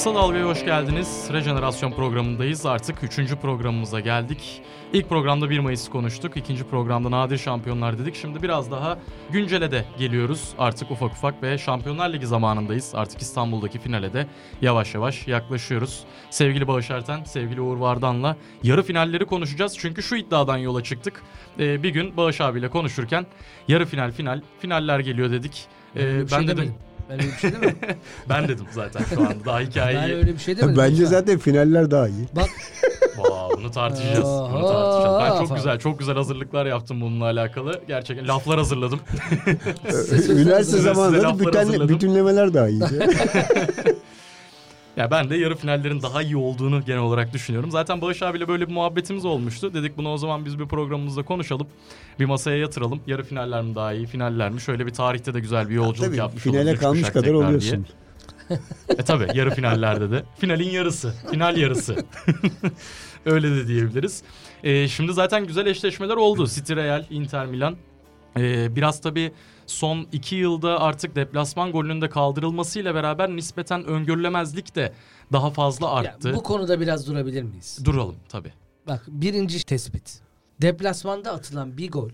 Kısa 0.00 0.14
Dalga'ya 0.14 0.46
hoş 0.46 0.64
geldiniz. 0.64 1.28
Rejenerasyon 1.32 1.92
programındayız. 1.92 2.66
Artık 2.66 3.04
3. 3.04 3.34
programımıza 3.34 4.00
geldik. 4.00 4.62
İlk 4.92 5.08
programda 5.08 5.50
1 5.50 5.58
Mayıs'ı 5.58 5.90
konuştuk. 5.90 6.36
İkinci 6.36 6.64
programda 6.64 7.10
nadir 7.10 7.38
şampiyonlar 7.38 7.98
dedik. 7.98 8.14
Şimdi 8.14 8.42
biraz 8.42 8.70
daha 8.70 8.98
güncele 9.30 9.70
de 9.70 9.84
geliyoruz. 9.98 10.48
Artık 10.58 10.90
ufak 10.90 11.12
ufak 11.12 11.42
ve 11.42 11.58
Şampiyonlar 11.58 12.12
Ligi 12.12 12.26
zamanındayız. 12.26 12.92
Artık 12.94 13.22
İstanbul'daki 13.22 13.78
finale 13.78 14.12
de 14.12 14.26
yavaş 14.62 14.94
yavaş 14.94 15.28
yaklaşıyoruz. 15.28 16.00
Sevgili 16.30 16.68
Bağış 16.68 16.90
Erten, 16.90 17.24
sevgili 17.24 17.60
Uğur 17.60 17.76
Vardan'la 17.76 18.36
yarı 18.62 18.82
finalleri 18.82 19.26
konuşacağız. 19.26 19.78
Çünkü 19.78 20.02
şu 20.02 20.16
iddiadan 20.16 20.56
yola 20.56 20.82
çıktık. 20.82 21.22
Ee, 21.58 21.82
bir 21.82 21.90
gün 21.90 22.16
Bağış 22.16 22.40
abiyle 22.40 22.70
konuşurken 22.70 23.26
yarı 23.68 23.86
final 23.86 24.12
final 24.12 24.40
finaller 24.58 25.00
geliyor 25.00 25.30
dedik. 25.30 25.64
Ee, 25.96 25.98
bir 25.98 26.20
ben 26.20 26.26
şey 26.26 26.48
dedim 26.48 26.56
demedim. 26.56 26.89
Ben 27.10 27.20
öyle 27.20 27.32
bir 27.32 27.38
şey 27.38 27.52
demedim. 27.52 27.78
ben 28.28 28.48
dedim 28.48 28.66
zaten 28.72 29.04
şu 29.14 29.20
anda 29.20 29.44
daha 29.44 29.60
hikayeyi. 29.60 30.02
ben 30.02 30.10
öyle 30.10 30.34
bir 30.34 30.38
şey 30.38 30.56
demedim. 30.56 30.78
Bence 30.78 31.06
zaten 31.06 31.38
finaller 31.38 31.90
daha 31.90 32.08
iyi. 32.08 32.28
Bak 32.36 32.48
Wow, 33.16 33.58
bunu 33.58 33.70
tartışacağız. 33.70 34.24
Bunu 34.24 34.68
tartışacağız. 34.68 35.20
Ben 35.22 35.46
çok 35.46 35.56
güzel, 35.56 35.78
çok 35.78 35.98
güzel 35.98 36.14
hazırlıklar 36.14 36.66
yaptım 36.66 37.00
bununla 37.00 37.24
alakalı. 37.24 37.80
Gerçekten 37.88 38.28
laflar 38.28 38.58
hazırladım. 38.58 39.00
Üniversite 40.28 40.78
bütün, 40.78 41.58
hazırladım. 41.58 41.88
bütünlemeler 41.88 42.54
daha 42.54 42.68
iyi. 42.68 42.82
Ya 45.00 45.10
ben 45.10 45.30
de 45.30 45.36
yarı 45.36 45.56
finallerin 45.56 46.02
daha 46.02 46.22
iyi 46.22 46.36
olduğunu 46.36 46.84
genel 46.84 47.00
olarak 47.00 47.32
düşünüyorum. 47.32 47.70
Zaten 47.70 48.00
Bağış 48.00 48.22
abiyle 48.22 48.48
böyle 48.48 48.68
bir 48.68 48.72
muhabbetimiz 48.72 49.24
olmuştu. 49.24 49.74
Dedik 49.74 49.96
bunu 49.96 50.12
o 50.12 50.16
zaman 50.16 50.44
biz 50.44 50.58
bir 50.58 50.66
programımızda 50.66 51.22
konuşalım. 51.22 51.66
Bir 52.18 52.24
masaya 52.24 52.56
yatıralım. 52.56 53.00
Yarı 53.06 53.22
finaller 53.22 53.62
mi 53.62 53.74
daha 53.74 53.92
iyi, 53.92 54.06
finaller 54.06 54.50
mi? 54.50 54.60
Şöyle 54.60 54.86
bir 54.86 54.92
tarihte 54.92 55.34
de 55.34 55.40
güzel 55.40 55.68
bir 55.68 55.74
yolculuk 55.74 56.06
Tabii 56.06 56.16
yapmış 56.16 56.46
oluruz. 56.46 56.60
finale 56.60 56.74
Üç 56.74 56.80
kalmış 56.80 57.10
kadar 57.10 57.32
oluyorsun. 57.32 57.86
Diye. 58.50 58.58
E 58.98 59.02
tabi 59.02 59.26
yarı 59.34 59.50
finallerde 59.50 60.10
de. 60.10 60.22
Finalin 60.38 60.70
yarısı. 60.70 61.14
Final 61.30 61.56
yarısı. 61.56 61.96
Öyle 63.26 63.50
de 63.50 63.68
diyebiliriz. 63.68 64.22
E, 64.64 64.88
şimdi 64.88 65.12
zaten 65.12 65.46
güzel 65.46 65.66
eşleşmeler 65.66 66.16
oldu. 66.16 66.46
City 66.46 66.74
Real, 66.74 67.04
Inter 67.10 67.46
Milan. 67.46 67.76
E, 68.36 68.76
biraz 68.76 69.00
tabii 69.00 69.32
son 69.70 70.06
iki 70.12 70.36
yılda 70.36 70.80
artık 70.80 71.16
deplasman 71.16 71.72
golünün 71.72 72.00
de 72.02 72.08
kaldırılmasıyla 72.08 72.94
beraber 72.94 73.28
nispeten 73.30 73.84
öngörülemezlik 73.84 74.74
de 74.76 74.92
daha 75.32 75.50
fazla 75.50 75.86
Ya, 75.86 75.92
arttı. 75.92 76.34
bu 76.34 76.42
konuda 76.42 76.80
biraz 76.80 77.06
durabilir 77.06 77.42
miyiz? 77.42 77.78
Duralım 77.84 78.16
tabii. 78.28 78.52
Bak 78.86 79.04
birinci 79.08 79.64
tespit. 79.66 80.20
Deplasmanda 80.62 81.32
atılan 81.32 81.76
bir 81.76 81.90
gol 81.90 82.10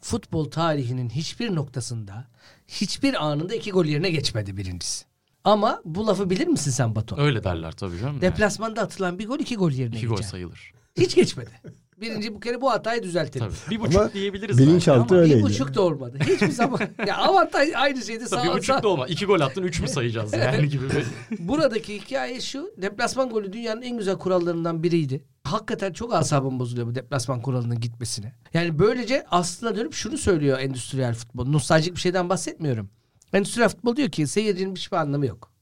futbol 0.00 0.44
tarihinin 0.50 1.10
hiçbir 1.10 1.54
noktasında 1.54 2.24
hiçbir 2.68 3.24
anında 3.26 3.54
iki 3.54 3.70
gol 3.70 3.84
yerine 3.84 4.10
geçmedi 4.10 4.56
birincisi. 4.56 5.04
Ama 5.44 5.80
bu 5.84 6.06
lafı 6.06 6.30
bilir 6.30 6.46
misin 6.46 6.70
sen 6.70 6.94
Batu? 6.94 7.16
Öyle 7.20 7.44
derler 7.44 7.72
tabii 7.72 7.98
canım. 7.98 8.12
yani. 8.12 8.20
Deplasmanda 8.22 8.82
atılan 8.82 9.18
bir 9.18 9.26
gol 9.26 9.38
iki 9.38 9.56
gol 9.56 9.70
yerine 9.70 9.96
İki 9.96 10.06
gol 10.06 10.16
geçer. 10.16 10.28
sayılır. 10.28 10.72
Hiç 10.98 11.14
geçmedi. 11.14 11.50
Birinci 12.00 12.34
bu 12.34 12.40
kere 12.40 12.60
bu 12.60 12.70
hatayı 12.70 13.02
düzeltelim. 13.02 13.46
Tabii. 13.46 13.70
Bir 13.76 13.80
buçuk 13.80 14.00
Ama 14.00 14.12
diyebiliriz. 14.12 14.58
bilinçaltı 14.58 15.14
ama 15.14 15.20
öyle. 15.22 15.30
Bir 15.30 15.34
Öyleydi. 15.34 15.42
buçuk 15.52 15.74
da 15.74 15.82
olmadı. 15.82 16.18
Hiçbir 16.26 16.50
zaman. 16.50 16.80
ya 17.06 17.16
avantaj 17.16 17.68
aynı 17.74 18.02
şeydi. 18.02 18.24
Tabii 18.24 18.40
Sağ, 18.40 18.44
bir 18.44 18.58
buçuk 18.58 18.76
sağ- 18.76 18.82
da 18.82 18.88
olmaz. 18.88 19.10
İki 19.10 19.26
gol 19.26 19.40
attın 19.40 19.62
üç 19.62 19.80
mü 19.80 19.88
sayacağız 19.88 20.32
yani 20.32 20.68
gibi 20.68 20.84
bir... 20.90 21.04
Buradaki 21.38 21.94
hikaye 22.00 22.40
şu. 22.40 22.70
Deplasman 22.76 23.30
golü 23.30 23.52
dünyanın 23.52 23.82
en 23.82 23.98
güzel 23.98 24.16
kurallarından 24.18 24.82
biriydi. 24.82 25.24
Hakikaten 25.44 25.92
çok 25.92 26.14
asabım 26.14 26.58
bozuluyor 26.60 26.86
bu 26.86 26.94
deplasman 26.94 27.42
kuralının 27.42 27.80
gitmesine. 27.80 28.32
Yani 28.54 28.78
böylece 28.78 29.26
aslında 29.30 29.76
dönüp 29.76 29.92
şunu 29.92 30.18
söylüyor 30.18 30.58
endüstriyel 30.58 31.14
futbol. 31.14 31.46
Nostaljik 31.46 31.94
bir 31.94 32.00
şeyden 32.00 32.28
bahsetmiyorum. 32.28 32.90
Endüstriyel 33.32 33.68
futbol 33.68 33.96
diyor 33.96 34.08
ki 34.08 34.26
seyircinin 34.26 34.74
hiçbir 34.76 34.96
anlamı 34.96 35.26
yok. 35.26 35.52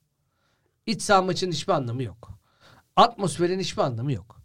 İç 0.87 1.03
saha 1.03 1.23
maçının 1.23 1.53
hiçbir 1.53 1.73
anlamı 1.73 2.03
yok. 2.03 2.31
Atmosferin 2.97 3.61
hiçbir 3.61 3.83
anlamı 3.83 4.13
yok. 4.13 4.44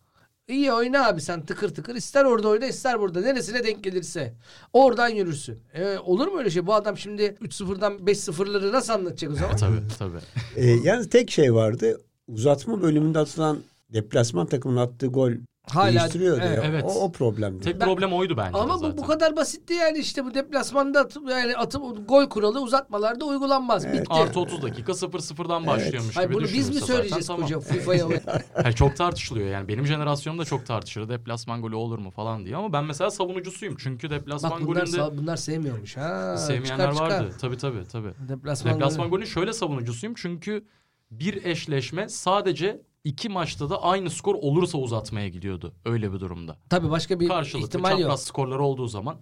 İyi 0.50 0.74
oyna 0.74 1.08
abi 1.08 1.22
sen 1.22 1.46
tıkır 1.46 1.70
tıkır. 1.70 1.96
ister 1.96 2.26
orada 2.26 2.48
oyna 2.48 2.66
ister 2.66 3.00
burada. 3.00 3.22
Neresine 3.22 3.64
denk 3.64 3.84
gelirse. 3.84 4.34
Oradan 4.74 5.10
yürürsün. 5.10 5.60
E, 5.74 5.98
olur 5.98 6.28
mu 6.28 6.40
öyle 6.40 6.50
şey? 6.50 6.68
Bu 6.68 6.74
adam 6.74 6.98
şimdi 6.98 7.24
3-0'dan 7.24 7.94
5-0'ları 7.94 8.72
nasıl 8.72 8.94
anlatacak 8.94 9.32
o 9.32 9.36
zaman? 9.36 9.56
tabii 9.60 9.82
tabii. 10.00 10.18
Ee, 10.56 10.70
yalnız 10.70 11.10
tek 11.10 11.32
şey 11.32 11.54
vardı. 11.54 12.02
Uzatma 12.28 12.82
bölümünde 12.82 13.20
atılan 13.20 13.58
deplasman 13.94 14.48
takımının 14.48 14.82
attığı 14.82 15.08
gol 15.08 15.32
Hala- 15.74 16.00
değiştiriyordu. 16.00 16.42
evet. 16.44 16.58
ya. 16.58 16.64
Evet. 16.70 16.84
O, 16.88 16.90
o 17.04 17.12
problemdi. 17.12 17.64
Tek 17.64 17.80
Ben- 17.80 17.86
problem 17.86 18.14
oydu 18.14 18.38
bence 18.38 18.58
Ama 18.58 18.74
bu 18.76 18.78
zaten. 18.80 18.98
bu 18.98 19.06
kadar 19.08 19.36
basitti 19.36 19.74
yani 19.74 19.98
işte 19.98 20.26
bu 20.26 20.34
deplasmanda 20.34 21.00
atıp 21.00 21.30
yani 21.30 21.58
atıp 21.58 22.10
gol 22.10 22.26
kuralı 22.30 22.62
uzatmalarda 22.62 23.26
uygulanmaz. 23.26 23.88
Bitti. 23.94 24.04
Artı 24.10 24.40
30 24.40 24.62
dakika 24.64 24.92
0-0'dan 24.92 25.68
başlıyormuş 25.68 26.18
Hayır 26.18 26.30
gibi 26.30 26.38
bunu 26.40 26.48
biz 26.48 26.70
mi 26.70 26.76
söyleyeceğiz 26.82 27.26
zaten, 27.26 27.42
koca 27.44 27.60
tamam. 27.60 27.74
FIFA'ya? 27.80 28.08
Yani 28.64 28.76
çok 28.76 28.96
tartışılıyor 28.98 29.48
yani 29.48 29.68
benim 29.68 29.86
jenerasyonum 29.86 30.40
da 30.40 30.46
çok 30.46 30.66
tartışır 30.66 31.10
deplasman 31.10 31.62
golü 31.62 31.76
olur 31.76 32.00
mu 32.00 32.12
falan 32.12 32.46
diye 32.46 32.56
ama 32.56 32.74
ben 32.74 32.84
mesela 32.86 33.12
savunucusuyum 33.12 33.76
çünkü 33.78 34.10
deplasman 34.10 34.52
Bak 34.52 34.62
bunlar, 34.62 34.82
golünde 34.86 35.18
bunlar 35.18 35.36
sevmiyormuş. 35.38 35.98
Ha, 35.98 36.38
sevmeyenler 36.38 36.92
çıkar, 36.92 36.94
çıkar. 36.94 37.10
vardı. 37.24 37.36
Tabii 37.42 37.58
tabii 37.58 37.88
tabii. 37.92 38.14
Deplasman, 38.30 38.74
Deplasman 38.76 39.02
golü. 39.06 39.10
golünün 39.12 39.26
şöyle 39.26 39.54
savunucusuyum 39.54 40.16
çünkü 40.18 40.66
bir 41.12 41.46
eşleşme 41.46 42.10
sadece 42.10 42.82
iki 43.04 43.30
maçta 43.30 43.70
da 43.70 43.84
aynı 43.84 44.10
skor 44.10 44.36
olursa 44.36 44.78
uzatmaya 44.78 45.28
gidiyordu 45.30 45.74
öyle 45.86 46.14
bir 46.14 46.20
durumda. 46.20 46.58
Tabii 46.70 46.90
başka 46.90 47.20
bir 47.20 47.28
Karşılıklı 47.28 47.68
ihtimal 47.68 47.90
çapraz 47.90 48.10
yok. 48.10 48.20
skorları 48.20 48.64
olduğu 48.64 48.88
zaman. 48.88 49.18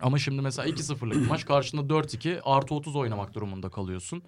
Ama 0.00 0.18
şimdi 0.18 0.42
mesela 0.42 0.68
2-0'lık 0.68 1.14
bir 1.16 1.28
maç 1.28 1.44
karşında 1.44 1.80
4-2 1.94 2.40
artı 2.44 2.74
30 2.74 2.96
oynamak 2.96 3.34
durumunda 3.34 3.70
kalıyorsun. 3.70 4.22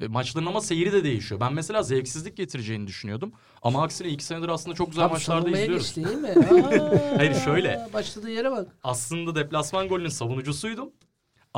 E, 0.00 0.06
maçların 0.06 0.46
ama 0.46 0.60
seyri 0.60 0.92
de 0.92 1.04
değişiyor. 1.04 1.40
Ben 1.40 1.54
mesela 1.54 1.82
zevksizlik 1.82 2.36
getireceğini 2.36 2.86
düşünüyordum. 2.86 3.32
Ama 3.62 3.82
aksine 3.82 4.08
iki 4.08 4.24
senedir 4.24 4.48
aslında 4.48 4.76
çok 4.76 4.88
güzel 4.90 5.04
Abi 5.04 5.12
maçlarda 5.12 5.50
izliyoruz. 5.50 5.82
geçti 5.94 6.04
değil 6.04 6.18
mi? 6.18 6.28
Aa, 6.82 7.18
Hayır, 7.18 7.34
şöyle. 7.34 7.88
Başladığı 7.92 8.30
yere 8.30 8.50
bak. 8.50 8.76
Aslında 8.82 9.34
deplasman 9.34 9.88
golünün 9.88 10.08
savunucusuydum. 10.08 10.90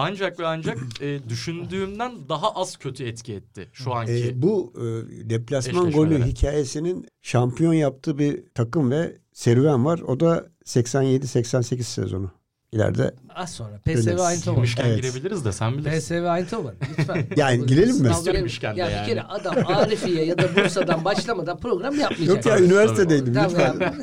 Ancak 0.01 0.41
ve 0.41 0.47
ancak 0.47 0.79
e, 1.01 1.29
düşündüğümden 1.29 2.29
daha 2.29 2.55
az 2.55 2.77
kötü 2.77 3.05
etki 3.05 3.35
etti 3.35 3.69
şu 3.73 3.95
anki. 3.95 4.13
Ee, 4.13 4.43
bu 4.43 4.73
e, 4.77 5.31
deplasman 5.31 5.91
golü 5.91 6.25
hikayesinin 6.25 7.07
şampiyon 7.23 7.73
yaptığı 7.73 8.19
bir 8.19 8.45
takım 8.55 8.91
ve 8.91 9.17
serüven 9.33 9.85
var. 9.85 9.99
O 9.99 10.21
da 10.21 10.47
87-88 10.65 11.83
sezonu. 11.83 12.31
İleride 12.73 13.15
Az 13.35 13.51
sonra. 13.53 13.79
PSV 13.79 14.09
Eindhoven. 14.09 14.55
Girmişken 14.55 14.85
Evet. 14.87 15.03
girebiliriz 15.03 15.45
de 15.45 15.53
sen 15.53 15.79
bilirsin. 15.79 15.99
PSV 16.01 16.13
Eindhoven 16.13 16.75
lütfen. 16.99 17.27
Yani 17.37 17.67
girelim 17.67 17.97
mi? 17.97 18.15
Sınav 18.15 18.33
Girmişken 18.33 18.77
de 18.77 18.81
ya 18.81 18.91
yani. 18.91 19.03
bir 19.03 19.09
kere 19.09 19.23
adam 19.23 19.55
Arifiye 19.67 20.25
ya 20.25 20.39
da 20.39 20.57
Bursa'dan 20.57 21.05
başlamadan 21.05 21.59
program 21.59 21.99
yapmayacak. 21.99 22.37
yok 22.37 22.47
ya 22.47 22.59
üniversitedeydim 22.61 23.35
Tamam 23.35 23.51
lütfen. 23.51 23.71
abi. 23.71 23.95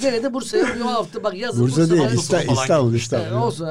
Gene 0.00 0.22
de 0.22 0.34
Bursa'ya 0.34 0.66
bu 0.80 0.84
hafta 0.86 1.24
bak 1.24 1.34
yazın 1.34 1.62
Bursa 1.64 1.76
Bursa 1.80 1.90
değil 1.90 2.02
hafta 2.02 2.16
İsta- 2.16 2.38
İsta- 2.42 2.46
falan 2.54 2.62
İstanbul 2.62 2.94
İstanbul. 2.94 3.36
olsun 3.36 3.68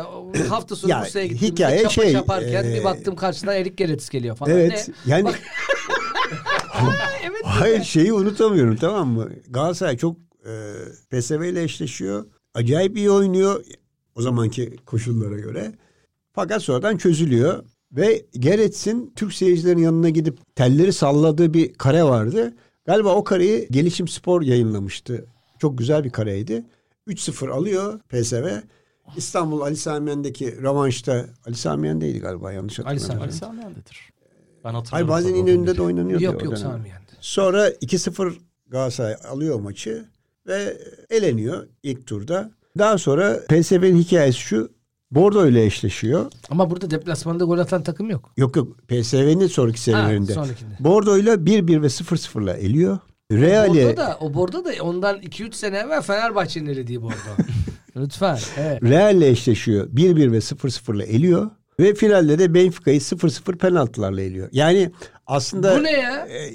hafta 0.50 0.76
sonu 0.76 0.92
Ya, 0.92 1.02
Bursa'ya 1.02 1.26
gittim. 1.26 1.48
hikaye 1.48 1.78
çapa 1.80 1.90
şey, 1.90 2.14
yaparken 2.14 2.64
e, 2.64 2.74
bir 2.80 2.84
baktım 2.84 3.16
karşıdan 3.16 3.56
Erik 3.56 3.78
Gerets 3.78 4.10
geliyor 4.10 4.36
falan. 4.36 4.52
Evet 4.52 4.90
Ne? 5.06 5.12
yani 5.12 5.30
evet. 7.24 7.42
hayır 7.44 7.84
şeyi 7.84 8.14
unutamıyorum 8.14 8.76
tamam 8.76 9.08
mı? 9.10 9.30
Galatasaray 9.50 9.98
çok 9.98 10.18
e, 10.46 10.52
PSV 11.12 11.42
ile 11.42 11.64
eşleşiyor. 11.64 12.26
Acayip 12.56 12.98
iyi 12.98 13.12
oynuyor 13.12 13.64
o 14.18 14.22
zamanki 14.22 14.76
koşullara 14.86 15.36
göre. 15.36 15.72
Fakat 16.34 16.62
sonradan 16.64 16.98
çözülüyor. 16.98 17.64
Ve 17.92 18.26
Gerets'in 18.34 19.14
Türk 19.16 19.34
seyircilerin 19.34 19.78
yanına 19.78 20.10
gidip 20.10 20.56
telleri 20.56 20.94
salladığı 20.94 21.54
bir 21.54 21.74
kare 21.74 22.04
vardı. 22.04 22.54
Galiba 22.86 23.16
o 23.16 23.24
kareyi 23.24 23.68
Gelişim 23.72 24.08
Spor 24.08 24.42
yayınlamıştı. 24.42 25.26
Çok 25.60 25.78
güzel 25.78 26.04
bir 26.04 26.10
kareydi. 26.10 26.66
3-0 27.08 27.50
alıyor 27.50 28.00
PSV. 28.00 28.48
İstanbul 29.18 29.62
Ali 29.62 29.78
Samiyen'deki 29.78 30.62
rövanşta 30.62 31.26
Ali 31.46 31.56
Samiyen'deydi 31.56 32.20
galiba 32.20 32.52
yanlış 32.52 32.80
hatırlamıyorum. 32.80 33.22
Ali 33.22 33.32
Sami 33.32 33.62
Yen'dedir. 33.62 34.10
Ben 34.64 34.74
hatırlıyorum. 34.74 34.92
Hayır 34.92 35.08
bazen 35.08 35.36
İnönü'nde 35.36 35.78
de 35.78 35.82
oynanıyordu. 35.82 36.24
Yok 36.24 36.34
yok 36.34 36.44
dönem. 36.44 36.58
Sami 36.58 36.90
yendi. 36.90 37.12
Sonra 37.20 37.70
2-0 37.70 38.34
Galatasaray 38.68 39.16
alıyor 39.30 39.60
maçı 39.60 40.06
ve 40.48 40.78
eleniyor 41.10 41.68
ilk 41.84 42.08
turda. 42.08 42.52
Daha 42.80 42.98
sonra 42.98 43.40
PSV'nin 43.50 43.98
hikayesi 43.98 44.40
şu. 44.40 44.78
Bordo 45.12 45.48
ile 45.48 45.66
eşleşiyor. 45.66 46.32
Ama 46.50 46.70
burada 46.70 46.92
deplasmanda 46.92 47.44
gol 47.44 47.58
atan 47.60 47.84
takım 47.84 48.10
yok. 48.10 48.32
Yok 48.38 48.56
yok 48.56 48.78
PSV'nin 48.88 49.48
sonraki 49.48 49.80
sonrakinde. 49.80 50.32
Bordo 50.80 51.18
ile 51.18 51.32
1-1 51.32 51.82
ve 51.82 51.88
0-0'la 51.88 52.54
eliyor. 52.54 53.00
Real'e 53.32 53.86
Bordo 53.86 53.98
da, 53.98 54.18
o 54.22 54.34
Bordo 54.34 54.66
da 54.66 54.70
ondan 54.82 55.18
2-3 55.20 55.54
sene 55.54 55.78
evvel 55.78 56.02
Fenerbahçe'nin 56.02 56.70
elediği 56.70 57.02
Bordo. 57.02 57.14
Lütfen. 57.96 58.40
Evet. 58.58 58.84
Real'le 58.84 59.22
eşleşiyor. 59.22 59.88
1-1 59.88 60.32
ve 60.32 60.38
0-0'la 60.38 61.04
eliyor. 61.04 61.50
Ve 61.80 61.94
finalde 61.94 62.40
de 62.40 62.54
Benfica'yı 62.54 63.00
0-0 63.00 63.58
penaltılarla 63.58 64.22
eliyor. 64.22 64.50
Yani 64.52 64.92
aslında 65.28 65.80
Bu 65.80 65.84
ne 65.84 65.92
ya? 65.92 66.28
e, 66.28 66.50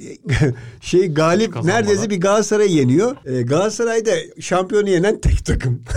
şey 0.81 1.09
galip 1.15 1.53
Kazanmadan. 1.55 1.81
neredeyse 1.83 2.11
bir 2.11 2.21
Galatasaray 2.21 2.77
yeniyor. 2.77 3.17
E, 3.27 3.43
Galatasaray 3.43 4.07
da 4.07 4.11
şampiyonu 4.41 4.89
yenen 4.91 5.21
tek 5.21 5.45
takım. 5.47 5.83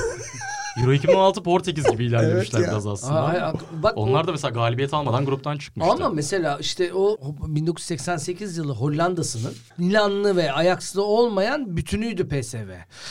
Euro 0.81 0.93
2016 0.93 1.43
Portekiz 1.43 1.91
gibi 1.91 2.05
ilerlemişler 2.05 2.59
Evet 2.59 2.69
biraz 2.69 2.87
aslında. 2.87 3.19
Aa, 3.21 3.53
bak 3.83 3.93
Onlar 3.95 4.27
da 4.27 4.31
mesela 4.31 4.51
galibiyet 4.51 4.93
almadan 4.93 5.25
gruptan 5.25 5.57
çıkmıştı. 5.57 5.91
Ama 5.93 6.09
mesela 6.09 6.57
işte 6.61 6.93
o 6.93 7.17
1988 7.47 8.57
yılı 8.57 8.71
Hollanda'sının 8.73 9.53
Milanlı 9.77 10.35
ve 10.35 10.51
Ajax'lı 10.53 11.03
olmayan 11.05 11.77
bütünüydü 11.77 12.27
PSV. 12.27 12.55
Yani 12.57 12.67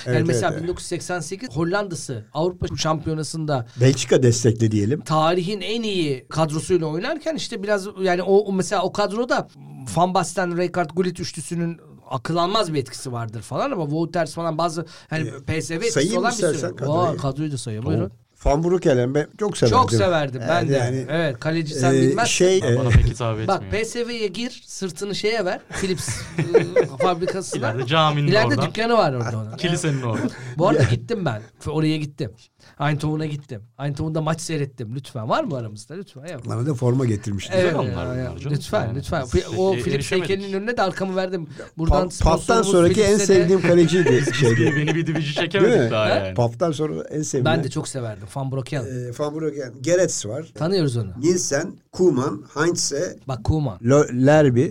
Evet, 0.07 0.23
mesela 0.27 0.49
evet, 0.49 0.53
evet. 0.59 0.63
1988 0.63 1.57
Hollanda'sı 1.57 2.25
Avrupa 2.35 2.77
Şampiyonası'nda 2.77 3.67
Belçika 3.81 4.23
destekli 4.23 4.71
diyelim. 4.71 5.01
tarihin 5.01 5.61
en 5.61 5.83
iyi 5.83 6.27
kadrosuyla 6.29 6.87
oynarken 6.87 7.35
işte 7.35 7.63
biraz 7.63 7.87
yani 8.03 8.23
o 8.23 8.37
o 8.39 8.53
mesela 8.53 8.83
o 8.83 8.93
kadroda 8.93 9.49
Van 9.97 10.15
Basten, 10.15 10.57
Rijkaard, 10.57 10.91
Gullit 10.91 11.21
üçlüsünün 11.21 11.81
akıl 12.11 12.37
almaz 12.37 12.75
bir 12.75 12.81
etkisi 12.81 13.13
vardır 13.13 13.43
falan 13.43 13.71
ama 13.71 13.85
Wouters 13.85 14.35
falan 14.35 14.59
bazı 14.59 14.87
hani 15.11 15.31
PSV 15.31 15.73
etkisi 15.73 16.19
olan 16.19 16.31
bir 16.33 16.37
sürü. 16.37 16.77
kadroyu. 16.77 17.17
Kadroyu 17.17 17.53
da 17.53 17.59
sayayım 17.59 17.87
buyurun. 17.87 18.13
Van 18.45 18.65
Broekelen 18.65 19.15
ben 19.15 19.27
çok 19.39 19.57
severdim. 19.57 19.79
Çok 19.79 19.93
severdim 19.93 20.43
ben 20.49 20.69
de. 20.69 20.73
yani, 20.73 21.07
evet 21.11 21.41
kaleci 21.41 21.75
sen 21.75 21.95
e, 21.95 22.01
bilmezsin. 22.01 22.33
şey 22.33 22.63
Bana 22.63 22.89
e, 22.89 22.93
pek 22.93 23.05
hitap 23.07 23.39
etmiyor. 23.39 23.49
Bak 23.49 23.63
PSV'ye 23.73 24.27
gir 24.27 24.63
sırtını 24.67 25.15
şeye 25.15 25.45
ver 25.45 25.61
Philips 25.81 26.09
e, 26.39 26.87
fabrikasına. 26.87 27.71
İleride 27.71 27.87
caminin 27.87 28.29
İleride 28.29 28.47
oradan. 28.49 28.67
dükkanı 28.67 28.93
var 28.93 29.13
orada 29.13 29.39
onun. 29.39 29.57
Kilisenin 29.57 30.03
orada. 30.03 30.29
Bu 30.59 30.69
arada 30.69 30.83
gittim 30.83 31.25
ben. 31.25 31.43
Oraya 31.67 31.97
gittim. 31.97 32.33
Eindhoven'a 32.81 33.27
gittim. 33.27 33.63
Eindhoven'da 33.79 34.21
maç 34.21 34.41
seyrettim. 34.41 34.95
Lütfen 34.95 35.29
var 35.29 35.45
mı 35.45 35.57
aramızda? 35.57 35.95
Lütfen. 35.95 36.27
Yok. 36.27 36.49
bana 36.49 36.67
da 36.67 36.75
forma 36.75 37.05
getirmişti. 37.05 37.53
Evet, 37.57 37.75
ya, 37.75 38.15
ya. 38.15 38.39
canım. 38.39 38.57
lütfen 38.57 38.87
Yani 38.87 38.99
lütfen. 38.99 39.25
O 39.57 39.75
e- 39.75 39.77
Philips 39.77 39.95
erişemedik. 39.95 40.31
heykelinin 40.31 40.57
önüne 40.57 40.77
de 40.77 40.83
arkamı 40.83 41.17
verdim. 41.17 41.47
Buradan 41.79 41.97
Pa- 42.09 42.25
Paf'tan 42.25 42.37
sponsorumuz 42.37 42.67
sonraki 42.71 43.03
en 43.03 43.17
sevdiğim 43.19 43.63
kaleciydi 43.63 44.25
şeydi. 44.35 44.73
beni 44.77 44.95
bir 44.95 45.07
divici 45.07 45.35
çekemedik 45.35 45.91
daha 45.91 46.09
yani. 46.09 46.35
Paf'tan 46.35 46.73
sonra 46.73 47.03
en 47.11 47.23
sevdiğim. 47.23 47.45
Ben 47.45 47.65
de 47.65 47.71
çok 47.71 47.89
severdim. 47.89 48.27
Van 48.35 48.53
Broeken. 48.53 48.83
e, 48.85 49.11
Van 49.19 49.35
Broeken, 49.35 49.73
Gerets 49.81 50.27
var. 50.27 50.47
Tanıyoruz 50.55 50.97
onu. 50.97 51.13
Nielsen, 51.19 51.73
Koeman, 51.93 52.45
Heinze, 52.55 53.17
Bak 53.29 53.45
Koeman. 53.45 53.79
Lo- 53.79 54.27
Lerby, 54.27 54.67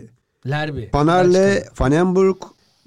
Lerby. 0.49 0.85
Panarle, 0.85 1.33
Belçika. 1.55 1.83
Van 1.85 1.91
Emburg, 1.91 2.37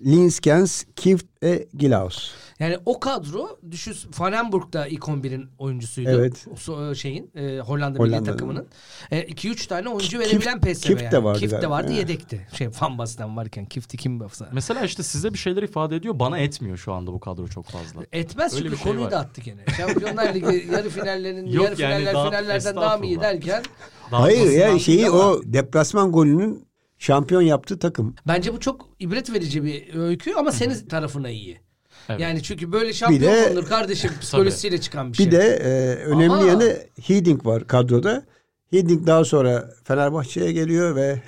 Linskens, 0.05 0.85
Kift 0.97 1.27
ve 1.43 1.67
Gilaus. 1.75 2.31
Yani 2.59 2.79
o 2.87 3.01
kadro 3.01 3.59
düşün 3.71 3.95
Vanenburg 4.19 4.73
da 4.73 4.87
ilk 4.87 5.03
11'in 5.09 5.49
oyuncusuydu. 5.59 6.11
Evet. 6.11 6.47
O 6.51 6.55
so- 6.55 6.95
şeyin 6.97 7.31
e, 7.35 7.59
Hollanda 7.59 7.99
milli 7.99 8.09
Hollanda'nın. 8.09 8.25
takımının. 8.25 8.67
2-3 9.11 9.67
tane 9.69 9.89
oyuncu 9.89 10.17
Kift- 10.17 10.21
verebilen 10.21 10.61
PSV 10.61 10.83
Kift 10.87 11.03
yani. 11.03 11.13
de 11.13 11.25
vardı 11.25 11.39
Kift 11.41 11.53
de 11.63 11.71
vardı 11.71 11.93
Ha. 11.93 11.99
yedekti. 11.99 12.47
Şey 12.53 12.69
Van 12.81 12.99
Basten 12.99 13.37
varken 13.37 13.65
Kift'i 13.67 13.97
kim 13.97 14.21
yapsa. 14.21 14.49
Mesela 14.53 14.81
işte 14.85 15.03
size 15.03 15.33
bir 15.33 15.39
şeyler 15.39 15.63
ifade 15.63 15.97
ediyor. 15.97 16.19
Bana 16.19 16.39
etmiyor 16.39 16.77
şu 16.77 16.93
anda 16.93 17.13
bu 17.13 17.21
kadro 17.21 17.49
çok 17.49 17.67
fazla. 17.67 18.03
Etmez 18.13 18.55
Öyle 18.55 18.63
çünkü 18.63 18.73
bir 18.73 18.77
şey 18.83 18.85
konuyu 18.93 19.05
var. 19.07 19.11
da 19.13 19.19
attık 19.19 19.45
gene. 19.45 19.65
Şampiyonlar 19.77 20.35
Ligi 20.35 20.67
yarı 20.73 20.89
finallerinin 20.89 21.47
Yok 21.47 21.65
yarı 21.65 21.83
yani 21.83 21.95
finaller 21.99 22.15
daha- 22.15 22.27
finallerden 22.31 22.77
daha 22.77 22.97
mı 22.99 23.07
iyi 23.07 23.21
derken 23.21 23.63
Hayır 24.11 24.51
ya 24.53 24.79
şeyi 24.79 25.07
ama 25.09 25.19
o 25.19 25.41
deplasman 25.45 26.13
golünün 26.13 26.67
şampiyon 26.99 27.43
yaptığı 27.43 27.79
takım. 27.79 28.15
bence 28.29 28.53
bu 28.55 28.61
çok 28.61 28.89
ibret 28.99 29.33
verici 29.33 29.65
bir 29.65 29.95
öykü 29.95 30.35
ama 30.35 30.53
senin 30.53 30.87
tarafına 30.89 31.29
iyi. 31.31 31.66
Evet. 32.09 32.21
Yani 32.21 32.43
çünkü 32.43 32.73
böyle 32.73 32.93
şampiyon 32.93 33.33
de- 33.33 33.49
olunur 33.51 33.67
kardeşim 33.67 34.11
psikolojisiyle 34.21 34.81
çıkan 34.81 35.13
bir 35.13 35.17
şey. 35.17 35.27
Bir 35.27 35.31
de 35.31 35.43
e, 35.43 35.95
önemli 36.05 36.33
Ama- 36.33 36.45
yanı 36.45 36.77
Hiddink 37.09 37.47
var 37.47 37.67
kadroda. 37.67 38.25
Hiddink 38.73 39.07
daha 39.07 39.25
sonra 39.25 39.71
Fenerbahçe'ye 39.85 40.53
geliyor 40.53 40.97
ve 40.97 41.23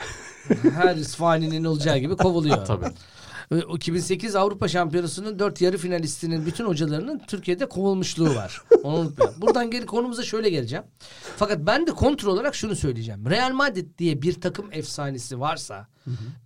her 0.75 0.97
İsfahani'nin 0.97 1.65
olacağı 1.65 1.99
gibi 1.99 2.17
kovuluyor. 2.17 2.65
Tabii. 2.65 2.87
Ve 3.53 3.65
o 3.65 3.77
2008 3.77 4.37
Avrupa 4.37 4.69
Şampiyonası'nın 4.69 5.39
dört 5.39 5.61
yarı 5.61 5.79
finalistinin 5.79 6.47
bütün 6.47 6.65
hocalarının 6.65 7.19
Türkiye'de 7.27 7.67
kovulmuşluğu 7.69 8.35
var. 8.35 8.63
Onu 8.83 8.97
unutmayalım. 8.97 9.41
Buradan 9.41 9.71
geri 9.71 9.87
konumuza 9.87 10.23
şöyle 10.23 10.51
geleceğim. 10.51 10.85
Fakat 11.37 11.59
ben 11.59 11.87
de 11.87 11.91
kontrol 11.91 12.33
olarak 12.33 12.55
şunu 12.55 12.77
söyleyeceğim. 12.77 13.31
Real 13.31 13.53
Madrid 13.53 13.99
diye 13.99 14.23
bir 14.23 14.41
takım 14.41 14.69
efsanesi 14.73 15.41
varsa 15.41 15.89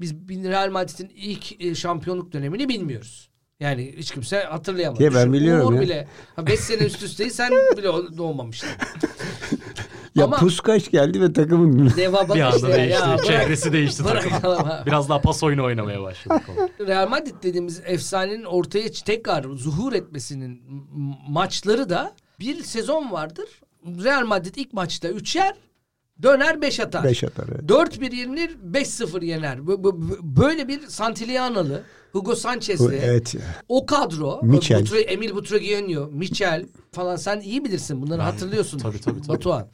biz 0.01 0.29
bir 0.29 0.45
Real 0.45 0.71
Madrid'in 0.71 1.13
ilk 1.15 1.61
e, 1.65 1.75
şampiyonluk 1.75 2.33
dönemini 2.33 2.69
bilmiyoruz. 2.69 3.29
Yani 3.63 3.95
hiç 3.97 4.11
kimse 4.11 4.41
hatırlayamaz. 4.41 5.01
Ya 5.01 5.15
ben 5.15 5.33
biliyorum 5.33 5.67
Uğur 5.69 5.75
ya. 5.75 5.81
bile 5.81 6.09
5 6.39 6.61
sene 6.61 6.79
üst 6.83 7.03
üsteyiz 7.03 7.35
sen 7.35 7.51
bile 7.77 7.89
doğmamıştın. 8.19 8.69
ya 10.15 10.25
Ama- 10.25 10.37
Puskaş 10.37 10.91
geldi 10.91 11.21
ve 11.21 11.33
takımın 11.33 11.93
Deva 11.97 12.29
Bir 12.35 12.41
anda 12.41 12.57
işte 12.57 12.69
ya. 12.71 12.77
değişti. 12.77 13.01
ya 13.03 13.17
bırak- 13.17 13.25
Çehresi 13.25 13.73
değişti 13.73 14.03
takım. 14.05 14.31
bırakalım 14.31 14.65
ha. 14.65 14.83
Biraz 14.87 15.09
daha 15.09 15.21
pas 15.21 15.43
oyunu 15.43 15.65
oynamaya 15.65 16.03
başladık. 16.03 16.43
onu. 16.59 16.87
Real 16.89 17.09
Madrid 17.09 17.35
dediğimiz 17.43 17.81
efsanenin 17.85 18.45
ortaya 18.45 18.93
tekrar 18.93 19.43
zuhur 19.45 19.93
etmesinin 19.93 20.63
maçları 21.29 21.91
da 21.91 22.13
bir 22.41 22.63
sezon 22.63 23.13
vardır. 23.13 23.49
Real 24.05 24.27
Madrid 24.27 24.55
ilk 24.57 24.73
maçta 24.73 25.09
3 25.09 25.37
yer, 25.37 25.55
döner 26.23 26.63
5 26.63 26.81
atar. 26.81 27.05
5 27.05 27.25
atar. 27.25 27.47
evet. 27.53 27.71
4-1 27.71 28.15
yenilir, 28.17 28.57
5-0 28.73 29.25
yener. 29.25 29.59
Böyle 30.23 30.69
bir 30.69 30.81
Santillanalı, 30.87 31.83
Hugo 32.13 32.37
Sanchez'li 32.37 32.97
Evet 32.97 33.35
ya. 33.35 33.41
o 33.69 33.87
kadro, 33.87 34.41
Michel. 34.43 34.81
Butre, 34.81 35.01
Emil 35.01 35.31
Butragueño, 35.31 36.11
Michel 36.13 36.67
falan 36.93 37.17
sen 37.17 37.41
iyi 37.41 37.65
bilirsin. 37.65 38.03
Bunları 38.03 38.23
hatırlıyorsun. 38.23 38.79
tabii, 38.79 39.01
tabii, 39.01 39.21
tabii. 39.21 39.29
Batuhan. 39.29 39.69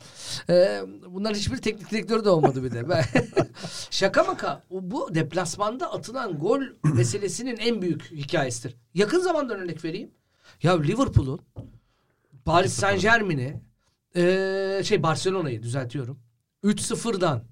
Ee, 0.51 0.81
bunların 1.11 1.35
hiçbir 1.35 1.57
teknik 1.57 1.91
direktörü 1.91 2.25
de 2.25 2.31
olmadı 2.31 2.65
bir 2.65 2.71
de. 2.71 2.89
Ben, 2.89 3.05
şaka 3.91 4.25
maka 4.25 4.63
o- 4.71 4.91
bu 4.91 5.15
deplasmanda 5.15 5.93
atılan 5.93 6.39
gol 6.39 6.61
meselesinin 6.95 7.57
en 7.57 7.83
büyük 7.83 8.03
hikayesidir. 8.11 8.77
Yakın 8.95 9.21
zamandan 9.21 9.59
örnek 9.61 9.85
vereyim. 9.85 10.11
Ya 10.63 10.81
Liverpool'un 10.81 11.41
Paris 12.45 12.73
Saint 12.73 13.03
Germain'i 13.03 13.61
ee, 14.17 14.81
şey 14.85 15.03
Barcelona'yı 15.03 15.63
düzeltiyorum. 15.63 16.19
3-0'dan 16.65 17.45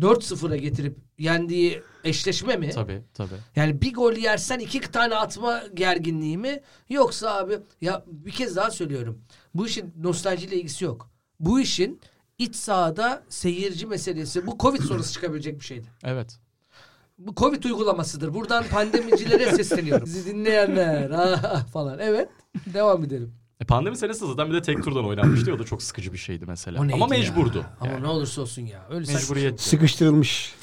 4-0'a 0.00 0.56
getirip 0.56 0.98
yendiği 1.18 1.82
eşleşme 2.04 2.56
mi? 2.56 2.70
tabii 2.70 3.02
tabii. 3.14 3.34
Yani 3.56 3.82
bir 3.82 3.94
gol 3.94 4.12
yersen 4.12 4.58
iki 4.58 4.80
tane 4.80 5.14
atma 5.14 5.62
gerginliği 5.74 6.38
mi? 6.38 6.60
Yoksa 6.88 7.36
abi 7.36 7.58
ya 7.80 8.04
bir 8.06 8.30
kez 8.30 8.56
daha 8.56 8.70
söylüyorum. 8.70 9.18
Bu 9.54 9.66
işin 9.66 9.94
nostaljiyle 10.00 10.56
ilgisi 10.56 10.84
yok. 10.84 11.10
Bu 11.40 11.60
işin 11.60 12.00
iç 12.38 12.56
sahada 12.56 13.22
seyirci 13.28 13.86
meselesi. 13.86 14.46
Bu 14.46 14.58
Covid 14.58 14.82
sonrası 14.88 15.12
çıkabilecek 15.12 15.60
bir 15.60 15.64
şeydi. 15.64 15.86
Evet. 16.04 16.38
Bu 17.18 17.34
Covid 17.34 17.64
uygulamasıdır. 17.64 18.34
Buradan 18.34 18.64
pandemicilere 18.64 19.50
sesleniyorum. 19.56 20.06
Sizi 20.06 20.34
dinleyenler 20.34 21.10
falan. 21.72 21.98
Evet. 21.98 22.28
Devam 22.66 23.04
edelim. 23.04 23.34
E 23.60 23.64
pandemi 23.64 23.96
senesi 23.96 24.26
zaten 24.26 24.48
bir 24.48 24.54
de 24.54 24.62
tek 24.62 24.84
turdan 24.84 25.04
oynanmıştı. 25.04 25.52
O 25.52 25.58
da 25.58 25.64
çok 25.64 25.82
sıkıcı 25.82 26.12
bir 26.12 26.18
şeydi 26.18 26.44
mesela. 26.46 26.80
Ama 26.80 26.96
ya? 26.96 27.06
mecburdu. 27.06 27.66
Ama 27.80 27.92
yani. 27.92 28.02
ne 28.02 28.06
olursa 28.06 28.42
olsun 28.42 28.62
ya. 28.62 28.86
Öyle 28.90 29.12
Mecburiyet. 29.12 29.60
Sıkıştırılmış 29.60 30.54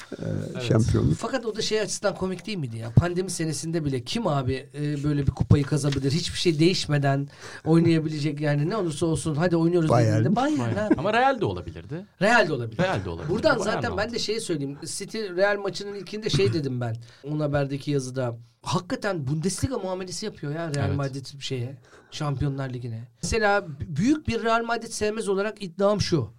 e, 0.56 0.60
şampiyonluk. 0.60 1.14
Fakat 1.18 1.46
o 1.46 1.56
da 1.56 1.62
şey 1.62 1.80
açısından 1.80 2.14
komik 2.14 2.46
değil 2.46 2.58
miydi 2.58 2.76
ya? 2.76 2.90
Pandemi 2.90 3.30
senesinde 3.30 3.84
bile 3.84 4.04
kim 4.04 4.26
abi 4.26 4.68
e, 4.74 5.04
böyle 5.04 5.26
bir 5.26 5.30
kupayı 5.32 5.64
kazabilir? 5.64 6.10
Hiçbir 6.12 6.38
şey 6.38 6.58
değişmeden 6.58 7.28
oynayabilecek 7.64 8.40
yani 8.40 8.70
ne 8.70 8.76
olursa 8.76 9.06
olsun 9.06 9.34
hadi 9.34 9.56
oynuyoruz 9.56 9.90
Bayern. 9.90 10.12
dediğinde 10.12 10.36
Bayern 10.36 10.60
abi. 10.60 10.94
Ama 10.98 11.12
Real 11.12 11.40
de 11.40 11.44
olabilirdi. 11.44 12.06
Real 12.22 12.48
de 12.48 12.52
olabilir. 12.52 12.78
Real 12.82 13.04
de 13.04 13.10
olabilir. 13.10 13.30
Buradan 13.30 13.58
Bayern 13.58 13.72
zaten 13.74 13.96
ben 13.96 14.12
de 14.12 14.18
şey 14.18 14.40
söyleyeyim. 14.40 14.78
City 14.84 15.18
Real 15.18 15.58
maçının 15.58 15.94
ilkinde 15.94 16.30
şey 16.30 16.52
dedim 16.52 16.80
ben. 16.80 16.96
On 17.24 17.40
Haber'deki 17.40 17.90
yazıda. 17.90 18.36
Hakikaten 18.62 19.26
Bundesliga 19.26 19.78
muamelesi 19.78 20.26
yapıyor 20.26 20.54
ya 20.54 20.74
Real 20.74 20.86
Evet. 20.88 20.96
Madrid 20.96 21.26
şeye. 21.40 21.76
Şampiyonlar 22.10 22.70
Ligi'ne. 22.70 23.04
Mesela 23.22 23.66
büyük 23.80 24.28
bir 24.28 24.42
Real 24.42 24.64
Madrid 24.64 24.90
sevmez 24.90 25.28
olarak 25.28 25.62
iddiam 25.62 26.00
şu. 26.00 26.30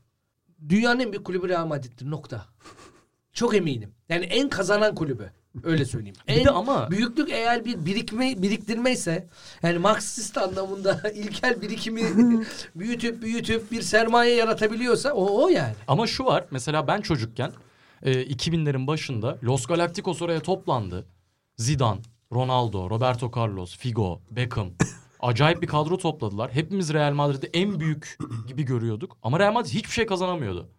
Dünyanın 0.69 0.99
en 0.99 1.11
büyük 1.11 1.25
kulübü 1.25 1.49
Real 1.49 1.65
Madrid'dir. 1.67 2.11
Nokta. 2.11 2.45
Çok 3.35 3.55
eminim. 3.55 3.91
Yani 4.09 4.25
en 4.25 4.49
kazanan 4.49 4.95
kulübü. 4.95 5.31
Öyle 5.63 5.85
söyleyeyim. 5.85 6.15
Bir 6.27 6.33
en 6.33 6.45
de 6.45 6.49
ama- 6.49 6.91
büyüklük 6.91 7.29
eğer 7.31 7.65
bir 7.65 7.85
birikme 7.85 8.41
biriktirme 8.41 8.91
ise 8.91 9.27
yani 9.63 9.77
Marksist 9.77 10.37
anlamında 10.37 11.01
ilkel 11.15 11.61
birikimi 11.61 12.03
büyütüp 12.75 13.21
büyütüp 13.21 13.71
bir 13.71 13.81
sermaye 13.81 14.35
yaratabiliyorsa 14.35 15.13
o 15.13 15.43
o 15.43 15.49
yani. 15.49 15.73
Ama 15.87 16.07
şu 16.07 16.25
var. 16.25 16.45
Mesela 16.51 16.87
ben 16.87 17.01
çocukken 17.01 17.51
e, 18.03 18.11
2000'lerin 18.13 18.87
başında 18.87 19.37
Los 19.43 19.65
Galacticos 19.65 20.21
oraya 20.21 20.39
toplandı. 20.39 21.05
Zidane, 21.57 21.99
Ronaldo, 22.33 22.89
Roberto 22.89 23.31
Carlos, 23.35 23.77
Figo, 23.77 24.21
Beckham. 24.31 24.69
Acayip 25.19 25.61
bir 25.61 25.67
kadro 25.67 25.97
topladılar. 25.97 26.51
Hepimiz 26.51 26.93
Real 26.93 27.13
Madrid'i 27.13 27.49
en 27.53 27.79
büyük 27.79 28.17
gibi 28.47 28.63
görüyorduk. 28.63 29.17
Ama 29.23 29.39
Real 29.39 29.53
Madrid 29.53 29.69
hiçbir 29.73 29.91
şey 29.91 30.05
kazanamıyordu. 30.05 30.69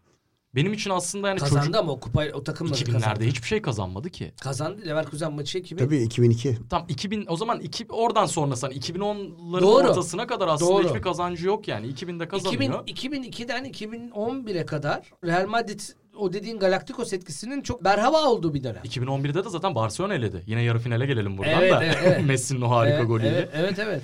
Benim 0.57 0.73
için 0.73 0.91
aslında 0.91 1.29
yani 1.29 1.39
Kazandı 1.39 1.61
çocuk 1.61 1.77
ama 1.77 1.93
o 1.93 2.01
kupayı 2.01 2.33
o 2.35 2.45
takımla 2.45 2.75
da 2.75 2.85
kazandı. 2.85 3.05
2000'lerde 3.05 3.27
hiçbir 3.27 3.47
şey 3.47 3.63
kazanmadı 3.63 4.11
ki. 4.11 4.33
Kazandı. 4.41 4.83
Leverkusen 4.87 5.33
maçı 5.33 5.59
2000. 5.59 5.79
Tabii 5.79 5.97
2002. 5.97 6.59
Tam 6.71 6.85
2000 6.89 7.27
o 7.29 7.37
zaman 7.37 7.61
iki, 7.61 7.87
oradan 7.89 8.27
sonrası 8.27 8.67
hani 8.67 8.79
2010'ların 8.79 9.61
Doğru. 9.63 9.89
ortasına 9.89 10.27
kadar 10.27 10.49
aslında 10.49 10.71
Doğru. 10.71 10.89
hiçbir 10.89 11.03
kazancı 11.03 11.47
yok 11.47 11.69
yani. 11.69 11.87
2000'de 11.87 12.29
kazanıyor. 12.29 12.83
2000, 12.87 13.23
2002'den 13.23 13.65
2011'e 13.67 14.67
kadar 14.67 15.11
Real 15.25 15.47
Madrid 15.47 15.81
o 16.19 16.33
dediğin 16.33 16.59
Galacticos 16.59 17.13
etkisinin 17.13 17.63
çok 17.63 17.85
berhava 17.85 18.25
olduğu 18.25 18.55
bir 18.55 18.65
dönem. 18.65 18.83
2011'de 18.85 19.45
de 19.45 19.51
zaten 19.51 19.75
Barcelona 19.75 20.15
eledi. 20.15 20.43
Yine 20.47 20.63
yarı 20.63 20.79
finale 20.79 21.07
gelelim 21.07 21.39
buradan 21.39 21.63
Evet, 21.63 21.73
da. 21.73 21.85
evet, 21.85 21.99
evet. 22.05 22.25
Messi'nin 22.27 22.61
o 22.61 22.71
harika 22.71 22.97
evet, 22.97 23.07
golüyle. 23.07 23.29
Evet, 23.29 23.51
evet, 23.55 23.79
evet. 23.79 24.03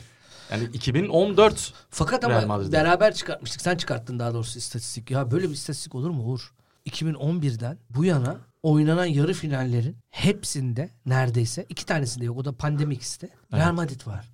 Yani 0.52 0.64
2014 0.72 1.74
Fakat 1.90 2.24
Real 2.24 2.38
ama 2.38 2.46
Madrid'de. 2.46 2.72
beraber 2.72 3.14
çıkartmıştık. 3.14 3.60
Sen 3.60 3.76
çıkarttın 3.76 4.18
daha 4.18 4.34
doğrusu 4.34 4.58
istatistik. 4.58 5.10
Ya 5.10 5.30
böyle 5.30 5.48
bir 5.48 5.54
istatistik 5.54 5.94
olur 5.94 6.10
mu 6.10 6.22
Uğur? 6.22 6.52
2011'den 6.86 7.78
bu 7.90 8.04
yana 8.04 8.40
oynanan 8.62 9.04
yarı 9.04 9.32
finallerin 9.32 9.96
hepsinde 10.10 10.90
neredeyse 11.06 11.66
iki 11.68 11.86
tanesinde 11.86 12.24
yok. 12.24 12.36
O 12.38 12.44
da 12.44 12.52
pandemi 12.52 12.94
ikisi 12.94 13.20
de. 13.20 13.30
Real 13.52 13.72
Madrid 13.72 14.06
var. 14.06 14.30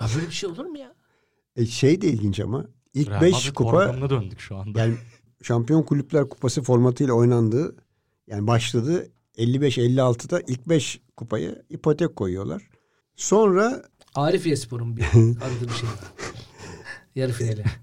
Ya 0.00 0.06
böyle 0.14 0.26
bir 0.26 0.32
şey 0.34 0.48
olur 0.50 0.64
mu 0.64 0.78
ya? 0.78 0.94
E, 1.56 1.66
şey 1.66 2.00
de 2.02 2.08
ilginç 2.08 2.40
ama 2.40 2.64
ilk 2.94 3.10
Real 3.10 3.20
5 3.20 3.32
Madrid 3.32 3.54
kupa 3.54 4.10
döndük 4.10 4.40
şu 4.40 4.56
anda. 4.56 4.80
yani 4.80 4.94
Şampiyon 5.42 5.82
Kulüpler 5.82 6.28
Kupası 6.28 6.62
formatıyla 6.62 7.14
oynandığı 7.14 7.76
yani 8.26 8.46
başladı 8.46 9.12
55-56'da 9.38 10.40
ilk 10.40 10.68
5 10.68 11.00
kupayı 11.16 11.62
ipotek 11.70 12.16
koyuyorlar. 12.16 12.62
Sonra 13.16 13.82
Arifiye 14.14 14.56
Spor'un 14.56 14.96
bir 14.96 15.02
aradığı 15.14 15.68
bir 15.68 15.74
şey 15.74 15.88
var. 15.88 15.98
Yarı 17.14 17.32
finali. 17.32 17.64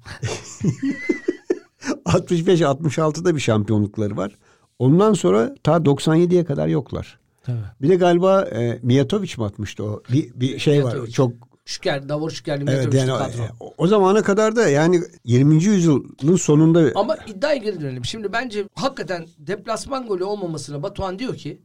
65-66'da 2.05 3.35
bir 3.35 3.39
şampiyonlukları 3.39 4.17
var. 4.17 4.37
Ondan 4.79 5.13
sonra 5.13 5.55
ta 5.63 5.77
97'ye 5.77 6.45
kadar 6.45 6.67
yoklar. 6.67 7.19
Tabii. 7.43 7.57
Bir 7.81 7.89
de 7.89 7.95
galiba 7.95 8.41
e, 8.41 8.79
Mijatovic 8.83 9.33
mi 9.37 9.45
atmıştı 9.45 9.83
o? 9.83 10.03
Bir, 10.11 10.31
bir 10.35 10.59
şey 10.59 10.83
var. 10.83 10.83
Mijatovic. 10.83 11.11
Çok 11.11 11.33
Şüker, 11.65 12.09
Davor 12.09 12.29
Şükerli 12.29 12.71
evet 12.71 12.93
yani 12.93 13.07
kadro. 13.07 13.43
o, 13.59 13.73
o 13.77 13.87
zamana 13.87 14.23
kadar 14.23 14.55
da 14.55 14.69
yani 14.69 15.01
20. 15.25 15.63
yüzyılın 15.63 16.35
sonunda 16.35 16.91
Ama 16.95 17.17
iddiaya 17.27 17.55
geri 17.57 17.81
dönelim. 17.81 18.05
Şimdi 18.05 18.33
bence 18.33 18.65
hakikaten 18.75 19.27
deplasman 19.37 20.07
golü 20.07 20.23
olmamasına 20.23 20.83
Batuhan 20.83 21.19
diyor 21.19 21.35
ki 21.35 21.61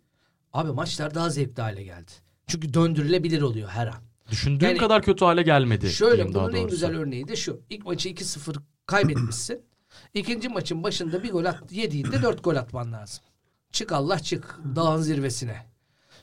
abi 0.53 0.73
maçlar 0.73 1.15
daha 1.15 1.31
zevkli 1.31 1.63
hale 1.63 1.83
geldi. 1.83 2.11
Çünkü 2.47 2.75
döndürülebilir 2.75 3.43
oluyor 3.43 3.69
her 3.69 3.87
an. 3.87 3.95
Düşündüğüm 4.31 4.69
Yani- 4.69 4.79
kadar 4.79 5.03
kötü 5.03 5.25
hale 5.25 5.43
gelmedi. 5.43 5.91
Şöyle 5.91 6.35
bunun 6.35 6.53
en 6.53 6.69
güzel 6.69 6.97
örneği 6.97 7.29
de 7.29 7.37
şu. 7.37 7.61
İlk 7.71 7.87
maçı 7.87 8.09
2-0 8.09 8.57
kaybetmişsin. 8.87 9.61
İkinci 10.15 10.49
maçın 10.49 10.83
başında 10.83 11.23
bir 11.23 11.31
gol 11.31 11.45
at, 11.45 11.73
yediğinde 11.73 12.23
dört 12.23 12.45
gol 12.45 12.57
atman 12.57 12.93
lazım. 12.93 13.25
Çık 13.73 13.93
Allah 13.93 14.19
çık 14.19 14.59
dağın 14.77 15.01
zirvesine. 15.03 15.57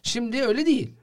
Şimdi 0.04 0.42
öyle 0.42 0.66
değil. 0.66 0.94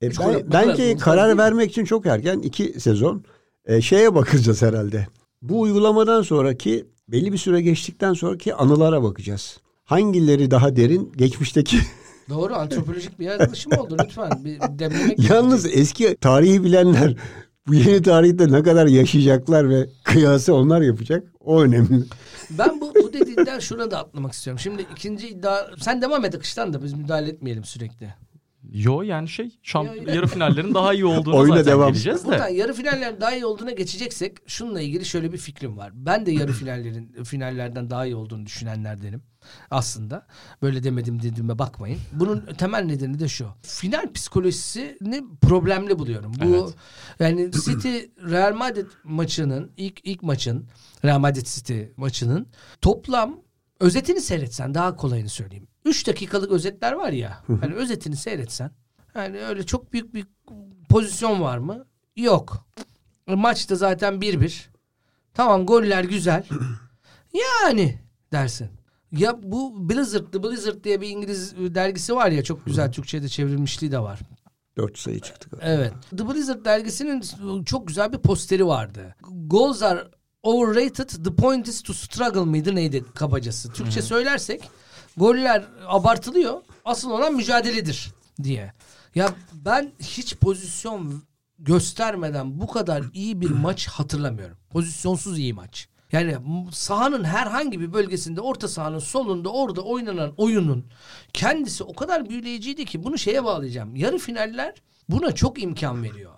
E, 0.00 0.06
Üç 0.06 0.18
ben- 0.20 0.34
bu 0.34 0.98
karar 0.98 1.28
değil. 1.28 1.38
vermek 1.38 1.70
için 1.70 1.84
çok 1.84 2.06
erken 2.06 2.38
iki 2.38 2.80
sezon 2.80 3.24
e, 3.64 3.80
şeye 3.80 4.14
bakacağız 4.14 4.62
herhalde. 4.62 5.06
Bu 5.42 5.60
uygulamadan 5.60 6.22
sonraki 6.22 6.86
belli 7.08 7.32
bir 7.32 7.38
süre 7.38 7.62
geçtikten 7.62 8.12
sonraki 8.12 8.54
anılara 8.54 9.02
bakacağız. 9.02 9.60
Hangileri 9.84 10.50
daha 10.50 10.76
derin 10.76 11.12
geçmişteki 11.16 11.76
Doğru 12.28 12.54
antropolojik 12.54 13.18
bir 13.18 13.24
yaklaşım 13.24 13.72
oldu 13.78 13.96
lütfen. 14.04 14.44
Bir 14.44 14.60
demlemek 14.60 15.30
yalnız 15.30 15.66
eski 15.66 16.16
tarihi 16.20 16.64
bilenler 16.64 17.16
bu 17.66 17.74
yeni 17.74 18.02
tarihte 18.02 18.52
ne 18.52 18.62
kadar 18.62 18.86
yaşayacaklar 18.86 19.70
ve 19.70 19.86
kıyası 20.04 20.54
onlar 20.54 20.80
yapacak 20.80 21.24
o 21.40 21.62
önemli. 21.62 22.04
Ben 22.50 22.80
bu, 22.80 22.94
bu 22.94 23.12
dediğinden 23.12 23.58
şuna 23.58 23.90
da 23.90 23.98
atlamak 23.98 24.32
istiyorum. 24.32 24.60
Şimdi 24.60 24.86
ikinci 24.92 25.28
iddia... 25.28 25.56
Sen 25.80 26.02
devam 26.02 26.24
et 26.24 26.34
akıştan 26.34 26.72
da 26.72 26.82
biz 26.82 26.92
müdahale 26.92 27.30
etmeyelim 27.30 27.64
sürekli. 27.64 28.14
Yo 28.72 29.02
yani 29.02 29.28
şey 29.28 29.58
şamp- 29.62 29.86
Yo, 29.86 29.94
yo. 29.94 30.14
yarı 30.14 30.26
finallerin 30.26 30.74
daha 30.74 30.94
iyi 30.94 31.04
olduğunu 31.06 31.36
Oyuna 31.36 31.56
zaten 31.56 31.72
devam. 31.72 31.88
geleceğiz 31.92 32.22
de. 32.24 32.28
Buradan 32.28 32.48
yarı 32.48 32.72
finaller 32.72 33.20
daha 33.20 33.34
iyi 33.34 33.46
olduğuna 33.46 33.70
geçeceksek 33.70 34.36
şununla 34.46 34.80
ilgili 34.80 35.04
şöyle 35.04 35.32
bir 35.32 35.38
fikrim 35.38 35.76
var. 35.76 35.90
Ben 35.94 36.26
de 36.26 36.30
yarı 36.32 36.52
finallerin 36.52 37.24
finallerden 37.24 37.90
daha 37.90 38.06
iyi 38.06 38.16
olduğunu 38.16 38.46
düşünenlerdenim 38.46 39.22
aslında. 39.70 40.26
Böyle 40.62 40.82
demedim 40.82 41.22
dediğime 41.22 41.58
bakmayın. 41.58 41.98
Bunun 42.12 42.46
temel 42.58 42.82
nedeni 42.84 43.18
de 43.20 43.28
şu. 43.28 43.46
Final 43.62 44.12
psikolojisini 44.12 45.24
problemli 45.40 45.98
buluyorum. 45.98 46.32
Bu 46.44 46.44
Evet. 46.56 46.74
yani 47.20 47.50
City 47.52 47.98
Real 48.30 48.54
Madrid 48.54 48.86
maçının 49.04 49.70
ilk 49.76 50.00
ilk 50.04 50.22
maçın 50.22 50.68
Real 51.04 51.18
Madrid 51.18 51.46
City 51.46 51.80
maçının 51.96 52.46
toplam 52.80 53.40
özetini 53.80 54.20
seyretsen 54.20 54.74
daha 54.74 54.96
kolayını 54.96 55.28
söyleyeyim. 55.28 55.68
3 55.86 56.06
dakikalık 56.06 56.50
özetler 56.50 56.92
var 56.92 57.10
ya. 57.12 57.42
Hani 57.60 57.74
özetini 57.74 58.16
seyretsen 58.16 58.70
yani 59.14 59.38
öyle 59.38 59.66
çok 59.66 59.92
büyük 59.92 60.14
bir 60.14 60.26
pozisyon 60.88 61.40
var 61.40 61.58
mı? 61.58 61.86
Yok. 62.16 62.66
Maçta 63.26 63.74
zaten 63.76 64.14
1-1. 64.14 64.66
Tamam 65.34 65.66
goller 65.66 66.04
güzel. 66.04 66.44
Yani 67.64 67.98
dersin. 68.32 68.68
Ya 69.12 69.42
bu 69.42 69.88
Blizzard, 69.88 70.32
The 70.32 70.42
Blizzard 70.42 70.84
diye 70.84 71.00
bir 71.00 71.08
İngiliz 71.08 71.54
dergisi 71.56 72.14
var 72.14 72.30
ya 72.30 72.44
çok 72.44 72.66
güzel 72.66 72.92
Türkçe'de 72.92 73.28
çevrilmişliği 73.28 73.92
de 73.92 73.98
var. 73.98 74.20
Dört 74.76 74.98
sayı 74.98 75.20
çıktı. 75.20 75.48
Evet. 75.60 75.92
The 76.10 76.28
Blizzard 76.28 76.64
dergisinin 76.64 77.22
çok 77.64 77.88
güzel 77.88 78.12
bir 78.12 78.18
posteri 78.18 78.66
vardı. 78.66 79.14
Goals 79.46 79.82
are 79.82 80.04
overrated. 80.42 81.08
The 81.24 81.34
point 81.34 81.68
is 81.68 81.82
to 81.82 81.92
struggle 81.92 82.40
mıydı 82.40 82.74
neydi 82.74 83.04
kabacası. 83.14 83.72
Türkçe 83.72 84.02
söylersek 84.02 84.70
goller 85.16 85.64
abartılıyor. 85.86 86.60
Asıl 86.84 87.10
olan 87.10 87.34
mücadeledir 87.34 88.10
diye. 88.42 88.72
Ya 89.14 89.34
ben 89.52 89.92
hiç 90.00 90.36
pozisyon 90.36 91.22
göstermeden 91.58 92.60
bu 92.60 92.66
kadar 92.66 93.04
iyi 93.12 93.40
bir 93.40 93.50
maç 93.50 93.86
hatırlamıyorum. 93.88 94.56
Pozisyonsuz 94.70 95.38
iyi 95.38 95.52
maç. 95.52 95.88
Yani 96.12 96.36
sahanın 96.72 97.24
herhangi 97.24 97.80
bir 97.80 97.92
bölgesinde 97.92 98.40
orta 98.40 98.68
sahanın 98.68 98.98
solunda 98.98 99.48
orada 99.48 99.80
oynanan 99.80 100.34
oyunun 100.36 100.84
kendisi 101.32 101.84
o 101.84 101.94
kadar 101.94 102.28
büyüleyiciydi 102.28 102.84
ki 102.84 103.04
bunu 103.04 103.18
şeye 103.18 103.44
bağlayacağım. 103.44 103.96
Yarı 103.96 104.18
finaller 104.18 104.74
buna 105.08 105.32
çok 105.32 105.62
imkan 105.62 106.02
veriyor. 106.02 106.32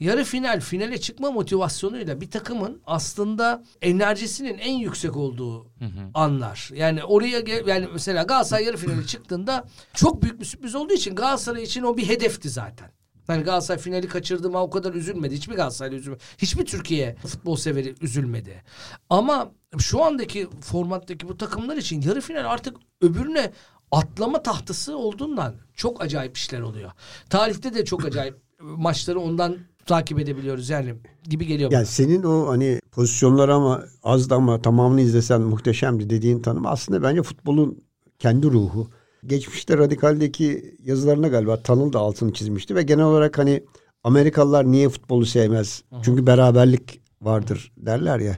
Yarı 0.00 0.24
final 0.24 0.60
finale 0.60 0.98
çıkma 0.98 1.30
motivasyonuyla 1.30 2.20
bir 2.20 2.30
takımın 2.30 2.82
aslında 2.86 3.64
enerjisinin 3.82 4.58
en 4.58 4.74
yüksek 4.74 5.16
olduğu 5.16 5.66
anlar. 6.14 6.70
Yani 6.74 7.04
oraya 7.04 7.42
yani 7.66 7.88
mesela 7.92 8.22
Galatasaray 8.22 8.64
yarı 8.64 8.76
finale 8.76 9.06
çıktığında 9.06 9.64
çok 9.94 10.22
büyük 10.22 10.40
bir 10.40 10.44
sürpriz 10.44 10.74
olduğu 10.74 10.94
için 10.94 11.14
Galatasaray 11.14 11.62
için 11.62 11.82
o 11.82 11.96
bir 11.96 12.08
hedefti 12.08 12.50
zaten. 12.50 12.90
Yani 13.28 13.42
Galatasaray 13.42 13.80
finali 13.80 14.08
kaçırdığıma 14.08 14.62
o 14.62 14.70
kadar 14.70 14.94
üzülmedi. 14.94 15.34
Hiçbir 15.34 15.54
Galatasaraylı 15.54 15.96
üzülmedi. 15.96 16.22
Hiçbir 16.38 16.66
Türkiye 16.66 17.16
futbol 17.26 17.56
severi 17.56 17.94
üzülmedi. 18.00 18.62
Ama 19.10 19.52
şu 19.78 20.04
andaki 20.04 20.48
formattaki 20.60 21.28
bu 21.28 21.36
takımlar 21.36 21.76
için 21.76 22.02
yarı 22.02 22.20
final 22.20 22.50
artık 22.50 22.76
öbürüne 23.00 23.52
atlama 23.90 24.42
tahtası 24.42 24.96
olduğundan 24.96 25.54
çok 25.74 26.02
acayip 26.02 26.36
işler 26.36 26.60
oluyor. 26.60 26.90
Tarihte 27.30 27.74
de 27.74 27.84
çok 27.84 28.04
acayip 28.04 28.36
maçları 28.60 29.20
ondan 29.20 29.56
takip 29.86 30.18
edebiliyoruz 30.18 30.70
yani 30.70 30.94
gibi 31.24 31.46
geliyor 31.46 31.70
bana. 31.70 31.78
Yani 31.78 31.86
senin 31.86 32.22
o 32.22 32.48
hani 32.48 32.80
pozisyonlar 32.92 33.48
ama 33.48 33.84
azdı 34.02 34.34
ama 34.34 34.62
tamamını 34.62 35.00
izlesen 35.00 35.40
muhteşemdi 35.40 36.10
dediğin 36.10 36.40
tanım 36.40 36.66
aslında 36.66 37.02
bence 37.02 37.22
futbolun 37.22 37.78
kendi 38.18 38.46
ruhu. 38.46 38.88
Geçmişte 39.26 39.78
Radikal'deki 39.78 40.76
yazılarına 40.84 41.28
galiba 41.28 41.62
Tanıl 41.62 41.92
da 41.92 41.98
altını 41.98 42.32
çizmişti 42.32 42.74
ve 42.74 42.82
genel 42.82 43.04
olarak 43.04 43.38
hani 43.38 43.64
Amerikalılar 44.04 44.72
niye 44.72 44.88
futbolu 44.88 45.26
sevmez? 45.26 45.82
Çünkü 46.02 46.26
beraberlik 46.26 47.00
vardır 47.22 47.72
derler 47.76 48.20
ya. 48.20 48.36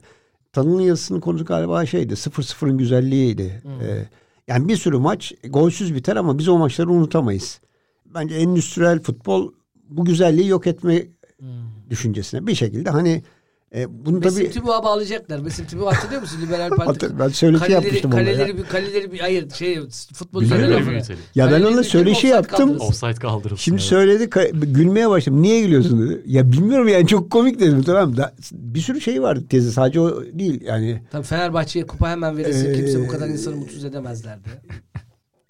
Tanıl'ın 0.52 0.82
yazısının 0.82 1.20
konusu 1.20 1.44
galiba 1.44 1.86
şeydi 1.86 2.14
0-0'ın 2.14 2.78
güzelliğiydi. 2.78 3.62
Ee, 3.82 4.08
yani 4.48 4.68
bir 4.68 4.76
sürü 4.76 4.98
maç 4.98 5.32
golsüz 5.44 5.94
biter 5.94 6.16
ama 6.16 6.38
biz 6.38 6.48
o 6.48 6.58
maçları 6.58 6.90
unutamayız. 6.90 7.60
Bence 8.06 8.34
endüstriyel 8.34 9.02
futbol 9.02 9.52
bu 9.88 10.04
güzelliği 10.04 10.48
yok 10.48 10.66
etme 10.66 11.02
düşüncesine 11.90 12.46
bir 12.46 12.54
şekilde 12.54 12.90
hani 12.90 13.22
e, 13.76 14.06
bunu 14.06 14.22
Besim 14.22 14.42
tabii 14.42 14.50
Tübü'ye 14.54 14.72
bağlayacaklar. 14.72 15.44
Besim 15.44 15.66
Tübü 15.66 15.82
hatırlıyor 15.82 16.20
musun? 16.20 16.38
Liberal 16.42 16.70
Parti. 16.70 17.18
Ben 17.18 17.28
söyleşi 17.28 17.60
kaleleri, 17.60 17.84
yapmıştım 17.84 18.12
onunla 18.12 18.24
kaleleri, 18.24 18.50
ya. 18.50 18.56
bir 18.56 18.62
kaleleri 18.62 19.12
bir 19.12 19.18
hayır 19.18 19.50
şey 19.50 19.80
futbol 20.14 20.40
Biliyorum. 20.40 20.84
Kaleleri. 20.84 21.16
Ya 21.34 21.44
ben 21.44 21.50
Kaleleri 21.50 21.68
onunla 21.68 21.84
söyleşi 21.84 22.26
yaptım. 22.26 22.80
Offside 22.80 23.14
kaldırılsın. 23.14 23.62
Şimdi 23.62 23.76
evet. 23.76 23.88
söyledi 23.88 24.24
ka- 24.24 24.72
gülmeye 24.72 25.10
başladım. 25.10 25.42
Niye 25.42 25.60
gülüyorsun 25.60 26.08
dedi. 26.08 26.22
Ya 26.26 26.52
bilmiyorum 26.52 26.88
yani 26.88 27.06
çok 27.06 27.30
komik 27.30 27.60
dedim 27.60 27.82
tamam 27.82 28.16
da 28.16 28.34
bir 28.52 28.80
sürü 28.80 29.00
şey 29.00 29.22
vardı 29.22 29.44
tezi 29.48 29.72
sadece 29.72 30.00
o 30.00 30.22
değil 30.32 30.60
yani 30.64 31.02
Tabii 31.10 31.26
Fenerbahçe'ye 31.26 31.86
kupa 31.86 32.10
hemen 32.10 32.36
verirse 32.36 32.68
Ee, 32.68 32.72
kimse 32.72 33.00
bu 33.00 33.08
kadar 33.08 33.28
insanı 33.28 33.56
mutsuz 33.56 33.84
edemezlerdi. 33.84 34.48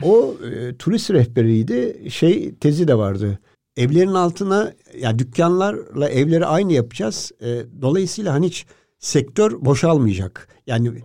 o 0.02 0.34
e, 0.52 0.74
turist 0.76 1.10
rehberiydi 1.10 2.10
şey 2.10 2.54
tezi 2.54 2.88
de 2.88 2.98
vardı. 2.98 3.38
Evlerin 3.76 4.14
altına 4.14 4.72
ya 4.98 5.18
dükkanlarla 5.18 6.08
evleri 6.08 6.46
aynı 6.46 6.72
yapacağız. 6.72 7.32
E, 7.40 7.62
dolayısıyla 7.82 8.32
hani 8.32 8.46
hiç 8.46 8.66
sektör 8.98 9.64
boşalmayacak. 9.64 10.48
Yani 10.66 11.02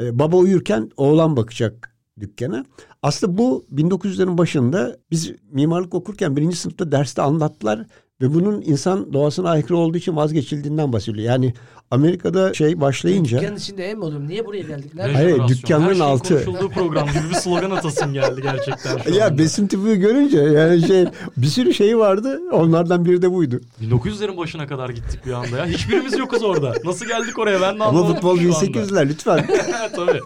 e, 0.00 0.18
baba 0.18 0.36
uyurken 0.36 0.90
oğlan 0.96 1.36
bakacak 1.36 1.96
dükkana. 2.20 2.64
Aslında 3.02 3.38
bu 3.38 3.66
1900'lerin 3.74 4.38
başında 4.38 4.96
biz 5.10 5.32
mimarlık 5.50 5.94
okurken 5.94 6.36
birinci 6.36 6.56
sınıfta 6.56 6.92
derste 6.92 7.22
anlattılar 7.22 7.86
Ve 8.20 8.34
bunun 8.34 8.62
insan 8.62 9.12
doğasına 9.12 9.50
aykırı 9.50 9.76
olduğu 9.76 9.98
için 9.98 10.16
vazgeçildiğinden 10.16 10.92
bahsediyor. 10.92 11.24
Yani 11.24 11.54
Amerika'da 11.90 12.54
şey 12.54 12.80
başlayınca 12.80 13.40
Dükkanın 13.40 13.56
içinde 13.56 13.90
ev 13.90 13.96
mi 13.96 14.04
oluyorum? 14.04 14.28
Niye 14.28 14.46
buraya 14.46 14.62
geldik? 14.62 14.92
Hayır, 15.14 15.48
dükkanların 15.48 15.94
Her 15.94 16.00
altı. 16.00 16.44
konuşulduğu 16.44 16.68
program 16.68 17.08
gibi 17.08 17.30
bir 17.30 17.34
slogan 17.34 17.70
atasın 17.70 18.12
geldi 18.12 18.42
gerçekten 18.42 18.98
şu 18.98 19.14
ya 19.14 19.26
anda. 19.26 19.38
besim 19.38 19.66
tipi 19.66 19.96
görünce 19.96 20.38
yani 20.38 20.82
şey 20.86 21.04
bir 21.36 21.46
sürü 21.46 21.74
şey 21.74 21.98
vardı. 21.98 22.40
Onlardan 22.52 23.04
biri 23.04 23.22
de 23.22 23.32
buydu. 23.32 23.60
1900'lerin 23.82 24.36
başına 24.36 24.66
kadar 24.66 24.88
gittik 24.88 25.26
bir 25.26 25.32
anda 25.32 25.56
ya. 25.58 25.66
Hiçbirimiz 25.66 26.18
yokuz 26.18 26.42
orada. 26.42 26.74
Nasıl 26.84 27.06
geldik 27.06 27.38
oraya 27.38 27.60
ben 27.60 27.78
de 27.80 27.84
Ama 27.84 27.84
anlamadım 27.84 28.14
futbol 28.14 28.38
şu 28.38 28.56
anda. 28.56 28.66
1800'ler 28.66 29.08
lütfen. 29.08 29.46
Tabii. 29.96 30.20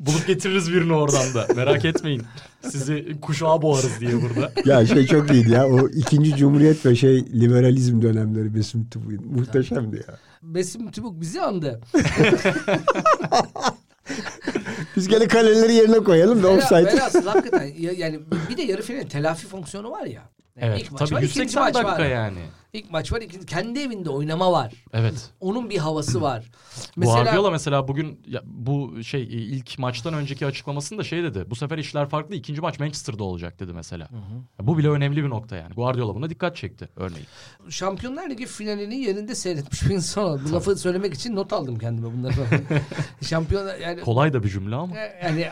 Bulup 0.00 0.26
getiririz 0.26 0.72
birini 0.72 0.92
oradan 0.92 1.34
da. 1.34 1.46
Merak 1.56 1.84
etmeyin. 1.84 2.22
Sizi 2.70 3.16
kuşağa 3.22 3.62
boğarız 3.62 4.00
diye 4.00 4.12
burada. 4.22 4.52
ya 4.64 4.86
şey 4.86 5.06
çok 5.06 5.30
iyiydi 5.32 5.50
ya. 5.50 5.66
O 5.68 5.88
ikinci 5.88 6.36
cumhuriyet 6.36 6.86
ve 6.86 6.96
şey 6.96 7.26
liberalizm 7.40 8.02
dönemleri 8.02 8.54
besim 8.54 8.84
tipi 8.84 9.18
muhteşemdi 9.24 9.96
ya. 9.96 10.16
Besim 10.42 10.90
Tübük 10.90 11.20
bizi 11.20 11.40
andı. 11.42 11.80
Biz 14.96 15.08
gene 15.08 15.28
kaleleri 15.28 15.74
yerine 15.74 15.98
koyalım 15.98 16.42
da 16.42 16.48
offside. 16.48 16.84
Velhasıl 16.84 17.26
hakikaten 17.26 17.70
ya- 17.78 17.92
yani 17.92 18.20
bir 18.50 18.56
de 18.56 18.62
yarı 18.62 18.82
final 18.82 19.02
telafi 19.08 19.46
fonksiyonu 19.46 19.90
var 19.90 20.04
ya. 20.04 20.12
Yani 20.12 20.22
Evet. 20.72 20.82
ilk 20.82 20.90
maç 20.92 21.00
Tabii 21.00 21.14
var, 21.14 21.22
ikinci 21.22 21.40
180 21.40 21.62
maç 21.62 21.74
dakika 21.74 21.92
var. 21.92 22.06
yani. 22.10 22.38
İlk 22.72 22.90
maç 22.90 23.12
var, 23.12 23.20
ikinci, 23.20 23.46
kendi 23.46 23.80
evinde 23.80 24.10
oynama 24.10 24.52
var. 24.52 24.72
Evet. 24.92 25.30
Onun 25.40 25.70
bir 25.70 25.78
havası 25.78 26.22
var. 26.22 26.50
Guardiola 26.96 27.50
mesela 27.50 27.88
bugün 27.88 28.20
ya, 28.26 28.42
bu 28.44 29.02
şey 29.02 29.22
ilk 29.22 29.78
maçtan 29.78 30.14
önceki 30.14 30.46
açıklamasında 30.46 31.04
şey 31.04 31.22
dedi. 31.22 31.44
Bu 31.50 31.56
sefer 31.56 31.78
işler 31.78 32.08
farklı. 32.08 32.34
İkinci 32.34 32.60
maç 32.60 32.78
Manchester'da 32.78 33.24
olacak 33.24 33.60
dedi 33.60 33.72
mesela. 33.72 34.08
Ya 34.58 34.66
Bu 34.66 34.78
bile 34.78 34.88
önemli 34.88 35.24
bir 35.24 35.30
nokta 35.30 35.56
yani. 35.56 35.74
Guardiola 35.74 36.14
buna 36.14 36.30
dikkat 36.30 36.56
çekti 36.56 36.88
örneğin. 36.96 37.26
Şampiyonlar 37.68 38.30
Ligi 38.30 38.46
finalini 38.46 38.96
yerinde 38.96 39.34
seyretmiş 39.34 39.84
bir 39.84 39.90
insan 39.94 40.24
olarak. 40.24 40.44
Bu 40.48 40.52
lafı 40.52 40.76
söylemek 40.76 41.14
için 41.14 41.36
not 41.36 41.52
aldım 41.52 41.78
kendime 41.78 42.12
bunları. 42.12 42.34
Şampiyonlar 43.22 43.78
yani 43.78 44.00
Kolay 44.00 44.32
da 44.32 44.42
bir 44.42 44.48
cümle 44.48 44.74
ama. 44.74 44.96
e, 44.98 45.20
yani 45.24 45.48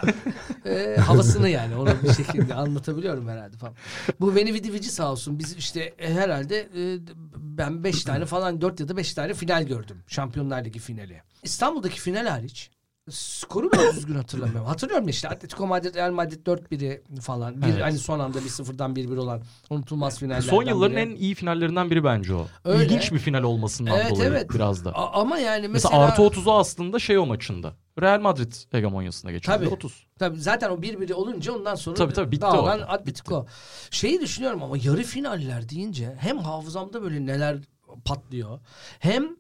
e, 0.66 0.96
havasını 1.00 1.48
yani 1.48 1.76
onu 1.76 1.90
bir 2.02 2.12
şekilde 2.12 2.54
anlatabiliyorum 2.54 3.28
herhalde 3.28 3.56
falan. 3.56 3.74
Bu 4.20 4.34
Veni 4.34 4.54
Vidi 4.54 4.72
Vici 4.72 4.90
sağ 4.90 5.12
olsun 5.12 5.38
biz 5.38 5.56
işte 5.56 5.94
e, 5.98 6.14
herhalde 6.14 6.58
e, 6.58 6.98
ben 7.36 7.84
beş 7.84 8.04
tane 8.04 8.24
falan 8.24 8.60
dört 8.60 8.80
ya 8.80 8.88
da 8.88 8.96
beş 8.96 9.14
tane 9.14 9.34
final 9.34 9.62
gördüm. 9.62 10.02
Şampiyonlar 10.06 10.64
Ligi 10.64 10.78
finali. 10.78 11.22
İstanbul'daki 11.42 12.00
final 12.00 12.26
hariç 12.26 12.70
skoru 13.10 13.72
bile 13.72 13.92
düzgün 13.96 14.14
hatırlamıyorum. 14.14 14.66
Hatırlıyorum 14.66 15.08
işte 15.08 15.28
Atletico 15.28 15.66
Madrid 15.66 15.94
Real 15.94 16.12
Madrid 16.12 16.46
4-1'i 16.46 17.20
falan. 17.20 17.62
Bir 17.62 17.66
Evet. 17.66 17.82
hani 17.82 17.98
son 17.98 18.18
anda 18.18 18.38
bir 18.44 18.48
sıfırdan 18.48 18.94
1-1 18.94 19.18
olan 19.18 19.42
unutulmaz 19.70 20.18
finallerden 20.18 20.48
Son 20.50 20.62
yılların 20.64 20.96
biri. 20.96 21.00
en 21.04 21.16
iyi 21.16 21.34
finallerinden 21.34 21.90
biri 21.90 22.04
bence 22.04 22.34
o. 22.34 22.46
Öyle. 22.64 22.84
İlginç 22.84 23.12
bir 23.12 23.18
final 23.18 23.42
olmasından 23.42 23.96
Evet, 24.00 24.10
dolayı 24.10 24.28
evet. 24.28 24.50
biraz 24.54 24.84
da. 24.84 24.90
A- 24.94 25.20
ama 25.20 25.38
yani 25.38 25.68
Mesela, 25.68 25.90
mesela, 25.98 26.02
artı 26.12 26.22
30'u 26.22 26.52
aslında 26.52 26.98
şey 26.98 27.18
o 27.18 27.26
maçında. 27.26 27.72
Real 28.00 28.20
Madrid 28.20 28.52
hegemonyasına 28.72 29.30
geçildi. 29.32 29.54
Tabii. 29.56 29.68
30. 29.68 30.06
Tabii 30.18 30.40
zaten 30.40 30.70
o 30.70 30.82
bir 30.82 31.00
biri 31.00 31.14
olunca 31.14 31.52
ondan 31.52 31.74
sonra 31.74 31.96
Tabii, 31.96 32.12
tabii, 32.12 32.30
bitti 32.32 32.42
dağılan. 32.42 32.80
Atletico. 32.88 33.46
Şeyi 33.90 34.20
düşünüyorum 34.20 34.62
ama 34.62 34.76
yarı 34.82 35.02
finaller 35.02 35.68
deyince 35.68 36.16
hem 36.20 36.38
hafızamda 36.38 37.02
böyle 37.02 37.26
neler 37.26 37.58
patlıyor. 38.04 38.60
Hem 38.98 39.36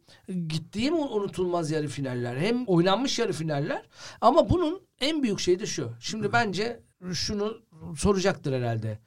gittiğim 0.48 0.94
unutulmaz 0.98 1.70
yarı 1.70 1.88
finaller. 1.88 2.36
Hem 2.36 2.64
oynanmış 2.66 3.18
yarı 3.18 3.32
finaller. 3.32 3.82
Ama 4.20 4.50
bunun 4.50 4.80
en 5.00 5.22
büyük 5.22 5.40
şeyi 5.40 5.58
de 5.60 5.66
şu. 5.66 5.92
Şimdi 6.00 6.32
bence 6.32 6.80
şunu 7.12 7.58
soracaktır 7.96 8.52
herhalde. 8.52 8.98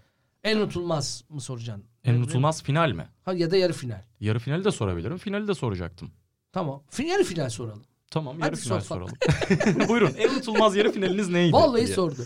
En 0.43 0.57
unutulmaz 0.57 1.23
mı 1.29 1.41
soracaksın? 1.41 1.85
En 2.03 2.13
unutulmaz 2.13 2.63
final 2.63 2.91
mi? 2.91 3.07
Ha, 3.25 3.33
ya 3.33 3.51
da 3.51 3.57
yarı 3.57 3.73
final. 3.73 4.01
Yarı 4.19 4.39
finali 4.39 4.63
de 4.63 4.71
sorabilirim. 4.71 5.17
Finali 5.17 5.47
de 5.47 5.53
soracaktım. 5.53 6.11
Tamam. 6.51 6.83
Yarı 7.05 7.23
final 7.23 7.49
soralım. 7.49 7.83
Tamam 8.11 8.39
yarı 8.39 8.49
Hadi 8.51 8.59
final 8.61 8.79
sor 8.79 8.85
soralım. 8.95 9.13
Buyurun 9.89 10.11
en 10.17 10.29
unutulmaz 10.29 10.75
yarı 10.75 10.91
finaliniz 10.91 11.29
neydi? 11.29 11.53
Vallahi 11.53 11.85
diye. 11.85 11.95
sordu. 11.95 12.21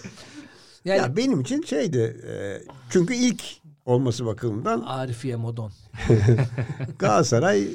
Yani 0.85 0.97
Ya 1.01 1.17
benim 1.17 1.41
için 1.41 1.61
şeydi. 1.61 2.23
e, 2.29 2.61
çünkü 2.89 3.13
ilk 3.13 3.43
olması 3.85 4.25
bakımından 4.25 4.81
Arifiye 4.81 5.35
Modon. 5.35 5.71
Galatasaray 6.99 7.63
e, 7.63 7.69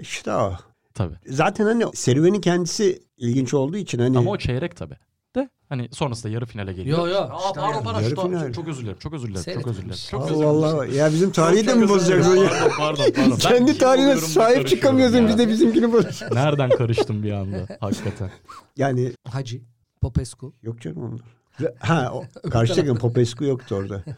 işte 0.00 0.32
o. 0.32 0.52
Tabii. 0.94 1.14
Zaten 1.26 1.64
hani 1.64 1.84
serüvenin 1.94 2.40
kendisi 2.40 3.02
ilginç 3.16 3.54
olduğu 3.54 3.76
için 3.76 3.98
hani 3.98 4.18
Ama 4.18 4.30
o 4.30 4.36
çeyrek 4.38 4.76
tabii. 4.76 4.96
De 5.36 5.48
hani 5.68 5.88
sonrasında 5.92 6.32
yarı 6.32 6.46
finale 6.46 6.72
geliyor. 6.72 6.98
Yo, 6.98 7.06
yo. 7.06 7.20
Aa, 7.20 7.38
İşte 7.46 7.60
pardon 7.60 7.82
pardon. 7.84 8.00
Yarı 8.00 8.14
final. 8.16 8.40
Çok, 8.46 8.54
çok 8.54 8.68
özür 8.68 8.82
dilerim. 8.82 8.98
Çok 8.98 9.12
özür 9.14 9.28
dilerim. 9.28 9.54
Çok 9.54 9.66
özür 9.66 9.82
dilerim. 9.82 9.98
Çok 10.10 10.30
özür 10.30 10.44
Allah 10.44 10.68
dilerim. 10.68 10.76
Allah. 10.76 10.86
Ya 10.86 11.12
bizim 11.12 11.30
tarihi 11.30 11.66
de 11.66 11.74
mi 11.74 11.92
özür 11.92 12.16
ya? 12.16 12.22
Pardon 12.24 12.68
pardon. 12.78 13.12
pardon. 13.14 13.36
Kendi 13.36 13.78
tarihine 13.78 14.16
sahip 14.16 14.68
çıkamıyorsun 14.68 15.28
biz 15.28 15.38
de 15.38 15.48
bizimkini 15.48 15.92
boz. 15.92 16.22
Nereden 16.32 16.70
karıştım 16.70 17.22
bir 17.22 17.32
anda 17.32 17.66
hakikaten. 17.80 18.30
Yani 18.76 19.12
Hacı. 19.28 19.60
Popescu. 20.00 20.54
yok 20.62 20.80
canım 20.80 21.02
onlar. 21.04 21.39
Ha 21.78 22.12
o, 22.14 22.24
karşı 22.50 22.74
takım 22.74 22.98
Popescu 22.98 23.44
yoktu 23.44 23.74
orada. 23.74 24.04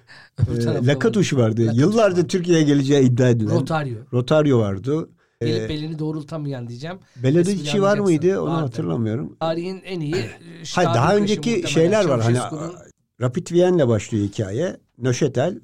Ee, 0.56 0.58
tarafta 0.58 0.86
Lakatuş 0.86 1.32
vardı. 1.34 1.60
Lakatuş 1.62 1.80
Yıllardır 1.80 2.18
vardı. 2.18 2.28
Türkiye'ye 2.28 2.64
geleceği 2.64 3.02
iddia 3.02 3.28
edilen. 3.28 3.54
Rotario. 3.54 3.98
Rotario 4.12 4.58
vardı. 4.58 5.08
Gelip 5.40 5.62
Ee, 5.62 5.68
belini 5.68 5.98
doğrultamayan 5.98 6.68
diyeceğim. 6.68 6.98
Beledici 7.22 7.82
var 7.82 7.98
mıydı? 7.98 8.40
Onu 8.40 8.50
Vardı. 8.50 8.60
hatırlamıyorum. 8.60 9.36
Tarihin 9.40 9.80
en 9.84 10.00
iyi 10.00 10.14
e, 10.14 10.18
Hayır 10.18 10.64
ştabi 10.64 10.84
daha 10.84 11.16
önceki 11.16 11.64
şeyler 11.68 12.04
var. 12.04 12.20
Hani 12.20 12.38
Rapid 13.20 13.50
Viyen'le 13.52 13.88
başlıyor 13.88 14.24
hikaye. 14.24 14.76
Nöşetel. 14.98 15.60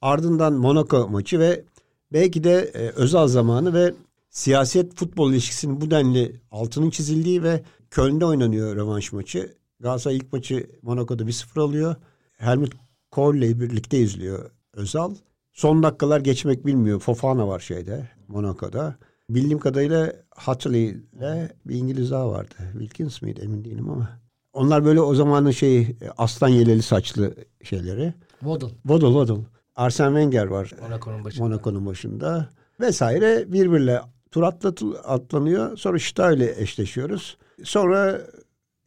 Ardından 0.00 0.52
Monaco 0.52 1.08
maçı 1.08 1.38
ve 1.38 1.64
belki 2.12 2.44
de 2.44 2.70
e, 2.74 2.88
Özal 2.88 3.28
zamanı 3.28 3.74
ve 3.74 3.94
siyaset 4.30 4.94
futbol 4.94 5.32
ilişkisinin 5.32 5.80
bu 5.80 5.90
denli 5.90 6.40
altının 6.50 6.90
çizildiği 6.90 7.42
ve 7.42 7.62
Köln'de 7.90 8.24
oynanıyor 8.24 8.76
rövanş 8.76 9.12
maçı. 9.12 9.54
Galatasaray 9.80 10.16
ilk 10.16 10.32
maçı 10.32 10.70
Monaco'da 10.82 11.22
1-0 11.22 11.60
alıyor. 11.60 11.94
Helmut 12.36 12.72
Kohl 13.10 13.34
ile 13.34 13.60
birlikte 13.60 13.98
izliyor 13.98 14.50
Özal. 14.74 15.14
Son 15.52 15.82
dakikalar 15.82 16.20
geçmek 16.20 16.66
bilmiyor. 16.66 17.00
Fofana 17.00 17.48
var 17.48 17.60
şeyde 17.60 18.08
Monaco'da. 18.28 18.96
Bildiğim 19.30 19.58
kadarıyla 19.58 20.12
Hatley 20.30 20.88
ile 20.88 21.52
bir 21.66 21.74
İngiliz 21.74 22.10
daha 22.10 22.30
vardı. 22.30 22.54
Wilkins 22.72 23.22
miydi 23.22 23.40
emin 23.40 23.64
değilim 23.64 23.90
ama. 23.90 24.20
Onlar 24.52 24.84
böyle 24.84 25.00
o 25.00 25.14
zamanın 25.14 25.50
şey 25.50 25.96
aslan 26.18 26.48
yeleli 26.48 26.82
saçlı 26.82 27.34
şeyleri. 27.62 28.14
Waddle. 28.40 28.68
Waddle 28.68 29.06
Waddle. 29.06 29.44
Arsene 29.76 30.08
Wenger 30.08 30.46
var 30.46 30.72
Monaco'nun 30.82 31.24
başında. 31.24 31.44
Monaco'nun 31.44 31.86
başında. 31.86 32.48
Vesaire 32.80 33.52
birbirle 33.52 34.00
tur 34.30 34.42
atlatı, 34.42 34.86
atlanıyor. 35.00 35.76
Sonra 35.76 35.98
Şita 35.98 36.32
ile 36.32 36.62
eşleşiyoruz. 36.62 37.36
Sonra 37.62 38.20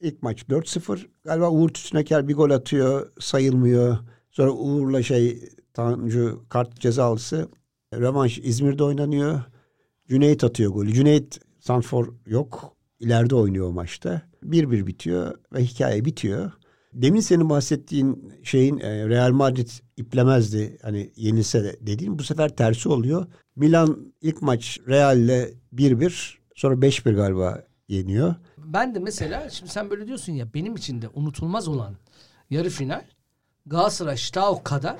ilk 0.03 0.23
maç 0.23 0.43
4-0. 0.49 0.99
Galiba 1.23 1.49
Uğur 1.49 1.69
Tüsüneker 1.69 2.27
bir 2.27 2.35
gol 2.35 2.49
atıyor. 2.49 3.11
Sayılmıyor. 3.19 3.97
Sonra 4.31 4.51
Uğur'la 4.51 5.03
şey 5.03 5.49
Tanju 5.73 6.45
kart 6.49 6.79
cezalısı. 6.79 7.49
Rövanş 7.93 8.39
İzmir'de 8.43 8.83
oynanıyor. 8.83 9.41
Cüneyt 10.07 10.43
atıyor 10.43 10.71
golü. 10.71 10.93
Cüneyt 10.93 11.39
Sanfor 11.59 12.13
yok. 12.25 12.75
İleride 12.99 13.35
oynuyor 13.35 13.67
o 13.67 13.71
maçta. 13.71 14.21
1-1 14.43 14.87
bitiyor 14.87 15.37
ve 15.53 15.63
hikaye 15.63 16.05
bitiyor. 16.05 16.51
Demin 16.93 17.19
senin 17.19 17.49
bahsettiğin 17.49 18.33
şeyin 18.43 18.79
e, 18.79 19.09
Real 19.09 19.31
Madrid 19.31 19.69
iplemezdi 19.97 20.77
hani 20.81 21.11
yenilse 21.15 21.63
de 21.63 21.77
dediğin 21.81 22.19
bu 22.19 22.23
sefer 22.23 22.55
tersi 22.55 22.89
oluyor. 22.89 23.25
Milan 23.55 24.13
ilk 24.21 24.41
maç 24.41 24.79
Real'le 24.87 25.49
1-1 25.73 26.33
sonra 26.55 26.75
5-1 26.75 27.15
galiba 27.15 27.63
yeniyor. 27.87 28.35
Ben 28.65 28.95
de 28.95 28.99
mesela 28.99 29.49
şimdi 29.49 29.71
sen 29.71 29.89
böyle 29.89 30.07
diyorsun 30.07 30.33
ya 30.33 30.53
benim 30.53 30.75
için 30.75 31.01
de 31.01 31.09
unutulmaz 31.13 31.67
olan 31.67 31.95
yarı 32.49 32.69
final 32.69 33.05
Galatasaray 33.65 34.17
Stau 34.17 34.63
kadar 34.63 34.97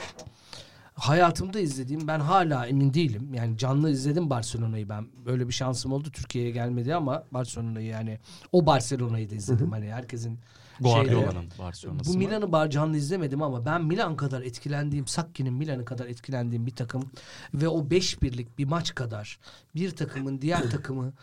hayatımda 0.94 1.60
izlediğim 1.60 2.08
ben 2.08 2.20
hala 2.20 2.68
emin 2.68 2.94
değilim. 2.94 3.34
Yani 3.34 3.58
canlı 3.58 3.90
izledim 3.90 4.30
Barcelona'yı 4.30 4.90
ben. 4.90 5.08
Böyle 5.26 5.48
bir 5.48 5.54
şansım 5.54 5.94
oldu 5.94 6.12
Türkiye'ye 6.12 6.52
gelmedi 6.52 6.96
ama 6.96 7.24
Barcelona'yı 7.32 7.88
yani 7.88 8.20
o 8.52 8.66
Barcelona'yı 8.66 9.30
da 9.30 9.36
izledim. 9.36 9.72
Hani 9.72 9.94
herkesin. 9.94 10.40
Guardiola'nın 10.80 11.50
Barcelona'sı 11.60 12.14
Bu? 12.14 12.18
Milan'ı 12.18 12.52
bar 12.52 12.70
canlı 12.70 12.98
izlemedim 12.98 13.42
ama 13.42 13.66
ben 13.66 13.84
Milan 13.84 14.16
kadar 14.16 14.42
etkilendiğim, 14.42 15.08
Sakki'nin 15.08 15.54
Milan'ı 15.54 15.86
kadar 15.86 16.06
etkilendiğim 16.06 16.66
bir 16.66 16.76
takım 16.76 17.12
ve 17.54 17.68
o 17.68 17.90
5 17.90 18.22
birlik 18.22 18.58
bir 18.58 18.66
maç 18.66 18.96
kadar 18.96 19.40
bir 19.76 19.92
takımın 19.92 20.42
diğer 20.42 20.62
takımı 20.72 21.14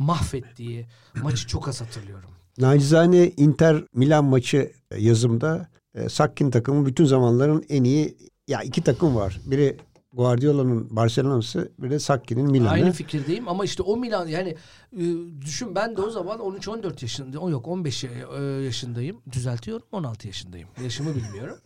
mahvettiği 0.00 0.86
maçı 1.22 1.46
çok 1.46 1.68
az 1.68 1.80
hatırlıyorum. 1.80 2.30
Nacizane 2.58 3.30
Inter 3.36 3.84
Milan 3.94 4.24
maçı 4.24 4.72
yazımda 4.98 5.68
e, 5.94 6.08
Sakkin 6.08 6.50
takımı 6.50 6.86
bütün 6.86 7.04
zamanların 7.04 7.64
en 7.68 7.84
iyi 7.84 8.16
ya 8.48 8.62
iki 8.62 8.82
takım 8.82 9.16
var. 9.16 9.40
Biri 9.46 9.76
Guardiola'nın 10.12 10.96
Barcelona'sı 10.96 11.72
bir 11.78 11.90
de 11.90 11.98
Sakki'nin 11.98 12.50
Milan'ı. 12.50 12.70
Aynı 12.70 12.92
fikirdeyim 12.92 13.48
ama 13.48 13.64
işte 13.64 13.82
o 13.82 13.96
Milan 13.96 14.26
yani 14.26 14.56
e, 14.92 15.00
düşün 15.40 15.74
ben 15.74 15.96
de 15.96 16.00
o 16.00 16.10
zaman 16.10 16.38
13-14 16.40 17.02
yaşında 17.02 17.38
o 17.38 17.50
yok 17.50 17.68
15 17.68 18.04
ya- 18.04 18.10
e, 18.38 18.42
yaşındayım 18.42 19.20
düzeltiyorum 19.32 19.86
16 19.92 20.26
yaşındayım 20.26 20.68
yaşımı 20.82 21.14
bilmiyorum. 21.14 21.56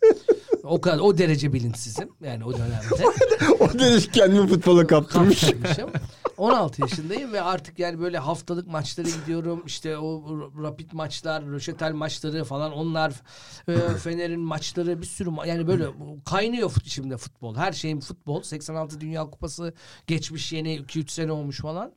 O 0.62 0.80
kadar 0.80 0.98
o 0.98 1.18
derece 1.18 1.52
bilinçsizim. 1.52 2.08
Yani 2.24 2.44
o 2.44 2.52
dönemde. 2.52 3.04
o 3.60 3.78
derece 3.78 4.10
kendimi 4.10 4.46
futbola 4.48 4.86
kaptırmış. 4.86 5.40
kaptırmışım. 5.40 5.90
16 6.36 6.82
yaşındayım 6.82 7.32
ve 7.32 7.42
artık 7.42 7.78
yani 7.78 8.00
böyle 8.00 8.18
haftalık 8.18 8.66
maçlara 8.66 9.08
gidiyorum. 9.08 9.62
İşte 9.66 9.98
o 9.98 10.24
rapid 10.62 10.92
maçlar, 10.92 11.46
Röşetel 11.46 11.92
maçları 11.92 12.44
falan 12.44 12.72
onlar 12.72 13.12
e, 13.68 13.74
Fener'in 14.02 14.40
maçları 14.40 15.00
bir 15.02 15.06
sürü 15.06 15.28
ma- 15.28 15.48
yani 15.48 15.66
böyle 15.66 15.86
kaynıyor 16.24 16.70
fut- 16.70 16.88
şimdi 16.88 17.16
futbol. 17.16 17.56
Her 17.56 17.72
şeyim 17.72 18.00
futbol. 18.00 18.42
86 18.42 19.00
Dünya 19.00 19.24
Kupası 19.30 19.74
geçmiş 20.06 20.52
yeni 20.52 20.76
2-3 20.76 21.08
sene 21.10 21.32
olmuş 21.32 21.60
falan. 21.60 21.92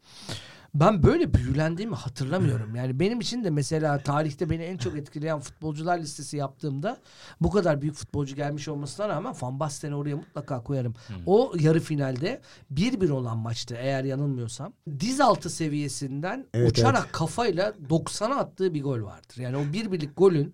Ben 0.73 1.03
böyle 1.03 1.33
büyülendiğimi 1.33 1.95
hatırlamıyorum. 1.95 2.75
Yani 2.75 2.99
benim 2.99 3.19
için 3.19 3.43
de 3.43 3.49
mesela 3.49 3.99
tarihte 3.99 4.49
beni 4.49 4.63
en 4.63 4.77
çok 4.77 4.97
etkileyen 4.97 5.39
futbolcular 5.39 5.99
listesi 5.99 6.37
yaptığımda 6.37 6.97
bu 7.41 7.51
kadar 7.51 7.81
büyük 7.81 7.95
futbolcu 7.95 8.35
gelmiş 8.35 8.67
olmasına 8.67 9.09
rağmen 9.09 9.33
Van 9.41 9.59
Basten'i 9.59 9.95
oraya 9.95 10.15
mutlaka 10.15 10.63
koyarım. 10.63 10.93
O 11.25 11.53
yarı 11.59 11.79
finalde 11.79 12.41
1-1 12.73 13.11
olan 13.11 13.37
maçtı 13.37 13.75
eğer 13.79 14.03
yanılmıyorsam. 14.03 14.73
Diz 14.99 15.21
altı 15.21 15.49
seviyesinden 15.49 16.45
Evet, 16.53 16.71
uçarak 16.71 17.13
kafayla 17.13 17.73
90'a 17.89 18.35
attığı 18.35 18.73
bir 18.73 18.83
gol 18.83 19.01
vardır. 19.03 19.37
Yani 19.37 19.57
o 19.57 19.73
bir 19.73 19.91
birlik 19.91 20.17
golün 20.17 20.53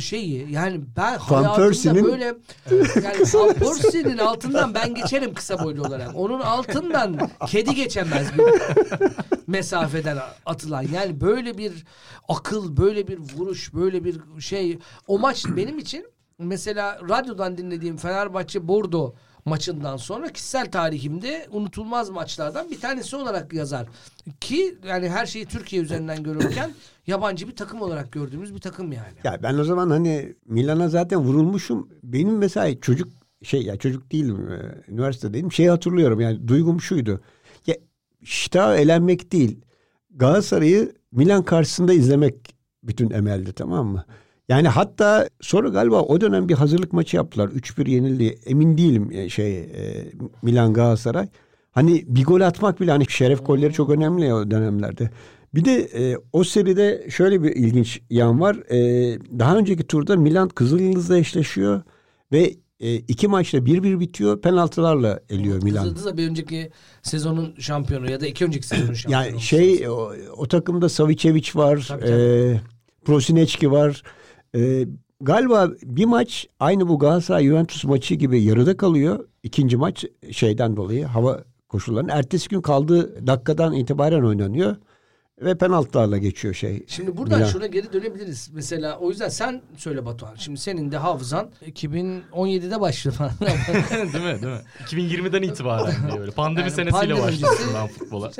şeyi 0.00 0.52
yani 0.52 0.80
ben 0.96 1.18
Van 1.30 1.44
hayatımda 1.44 2.04
böyle 2.04 2.24
yani 3.04 3.18
Van 3.34 3.54
Persie'nin 3.54 4.18
altından 4.18 4.74
ben 4.74 4.94
geçerim 4.94 5.34
kısa 5.34 5.64
boylu 5.64 5.82
olarak. 5.82 6.10
Onun 6.14 6.40
altından 6.40 7.30
kedi 7.46 7.74
geçemez 7.74 8.26
bir 8.38 8.44
mesafeden 9.50 10.18
atılan. 10.46 10.86
Yani 10.94 11.20
böyle 11.20 11.58
bir 11.58 11.84
akıl, 12.28 12.76
böyle 12.76 13.08
bir 13.08 13.18
vuruş, 13.18 13.74
böyle 13.74 14.04
bir 14.04 14.20
şey. 14.40 14.78
O 15.06 15.18
maç 15.18 15.46
benim 15.56 15.78
için 15.78 16.06
mesela 16.38 17.00
radyodan 17.08 17.58
dinlediğim 17.58 17.96
Fenerbahçe 17.96 18.68
Bordo 18.68 19.14
maçından 19.44 19.96
sonra 19.96 20.28
kişisel 20.28 20.70
tarihimde 20.70 21.46
unutulmaz 21.50 22.10
maçlardan 22.10 22.70
bir 22.70 22.80
tanesi 22.80 23.16
olarak 23.16 23.52
yazar. 23.52 23.86
Ki 24.40 24.78
yani 24.86 25.08
her 25.08 25.26
şeyi 25.26 25.46
Türkiye 25.46 25.82
üzerinden 25.82 26.22
görürken 26.22 26.70
yabancı 27.06 27.48
bir 27.48 27.56
takım 27.56 27.82
olarak 27.82 28.12
gördüğümüz 28.12 28.54
bir 28.54 28.60
takım 28.60 28.92
yani. 28.92 29.14
Ya 29.24 29.42
ben 29.42 29.54
o 29.58 29.64
zaman 29.64 29.90
hani 29.90 30.34
Milan'a 30.46 30.88
zaten 30.88 31.18
vurulmuşum. 31.18 31.88
Benim 32.02 32.38
mesela 32.38 32.80
çocuk 32.80 33.08
şey 33.42 33.62
ya 33.62 33.76
çocuk 33.76 34.12
değilim 34.12 34.50
e, 34.50 34.92
üniversitedeydim. 34.92 35.52
Şeyi 35.52 35.70
hatırlıyorum 35.70 36.20
yani 36.20 36.48
duygum 36.48 36.80
şuydu. 36.80 37.20
İştah 38.20 38.76
elenmek 38.78 39.32
değil. 39.32 39.60
Galatasaray'ı 40.14 40.92
Milan 41.12 41.42
karşısında 41.42 41.92
izlemek 41.92 42.54
bütün 42.82 43.10
emeldi 43.10 43.52
tamam 43.52 43.86
mı? 43.86 44.04
Yani 44.48 44.68
hatta 44.68 45.28
sonra 45.40 45.68
galiba 45.68 46.02
o 46.02 46.20
dönem 46.20 46.48
bir 46.48 46.54
hazırlık 46.54 46.92
maçı 46.92 47.16
yaptılar. 47.16 47.48
3-1 47.48 47.90
yenildi. 47.90 48.38
Emin 48.46 48.78
değilim 48.78 49.10
e, 49.12 49.28
şey 49.28 49.58
e, 49.58 50.12
Milan 50.42 50.72
Galatasaray. 50.72 51.28
Hani 51.70 52.04
bir 52.06 52.24
gol 52.24 52.40
atmak 52.40 52.80
bile 52.80 52.90
hani 52.90 53.10
şeref 53.10 53.46
golleri 53.46 53.72
çok 53.72 53.90
önemli 53.90 54.24
ya 54.24 54.36
o 54.36 54.50
dönemlerde. 54.50 55.10
Bir 55.54 55.64
de 55.64 55.80
e, 55.80 56.16
o 56.32 56.44
seride 56.44 57.06
şöyle 57.10 57.42
bir 57.42 57.50
ilginç 57.50 58.00
yan 58.10 58.40
var. 58.40 58.56
E, 58.56 58.78
daha 59.38 59.56
önceki 59.56 59.86
turda 59.86 60.16
Milan 60.16 60.48
Kızılyıldız'la 60.48 61.18
eşleşiyor 61.18 61.82
ve 62.32 62.54
e, 62.80 62.94
iki 62.94 63.28
maçta 63.28 63.58
1-1 63.58 64.00
bitiyor. 64.00 64.40
Penaltılarla 64.40 65.20
eliyor 65.30 65.62
Milan. 65.62 65.84
Yıldız 65.84 66.04
da 66.04 66.16
bir 66.16 66.28
önceki 66.28 66.70
sezonun 67.02 67.54
şampiyonu 67.58 68.10
ya 68.10 68.20
da 68.20 68.26
iki 68.26 68.44
önceki 68.44 68.66
sezonun 68.66 68.92
şampiyonu. 68.94 69.24
Yani 69.26 69.40
şey 69.40 69.88
o, 69.88 70.12
o 70.36 70.48
takımda 70.48 70.88
Savicevic 70.88 71.50
var, 71.54 71.84
Tabii, 71.88 72.00
tabii. 72.00 72.10
e, 72.12 72.60
Prosinecki 73.04 73.70
var. 73.70 74.02
E, 74.56 74.86
galiba 75.20 75.70
bir 75.82 76.04
maç 76.04 76.46
aynı 76.60 76.88
bu 76.88 76.98
Galatasaray 76.98 77.44
Juventus 77.44 77.84
maçı 77.84 78.14
gibi 78.14 78.42
yarıda 78.42 78.76
kalıyor. 78.76 79.24
İkinci 79.42 79.76
maç 79.76 80.04
şeyden 80.30 80.76
dolayı 80.76 81.04
hava 81.04 81.44
koşullarının. 81.68 82.08
Ertesi 82.08 82.48
gün 82.48 82.60
kaldığı 82.60 83.26
dakikadan 83.26 83.72
itibaren 83.74 84.22
oynanıyor 84.22 84.76
ve 85.40 85.58
penaltılarla 85.58 86.18
geçiyor 86.18 86.54
şey. 86.54 86.82
Şimdi 86.86 87.16
buradan 87.16 87.38
Milan. 87.38 87.50
şuna 87.50 87.66
geri 87.66 87.92
dönebiliriz. 87.92 88.50
Mesela 88.54 88.98
o 88.98 89.08
yüzden 89.10 89.28
sen 89.28 89.62
söyle 89.76 90.04
Batuhan. 90.04 90.34
Şimdi 90.34 90.60
senin 90.60 90.92
de 90.92 90.96
hafızan 90.96 91.50
2017'de 91.66 92.80
başladı 92.80 93.14
falan. 93.14 93.32
değil 93.40 94.24
mi? 94.24 94.42
Değil 94.42 94.54
mi? 94.54 94.60
2020'den 94.84 95.42
itibaren 95.42 95.94
diye 96.10 96.20
öyle. 96.20 96.30
Pandemi 96.30 96.60
Yani 96.60 96.70
senesiyle 96.70 97.14
pandemi 97.14 97.20
başladım 97.22 97.48
öncesi- 97.60 97.74
ben 97.74 97.86
futbola. 97.88 98.30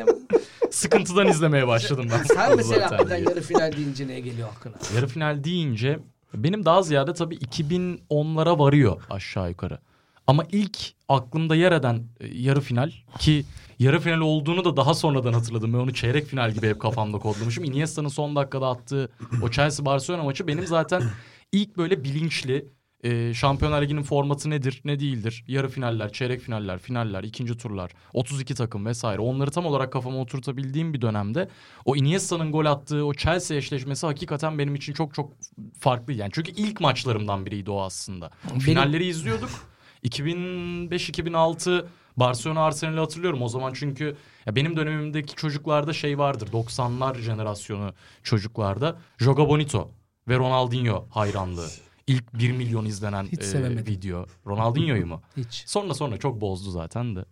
Sıkıntıdan 0.70 1.28
izlemeye 1.28 1.66
başladım 1.66 2.06
ben. 2.12 2.22
sen 2.34 2.56
mesela 2.56 2.80
zaten 2.80 2.96
hakikaten 2.96 3.24
yarı 3.30 3.40
final 3.40 3.72
deyince 3.76 4.08
ne 4.08 4.20
geliyor 4.20 4.48
aklına? 4.56 4.74
Yarı 4.96 5.06
final 5.06 5.44
deyince 5.44 5.98
benim 6.34 6.64
daha 6.64 6.82
ziyade 6.82 7.14
tabii 7.14 7.36
2010'lara 7.36 8.58
varıyor 8.58 9.02
aşağı 9.10 9.48
yukarı. 9.48 9.78
Ama 10.26 10.44
ilk 10.52 10.78
aklımda 11.08 11.54
yer 11.56 11.72
eden 11.72 12.02
e, 12.20 12.26
yarı 12.26 12.60
final 12.60 12.92
ki 13.18 13.44
yarı 13.80 14.00
final 14.00 14.20
olduğunu 14.20 14.64
da 14.64 14.76
daha 14.76 14.94
sonradan 14.94 15.32
hatırladım. 15.32 15.72
Ben 15.72 15.78
onu 15.78 15.94
çeyrek 15.94 16.26
final 16.26 16.52
gibi 16.52 16.68
hep 16.68 16.80
kafamda 16.80 17.18
kodlamışım. 17.18 17.64
Iniesta'nın 17.64 18.08
son 18.08 18.36
dakikada 18.36 18.68
attığı 18.68 19.12
o 19.42 19.50
Chelsea 19.50 19.86
Barcelona 19.86 20.22
maçı 20.22 20.46
benim 20.46 20.66
zaten 20.66 21.02
ilk 21.52 21.76
böyle 21.76 22.04
bilinçli 22.04 22.68
e, 23.04 23.34
Şampiyonlar 23.34 23.82
Ligi'nin 23.82 24.02
formatı 24.02 24.50
nedir, 24.50 24.80
ne 24.84 25.00
değildir? 25.00 25.44
Yarı 25.48 25.68
finaller, 25.68 26.12
çeyrek 26.12 26.40
finaller, 26.40 26.78
finaller, 26.78 27.24
ikinci 27.24 27.56
turlar, 27.56 27.90
32 28.14 28.54
takım 28.54 28.86
vesaire. 28.86 29.20
Onları 29.20 29.50
tam 29.50 29.66
olarak 29.66 29.92
kafama 29.92 30.20
oturtabildiğim 30.20 30.94
bir 30.94 31.00
dönemde 31.00 31.48
o 31.84 31.96
Iniesta'nın 31.96 32.52
gol 32.52 32.64
attığı 32.64 33.04
o 33.04 33.14
Chelsea 33.14 33.56
eşleşmesi 33.56 34.06
hakikaten 34.06 34.58
benim 34.58 34.74
için 34.74 34.92
çok 34.92 35.14
çok 35.14 35.32
farklı. 35.78 36.12
Yani 36.12 36.30
çünkü 36.34 36.50
ilk 36.50 36.80
maçlarımdan 36.80 37.46
biriydi 37.46 37.70
o 37.70 37.82
aslında. 37.82 38.30
Finalleri 38.58 39.06
izliyorduk. 39.06 39.50
2005-2006 40.04 41.84
Barcelona 42.20 42.60
Arsenal'i 42.60 43.00
hatırlıyorum 43.00 43.42
o 43.42 43.48
zaman 43.48 43.72
çünkü 43.74 44.16
ya 44.46 44.56
benim 44.56 44.76
dönemimdeki 44.76 45.34
çocuklarda 45.34 45.92
şey 45.92 46.18
vardır 46.18 46.48
90'lar 46.52 47.18
jenerasyonu 47.18 47.92
çocuklarda 48.22 48.96
Joga 49.18 49.48
Bonito 49.48 49.90
ve 50.28 50.36
Ronaldinho 50.38 51.06
hayranlığı. 51.10 51.68
İlk 52.06 52.34
1 52.34 52.52
milyon 52.52 52.84
izlenen 52.84 53.24
Hiç 53.24 53.40
e, 53.40 53.42
sevemedim. 53.42 53.86
video. 53.86 54.26
Ronaldinho'yu 54.46 55.06
mu? 55.06 55.22
Hiç. 55.36 55.64
Sonra 55.66 55.94
sonra 55.94 56.16
çok 56.16 56.40
bozdu 56.40 56.70
zaten 56.70 57.16
de. 57.16 57.24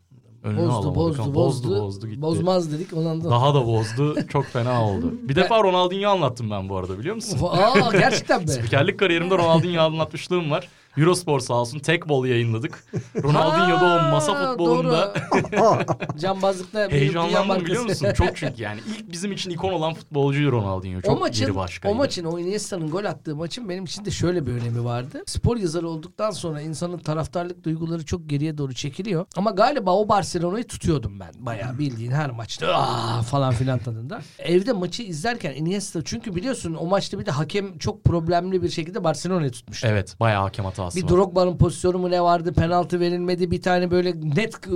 Önünü 0.43 0.59
Bozdu, 0.59 0.73
alamadık 0.73 0.97
bozdu, 0.97 1.23
ama 1.23 1.35
bozdu, 1.35 1.69
bozdu, 1.69 1.81
bozdu 1.81 2.09
gitti. 2.09 2.23
Bozmaz 2.23 2.73
dedik 2.73 2.93
ondan 2.93 3.25
da. 3.25 3.31
Daha 3.31 3.55
da 3.55 3.67
bozdu. 3.67 4.27
Çok 4.29 4.45
fena 4.45 4.85
oldu. 4.85 5.15
Bir 5.29 5.37
defa 5.37 5.63
Ronaldinho 5.63 6.11
anlattım 6.11 6.51
ben 6.51 6.69
bu 6.69 6.77
arada 6.77 6.99
biliyor 6.99 7.15
musun? 7.15 7.39
Aa 7.43 7.91
gerçekten 7.93 8.43
mi? 8.43 8.49
Spikerlik 8.49 8.99
kariyerimde 8.99 9.39
Ronaldinho 9.39 9.83
anlatmışlığım 9.83 10.51
var. 10.51 10.69
Eurosport 10.97 11.43
sağ 11.43 11.55
olsun 11.55 11.79
tek 11.79 12.09
bol 12.09 12.27
yayınladık. 12.27 12.85
Ronaldinho 13.23 13.81
da 13.81 13.85
o 14.09 14.11
masa 14.11 14.51
futbolunda. 14.51 15.15
Cambazlıkta 16.19 16.89
heyecanlandım 16.91 17.65
biliyor 17.67 17.83
musun? 17.85 18.09
Çok 18.17 18.37
çünkü 18.37 18.63
yani 18.63 18.81
ilk 18.89 19.13
bizim 19.13 19.33
için 19.33 19.51
ikon 19.51 19.73
olan 19.73 19.95
futbolcuydu 19.95 20.53
Ronaldinho. 20.53 21.01
Çok 21.01 21.17
o 21.17 21.21
maçın, 21.21 21.47
biri 21.47 21.57
başkaydı. 21.57 21.95
o 21.95 21.99
maçın 21.99 22.25
o 22.25 22.39
Iniesta'nın 22.39 22.91
gol 22.91 23.05
attığı 23.05 23.37
maçın 23.37 23.69
benim 23.69 23.85
için 23.85 24.05
de 24.05 24.11
şöyle 24.11 24.47
bir 24.47 24.53
önemi 24.53 24.85
vardı. 24.85 25.23
Spor 25.27 25.57
yazarı 25.57 25.89
olduktan 25.89 26.31
sonra 26.31 26.61
insanın 26.61 26.99
taraftarlık 26.99 27.65
duyguları 27.65 28.05
çok 28.05 28.29
geriye 28.29 28.59
doğru 28.59 28.75
çekiliyor. 28.75 29.27
Ama 29.37 29.51
galiba 29.51 29.95
o 29.95 30.09
Barcelona'yı 30.09 30.67
tutuyordum 30.67 31.21
ben. 31.21 31.33
Bayağı 31.39 31.79
bildiğin 31.79 32.11
her 32.11 32.31
maçta 32.31 32.75
"Aa!" 32.75 33.23
falan 33.23 33.55
filan 33.55 33.79
tadında. 33.79 34.21
Evde 34.39 34.73
maçı 34.73 35.03
izlerken 35.03 35.55
Iniesta 35.55 36.05
çünkü 36.05 36.35
biliyorsun 36.37 36.75
o 36.75 36.87
maçta 36.87 37.19
bir 37.19 37.27
de 37.27 37.31
hakem 37.31 37.79
çok 37.79 38.05
problemli 38.05 38.63
bir 38.63 38.69
şekilde 38.69 39.05
Barcelona'yı 39.05 39.51
tutmuştu. 39.51 39.89
Evet 39.91 40.17
bayağı 40.21 40.43
hakem 40.43 40.65
hatası 40.65 40.78
Bir 40.79 41.03
var. 41.03 41.09
Drogba'nın 41.09 41.57
pozisyonu 41.57 41.99
mu 41.99 42.11
ne 42.11 42.23
vardı? 42.23 42.53
Penaltı 42.53 43.01
verilmedi. 43.01 43.51
Bir 43.51 43.63
tane 43.63 43.91
böyle 43.91 44.15
net 44.21 44.55
e, 44.55 44.71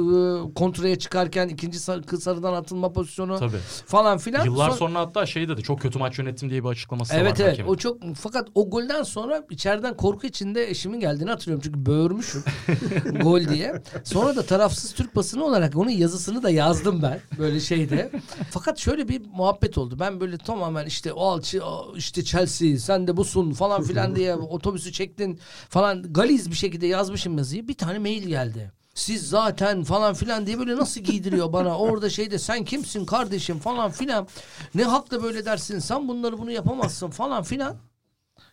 kontraya 0.55 0.99
çıkarken 0.99 1.49
ikinci 1.49 1.79
sarı, 1.79 2.21
sarıdan 2.21 2.53
atılma 2.53 2.93
pozisyonu 2.93 3.39
Tabii. 3.39 3.57
falan 3.87 4.19
filan. 4.19 4.45
Yıllar 4.45 4.71
Son- 4.71 4.77
sonra 4.77 5.01
hatta 5.01 5.27
şey 5.27 5.49
dedi 5.49 5.63
çok 5.63 5.81
kötü 5.81 5.99
maç 5.99 6.19
yönettim 6.19 6.51
diye 6.51 6.65
bir 6.65 6.69
açıklaması 6.69 7.15
Evet 7.15 7.33
var 7.33 7.45
evet 7.45 7.53
hakemin. 7.53 7.71
o 7.71 7.77
çok 7.77 7.99
fakat 8.21 8.49
o 8.55 8.71
golden 8.71 9.03
sonra 9.03 9.43
içeriden 9.51 9.97
korku 9.97 10.27
içinde 10.27 10.71
eşimin 10.71 11.01
geldiğini 11.01 11.31
hatırlıyorum 11.31 11.63
çünkü 11.65 11.87
böğürmüşüm 11.87 12.43
gol 13.23 13.41
diye. 13.41 13.83
Sonra 14.05 14.37
da 14.37 14.43
tarafsız 14.43 14.93
Türk 14.93 15.17
basını 15.17 15.45
olarak 15.45 15.77
onun 15.77 15.91
yazısını 15.91 16.43
da 16.43 16.51
yazdım 16.51 17.03
ben 17.03 17.21
böyle 17.39 17.61
şeyde. 17.61 18.11
Fakat 18.51 18.79
şöyle 18.79 19.09
bir 19.09 19.23
muhabbet 19.35 19.79
oldu. 19.79 19.97
Ben 20.01 20.21
böyle 20.21 20.39
tamamen 20.39 20.87
işte 20.87 21.13
o 21.13 21.25
alçı 21.27 21.63
işte 21.97 22.25
Chelsea 22.25 22.77
sen 22.79 23.07
de 23.07 23.17
busun 23.17 23.53
falan 23.53 23.83
filan 23.83 24.17
diye 24.17 24.35
otobüsü 24.35 24.93
çektin 24.93 25.39
falan 25.69 25.92
galiz 25.95 26.51
bir 26.51 26.57
şekilde 26.57 26.87
yazmışım 26.87 27.39
yazıyı. 27.39 27.69
Bir 27.69 27.75
tane 27.75 27.99
mail 27.99 28.23
geldi. 28.23 28.73
Siz 28.95 29.29
zaten 29.29 29.85
falan 29.85 30.15
filan 30.15 30.47
diye 30.47 30.59
böyle 30.59 30.77
nasıl 30.77 31.01
giydiriyor 31.01 31.53
bana 31.53 31.79
orada 31.79 32.11
şeyde 32.11 32.39
sen 32.39 32.65
kimsin 32.65 33.07
kardeşim 33.07 33.59
falan 33.59 33.91
filan. 33.91 34.29
Ne 34.75 34.85
hakla 34.85 35.23
böyle 35.23 35.45
dersin 35.45 35.79
sen 35.79 36.09
bunları 36.09 36.39
bunu 36.39 36.51
yapamazsın 36.51 37.11
falan 37.11 37.43
filan. 37.43 37.77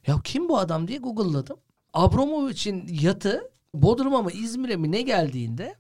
Ya 0.08 0.16
kim 0.24 0.50
bu 0.50 0.58
adam 0.58 0.88
diye 0.88 1.00
Google'ladım. 1.00 1.58
Abramovich'in 1.94 2.88
yatı 3.02 3.52
Bodrum'a 3.74 4.22
mı 4.22 4.32
İzmir'e 4.32 4.76
mi 4.76 4.92
ne 4.92 5.02
geldiğinde 5.02 5.76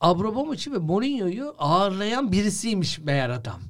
Abramovich'i 0.00 0.72
ve 0.72 0.78
Mourinho'yu 0.78 1.54
ağırlayan 1.58 2.32
birisiymiş 2.32 2.98
meğer 2.98 3.30
adam. 3.30 3.60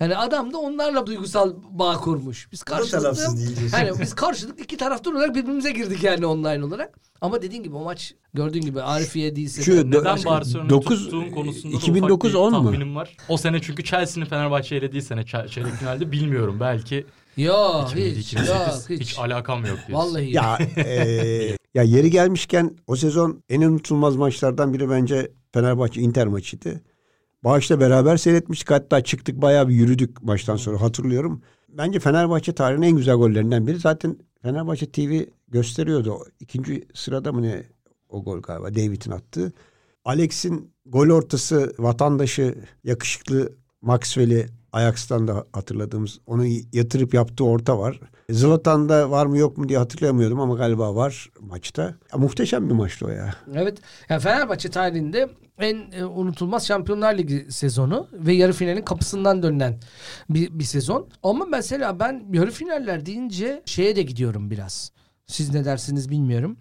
Yani 0.00 0.16
adam 0.16 0.52
da 0.52 0.58
onlarla 0.58 1.06
duygusal 1.06 1.54
bağ 1.70 1.96
kurmuş. 1.96 2.48
Biz 2.52 2.62
karşılıklı 2.62 3.26
hani 3.72 3.90
biz 4.00 4.14
karşılıklı 4.14 4.62
iki 4.64 4.76
taraftar 4.76 5.12
olarak 5.12 5.34
birbirimize 5.34 5.70
girdik 5.72 6.02
yani 6.02 6.26
online 6.26 6.64
olarak. 6.64 6.98
Ama 7.20 7.42
dediğin 7.42 7.62
gibi 7.62 7.76
o 7.76 7.84
maç 7.84 8.14
gördüğün 8.34 8.60
gibi 8.60 8.82
Arifiye 8.82 9.36
değilse 9.36 9.62
Şu 9.62 9.72
de- 9.76 9.90
Neden 9.90 10.24
Barcelona'yı 10.24 10.80
tuttuğun 10.80 11.30
konusunda 11.30 11.76
2009 11.76 12.32
da 12.34 12.38
ufak 12.38 12.46
10 12.46 12.52
bir 12.52 12.58
mu? 12.58 12.64
tahminim 12.70 12.96
var. 12.96 13.16
O 13.28 13.36
sene 13.36 13.60
çünkü 13.62 13.84
Chelsea'nin 13.84 14.28
Fenerbahçe'yi 14.28 14.80
elediği 14.80 15.02
sene 15.02 15.20
çe- 15.20 15.48
çeyrek 15.48 15.72
finalde 15.72 16.12
bilmiyorum. 16.12 16.56
Belki 16.60 17.06
Yok 17.36 17.84
2007, 17.90 18.18
hiç, 18.18 18.32
2008 18.32 18.90
yok 18.90 19.00
hiç. 19.00 19.00
hiç. 19.10 19.18
alakam 19.18 19.58
yok 19.66 19.78
diyorsun. 19.88 20.08
Vallahi. 20.10 20.30
Ya 20.34 20.58
e, 20.76 21.56
ya 21.74 21.82
yeri 21.82 22.10
gelmişken 22.10 22.76
o 22.86 22.96
sezon 22.96 23.42
en 23.48 23.60
unutulmaz 23.60 24.16
maçlardan 24.16 24.72
biri 24.74 24.90
bence 24.90 25.32
Fenerbahçe 25.54 26.00
Inter 26.00 26.26
maçıydı. 26.26 26.80
Bağış'la 27.44 27.80
beraber 27.80 28.16
seyretmiştik. 28.16 28.70
Hatta 28.70 29.04
çıktık 29.04 29.42
bayağı 29.42 29.68
bir 29.68 29.74
yürüdük 29.74 30.22
maçtan 30.22 30.56
sonra 30.56 30.80
hatırlıyorum. 30.80 31.42
Bence 31.68 32.00
Fenerbahçe 32.00 32.52
tarihinin 32.52 32.86
en 32.86 32.96
güzel 32.96 33.14
gollerinden 33.14 33.66
biri. 33.66 33.78
Zaten 33.78 34.18
Fenerbahçe 34.42 34.90
TV 34.90 35.22
gösteriyordu. 35.48 36.24
İkinci 36.40 36.88
sırada 36.94 37.32
mı 37.32 37.42
ne 37.42 37.62
o 38.08 38.24
gol 38.24 38.42
galiba 38.42 38.74
David'in 38.74 39.10
attığı. 39.10 39.52
Alex'in 40.04 40.70
gol 40.86 41.08
ortası 41.08 41.74
vatandaşı 41.78 42.54
yakışıklı 42.84 43.52
Maxwell'i 43.82 44.46
Ajax'tan 44.74 45.28
da 45.28 45.44
hatırladığımız 45.52 46.18
onu 46.26 46.46
yatırıp 46.72 47.14
yaptığı 47.14 47.44
orta 47.44 47.78
var. 47.78 48.00
Zlatan'da 48.30 49.10
var 49.10 49.26
mı 49.26 49.38
yok 49.38 49.58
mu 49.58 49.68
diye 49.68 49.78
hatırlayamıyordum 49.78 50.40
ama 50.40 50.54
galiba 50.54 50.94
var 50.94 51.30
maçta. 51.40 51.82
Ya, 51.82 52.18
muhteşem 52.18 52.68
bir 52.68 52.74
maçtı 52.74 53.06
o 53.06 53.08
ya. 53.08 53.34
Evet. 53.54 53.78
Yani 54.08 54.20
Fenerbahçe 54.20 54.70
tarihinde 54.70 55.28
en 55.58 55.90
e, 55.92 56.04
unutulmaz 56.04 56.66
Şampiyonlar 56.66 57.18
Ligi 57.18 57.46
sezonu 57.50 58.08
ve 58.12 58.32
yarı 58.32 58.52
finalin 58.52 58.82
kapısından 58.82 59.42
dönülen 59.42 59.80
bir, 60.30 60.58
bir 60.58 60.64
sezon. 60.64 61.08
Ama 61.22 61.44
mesela 61.44 62.00
ben 62.00 62.26
yarı 62.32 62.50
finaller 62.50 63.06
deyince 63.06 63.62
şeye 63.66 63.96
de 63.96 64.02
gidiyorum 64.02 64.50
biraz. 64.50 64.92
Siz 65.26 65.54
ne 65.54 65.64
dersiniz 65.64 66.10
bilmiyorum. 66.10 66.56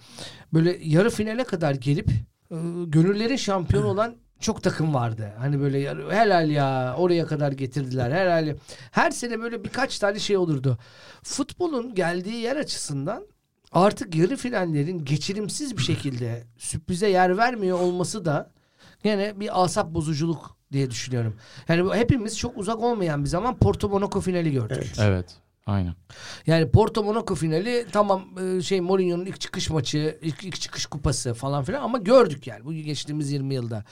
Böyle 0.53 0.79
yarı 0.83 1.09
finale 1.09 1.43
kadar 1.43 1.75
gelip 1.75 2.09
e, 2.51 2.55
gönüllerin 2.85 3.35
şampiyonu 3.35 3.87
olan 3.91 4.15
çok 4.43 4.63
takım 4.63 4.93
vardı. 4.93 5.31
Hani 5.39 5.59
böyle 5.59 5.79
yarı- 5.79 6.11
helal 6.11 6.49
ya 6.49 6.95
oraya 6.97 7.25
kadar 7.25 7.51
getirdiler. 7.51 8.11
Helal. 8.11 8.55
Her 8.91 9.11
sene 9.11 9.39
böyle 9.39 9.63
birkaç 9.63 9.99
tane 9.99 10.19
şey 10.19 10.37
olurdu. 10.37 10.77
Futbolun 11.23 11.95
geldiği 11.95 12.35
yer 12.35 12.55
açısından 12.55 13.27
artık 13.71 14.15
yarı 14.15 14.35
finallerin 14.35 15.05
geçirimsiz 15.05 15.77
bir 15.77 15.81
şekilde 15.83 16.43
sürprize 16.57 17.09
yer 17.09 17.37
vermiyor 17.37 17.79
olması 17.79 18.25
da 18.25 18.51
gene 19.03 19.39
bir 19.39 19.63
asap 19.63 19.93
bozuculuk 19.93 20.57
diye 20.71 20.89
düşünüyorum. 20.91 21.35
Yani 21.67 21.85
bu 21.85 21.95
hepimiz 21.95 22.37
çok 22.37 22.57
uzak 22.57 22.79
olmayan 22.79 23.23
bir 23.23 23.29
zaman 23.29 23.57
Porto 23.57 23.89
Monaco 23.89 24.21
finali 24.21 24.51
gördük. 24.51 24.93
Evet. 24.99 25.35
Aynen. 25.65 25.93
Yani 26.47 26.71
Porto 26.71 27.03
Monaco 27.03 27.35
finali 27.35 27.85
tamam 27.91 28.23
e, 28.57 28.61
şey 28.61 28.81
Mourinho'nun 28.81 29.25
ilk 29.25 29.39
çıkış 29.41 29.69
maçı, 29.69 30.19
ilk, 30.21 30.43
ilk 30.43 30.61
çıkış 30.61 30.85
kupası 30.85 31.33
falan 31.33 31.63
filan 31.63 31.81
ama 31.83 31.97
gördük 31.97 32.47
yani 32.47 32.65
bu 32.65 32.73
geçtiğimiz 32.73 33.31
20 33.31 33.53
yılda. 33.53 33.83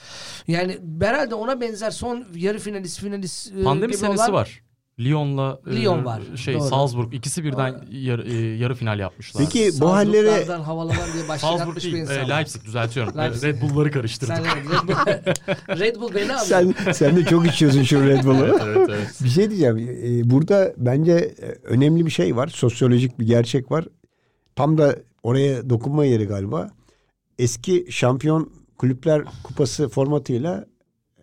Yani 0.48 0.78
herhalde 1.00 1.34
ona 1.34 1.60
benzer 1.60 1.90
son 1.90 2.26
yarı 2.34 2.58
finalist 2.58 3.00
finalist 3.00 3.52
e, 3.52 3.62
Pandemi 3.62 3.94
senesi 3.96 4.22
olan- 4.22 4.32
var. 4.32 4.62
Lyon'la 5.00 5.60
e, 5.66 5.76
Lyon 5.76 6.04
var, 6.04 6.22
şey 6.36 6.54
doğru. 6.54 6.62
Salzburg 6.68 7.14
ikisi 7.14 7.44
birden 7.44 7.84
yarı, 7.90 8.28
e, 8.28 8.34
yarı 8.56 8.74
final 8.74 8.98
yapmışlar. 8.98 9.42
Peki 9.44 9.70
bu 9.80 9.92
hallere 9.92 10.44
havalaman 10.54 11.12
diye 11.14 11.28
başlık 11.28 11.40
Salzburg 11.40 11.68
atmış 11.68 11.84
bir 11.84 11.92
insan. 11.92 12.14
e. 12.16 12.28
Leipzig 12.28 12.64
düzeltiyorum. 12.64 13.18
E, 13.18 13.22
Leipzig. 13.22 13.44
Red 13.44 13.62
Bull'ları 13.62 13.90
karıştırdım. 13.90 14.34
Sen 14.36 14.44
Red 14.44 14.88
Bull, 14.88 14.94
Red 15.80 15.96
Bull 15.96 16.14
beni 16.14 16.32
aldı. 16.34 16.44
sen 16.44 16.74
sen 16.92 17.16
de 17.16 17.24
çok 17.24 17.46
içiyorsun 17.46 17.82
şu 17.82 18.06
Red 18.06 18.24
Bull'u. 18.24 18.44
evet, 18.44 18.62
evet, 18.66 18.88
evet. 18.90 19.18
Bir 19.24 19.28
şey 19.28 19.50
diyeceğim. 19.50 19.76
Ee, 19.78 20.30
Burada 20.30 20.74
bence 20.76 21.12
e, 21.12 21.46
önemli 21.64 22.06
bir 22.06 22.10
şey 22.10 22.36
var. 22.36 22.48
Sosyolojik 22.48 23.18
bir 23.20 23.26
gerçek 23.26 23.70
var. 23.70 23.84
Tam 24.56 24.78
da 24.78 24.96
oraya 25.22 25.70
dokunma 25.70 26.04
yeri 26.04 26.24
galiba. 26.26 26.70
Eski 27.38 27.86
şampiyon 27.90 28.50
kulüpler 28.78 29.22
kupası 29.42 29.88
formatıyla 29.88 30.66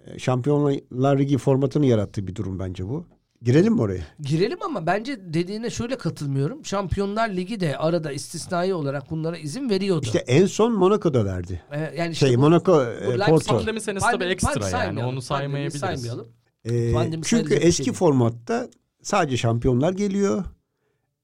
e, 0.06 0.20
Şampiyonlar 0.20 1.20
Ligi 1.20 1.38
formatını 1.38 1.86
yarattığı 1.86 2.28
bir 2.28 2.36
durum 2.36 2.60
bence 2.60 2.88
bu. 2.90 3.06
Girelim 3.42 3.74
mi 3.74 3.82
oraya? 3.82 4.04
Girelim 4.20 4.58
ama 4.64 4.86
bence 4.86 5.34
dediğine 5.34 5.70
şöyle 5.70 5.98
katılmıyorum. 5.98 6.66
Şampiyonlar 6.66 7.30
Ligi 7.30 7.60
de 7.60 7.78
arada 7.78 8.12
istisnai 8.12 8.74
olarak 8.74 9.12
bunlara 9.12 9.38
izin 9.38 9.70
veriyordu. 9.70 10.06
İşte 10.06 10.20
en 10.20 10.46
son 10.46 10.74
Monaco'da 10.74 11.26
verdi. 11.26 11.62
Ee, 11.72 11.94
yani 11.98 12.12
işte 12.12 12.28
Şey 12.28 12.38
bu- 12.38 12.42
Monaco 12.42 12.86
bu 13.08 13.12
e, 13.14 13.18
Porto. 13.18 13.58
Pandemi 13.58 13.82
senesi 13.82 14.06
tabii 14.12 14.24
ekstra 14.24 14.54
pandemi 14.54 14.74
yani 14.76 15.04
onu 15.04 15.22
saymayabiliriz. 15.22 15.80
saymayalım. 15.80 16.28
Ee, 16.66 16.94
Pandemi 16.94 17.24
çünkü 17.26 17.54
eski 17.54 17.84
şey 17.84 17.94
formatta 17.94 18.70
sadece 19.02 19.38
şampiyonlar 19.38 19.94
geliyor 19.94 20.44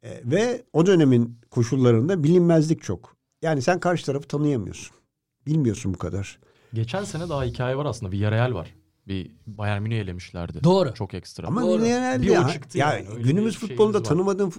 Ee, 0.04 0.22
ve 0.26 0.64
o 0.74 0.86
dönemin 0.86 1.40
koşullarında 1.52 2.24
bilinmezlik 2.24 2.84
çok. 2.84 3.16
Yani 3.42 3.62
sen 3.62 3.80
karşı 3.80 4.06
tarafı 4.06 4.28
tanıyamıyorsun. 4.28 4.96
Bilmiyorsun 5.48 5.94
bu 5.94 5.98
kadar. 5.98 6.40
Geçen 6.74 7.04
sene 7.04 7.30
daha 7.30 7.44
hikaye 7.44 7.78
var 7.78 7.86
aslında. 7.86 8.12
Villarreal 8.12 8.54
var. 8.54 8.75
Bir 9.08 9.32
Bayern 9.48 9.82
Münih 9.82 10.00
elemişlerdi. 10.00 10.64
Doğru. 10.64 10.94
Çok 10.94 11.14
ekstra. 11.14 11.48
Ama 11.48 11.62
Doğru. 11.62 11.82
o 11.82 11.86
ya, 11.86 12.48
çıktı 12.48 12.78
ya 12.78 12.94
yani, 12.94 13.24
günümüz 13.24 13.58
futbolunda 13.58 14.04
tanımadığın 14.04 14.54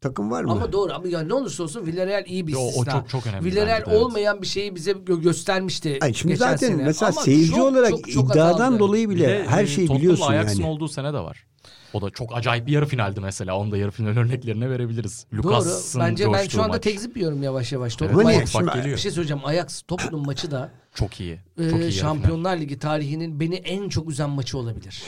takım 0.00 0.30
var 0.30 0.44
mı? 0.44 0.52
Ama 0.52 0.72
doğru 0.72 0.92
ama 0.92 1.08
ya 1.08 1.20
ne 1.20 1.34
olursa 1.34 1.62
olsun 1.62 1.86
Villarreal 1.86 2.26
iyi 2.26 2.46
bir 2.46 2.52
Yo, 2.52 2.60
o 2.60 2.68
istisna. 2.68 2.92
çok- 2.92 3.08
çok 3.08 3.26
önemli 3.26 3.44
Villarreal 3.44 3.80
bence 3.80 3.90
de, 3.90 4.20
evet. 4.20 4.42
bir 4.42 4.46
şeyi 4.46 4.74
bize 4.74 4.90
gö- 4.92 5.20
göstermişti 5.22 5.98
Ay 6.02 6.14
şimdi 6.14 6.34
geçen 6.34 6.50
zaten 6.50 6.68
sene. 6.68 6.82
mesela 6.82 7.12
Ama 7.12 7.22
seyirci 7.22 7.50
çok, 7.50 7.72
olarak 7.72 7.90
çok, 7.90 8.10
çok 8.10 8.24
iddiadan 8.30 8.50
azaldı. 8.54 8.78
dolayı 8.78 9.10
bile 9.10 9.28
de, 9.28 9.46
her 9.48 9.64
e, 9.64 9.66
şeyi 9.66 9.88
biliyorsun 9.90 10.26
Ajax'ın 10.26 10.60
yani. 10.62 10.70
olduğu 10.70 10.88
sene 10.88 11.12
de 11.12 11.18
var. 11.18 11.46
O 11.92 12.02
da 12.02 12.10
çok 12.10 12.36
acayip 12.36 12.66
bir 12.66 12.72
yarı 12.72 12.86
finaldi 12.86 13.20
mesela. 13.20 13.56
Onu 13.58 13.72
da 13.72 13.76
yarı 13.76 13.90
final 13.90 14.16
örneklerine 14.16 14.70
verebiliriz. 14.70 15.26
Doğru. 15.32 15.46
Lucas'ın 15.48 16.00
Bence 16.00 16.32
ben 16.32 16.48
şu 16.48 16.62
anda 16.62 16.72
maç. 16.72 16.82
tekzip 16.82 17.16
yiyorum 17.16 17.42
yavaş 17.42 17.72
yavaş. 17.72 17.96
Evet, 18.02 18.12
Ama 18.12 18.22
ne, 18.22 18.36
Ajax- 18.36 18.46
şimdi- 18.46 18.72
geliyor. 18.74 18.96
Bir 18.96 19.00
şey 19.00 19.10
söyleyeceğim. 19.10 19.42
Ajax 19.44 19.82
Tottenham 19.82 20.26
maçı 20.26 20.50
da 20.50 20.72
Çok 20.94 21.20
iyi. 21.20 21.38
e, 21.58 21.70
Çok 21.70 21.80
iyi. 21.80 21.92
Şampiyonlar 21.92 22.56
Ligi 22.56 22.78
tarihinin 22.78 23.40
beni 23.40 23.54
en 23.54 23.88
çok 23.88 24.10
üzen 24.10 24.30
maçı 24.30 24.58
olabilir. 24.58 25.02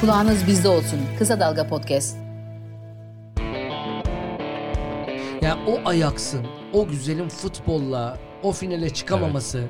Kulağınız 0.00 0.46
bizde 0.46 0.68
olsun. 0.68 0.98
Kısa 1.18 1.40
Dalga 1.40 1.66
Podcast. 1.66 2.16
Yani 5.42 5.60
o 5.66 5.88
Ajax'ın 5.88 6.46
o 6.72 6.88
güzelim 6.88 7.28
futbolla 7.28 8.18
o 8.42 8.52
finale 8.52 8.90
çıkamaması 8.90 9.64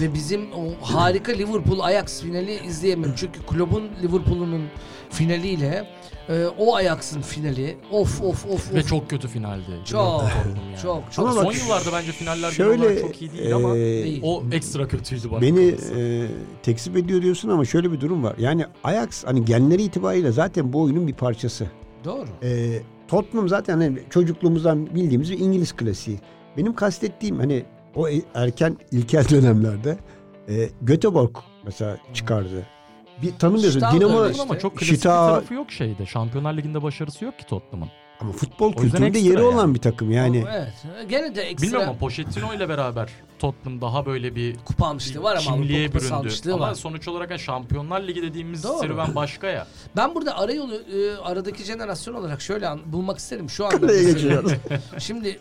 ve 0.00 0.14
bizim 0.14 0.52
o 0.52 0.64
harika 0.86 1.32
Liverpool 1.32 1.80
Ajax 1.80 2.22
finali 2.22 2.66
izleyemiyorum. 2.66 3.14
Çünkü 3.18 3.46
kulübün 3.46 3.90
Liverpool'unun 4.02 4.62
finaliyle 5.10 5.88
e, 6.28 6.44
o 6.58 6.74
Ajax'ın 6.76 7.20
finali 7.22 7.76
of 7.90 8.22
of 8.22 8.46
of 8.46 8.74
Ve 8.74 8.78
of. 8.80 8.88
çok 8.88 9.10
kötü 9.10 9.28
finaldi. 9.28 9.70
çok 9.84 10.22
yani. 10.22 10.78
çok 10.82 11.12
çok 11.12 11.24
Ama 11.26 11.34
Son 11.34 11.44
bak, 11.44 11.56
yıllarda 11.58 11.92
bence 11.92 12.12
finaller 12.12 12.50
şöyle, 12.50 13.00
çok 13.00 13.22
iyi 13.22 13.32
değil 13.32 13.54
ama 13.56 13.76
e, 13.76 13.80
Değil. 14.04 14.20
o 14.24 14.42
ekstra 14.52 14.88
kötüydü 14.88 15.30
bana. 15.30 15.40
Beni 15.42 15.74
e, 15.96 16.26
tekzip 16.62 16.96
ediyor 16.96 17.22
diyorsun 17.22 17.48
ama 17.48 17.64
şöyle 17.64 17.92
bir 17.92 18.00
durum 18.00 18.22
var. 18.24 18.34
Yani 18.38 18.64
Ajax 18.84 19.24
hani 19.24 19.44
genleri 19.44 19.82
itibariyle 19.82 20.32
zaten 20.32 20.72
bu 20.72 20.80
oyunun 20.82 21.06
bir 21.08 21.14
parçası. 21.14 21.66
doğru. 22.04 22.26
E, 22.42 22.78
Tottenham 23.08 23.48
zaten 23.48 23.80
hani 23.80 23.98
çocukluğumuzdan 24.10 24.86
bildiğimiz 24.94 25.30
bir 25.30 25.38
İngiliz 25.38 25.72
klasiği. 25.72 26.18
Benim 26.56 26.74
kastettiğim 26.74 27.38
hani 27.38 27.64
o 27.94 28.08
e- 28.08 28.22
erken 28.34 28.76
ilkel 28.92 29.28
dönemlerde 29.28 29.98
e, 30.48 30.68
Göteborg 30.82 31.36
mesela 31.64 31.96
çıkardı. 32.14 32.66
Bir 33.22 33.32
tanımıyorsun. 33.38 33.80
Dinamo 33.80 34.28
işte. 34.28 34.42
ama 34.42 34.58
çok 34.58 34.76
klasik 34.78 34.94
Şita- 34.98 34.98
bir 34.98 35.02
tarafı 35.32 35.54
yok 35.54 35.70
şeyde. 35.72 36.06
Şampiyonlar 36.06 36.52
Ligi'nde 36.56 36.82
başarısı 36.82 37.24
yok 37.24 37.38
ki 37.38 37.46
Tottenham'ın. 37.46 37.88
ama 38.20 38.32
futbol 38.32 38.72
kültüründe 38.72 39.18
yeri 39.18 39.42
olan 39.42 39.58
yani. 39.58 39.74
bir 39.74 39.80
takım 39.80 40.10
yani. 40.10 40.44
Evet. 40.52 40.72
Gene 41.08 41.34
de 41.34 41.42
ekstra 41.42 41.62
Bilmiyorum 41.66 41.88
ama 41.88 41.98
Pochettino 41.98 42.54
ile 42.54 42.68
beraber 42.68 43.08
Tottenham 43.38 43.80
daha 43.80 44.06
böyle 44.06 44.34
bir 44.34 44.56
kupa 44.64 44.86
almışlığı 44.86 45.22
var 45.22 45.36
ama 45.46 45.56
kimliğe 45.56 45.92
büründü. 45.94 46.52
Ama 46.52 46.60
var. 46.60 46.74
sonuç 46.74 47.08
olarak 47.08 47.30
yani 47.30 47.40
Şampiyonlar 47.40 48.02
Ligi 48.02 48.22
dediğimiz 48.22 48.64
Doğru. 48.64 48.78
serüven 48.78 49.14
başka 49.14 49.46
ya. 49.46 49.66
Ben 49.96 50.14
burada 50.14 50.38
arayolu 50.38 50.74
e, 50.74 51.16
aradaki 51.22 51.64
jenerasyon 51.64 52.14
olarak 52.14 52.40
şöyle 52.40 52.68
an- 52.68 52.80
bulmak 52.92 53.18
isterim 53.18 53.50
şu 53.50 53.66
anda. 53.66 53.88
Şimdi 54.98 55.38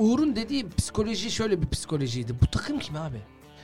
Uğur'un 0.00 0.36
dediği 0.36 0.68
psikoloji 0.68 1.30
şöyle 1.30 1.62
bir 1.62 1.68
psikolojiydi. 1.68 2.34
Bu 2.42 2.46
takım 2.46 2.78
kim 2.78 2.96
abi? 2.96 3.16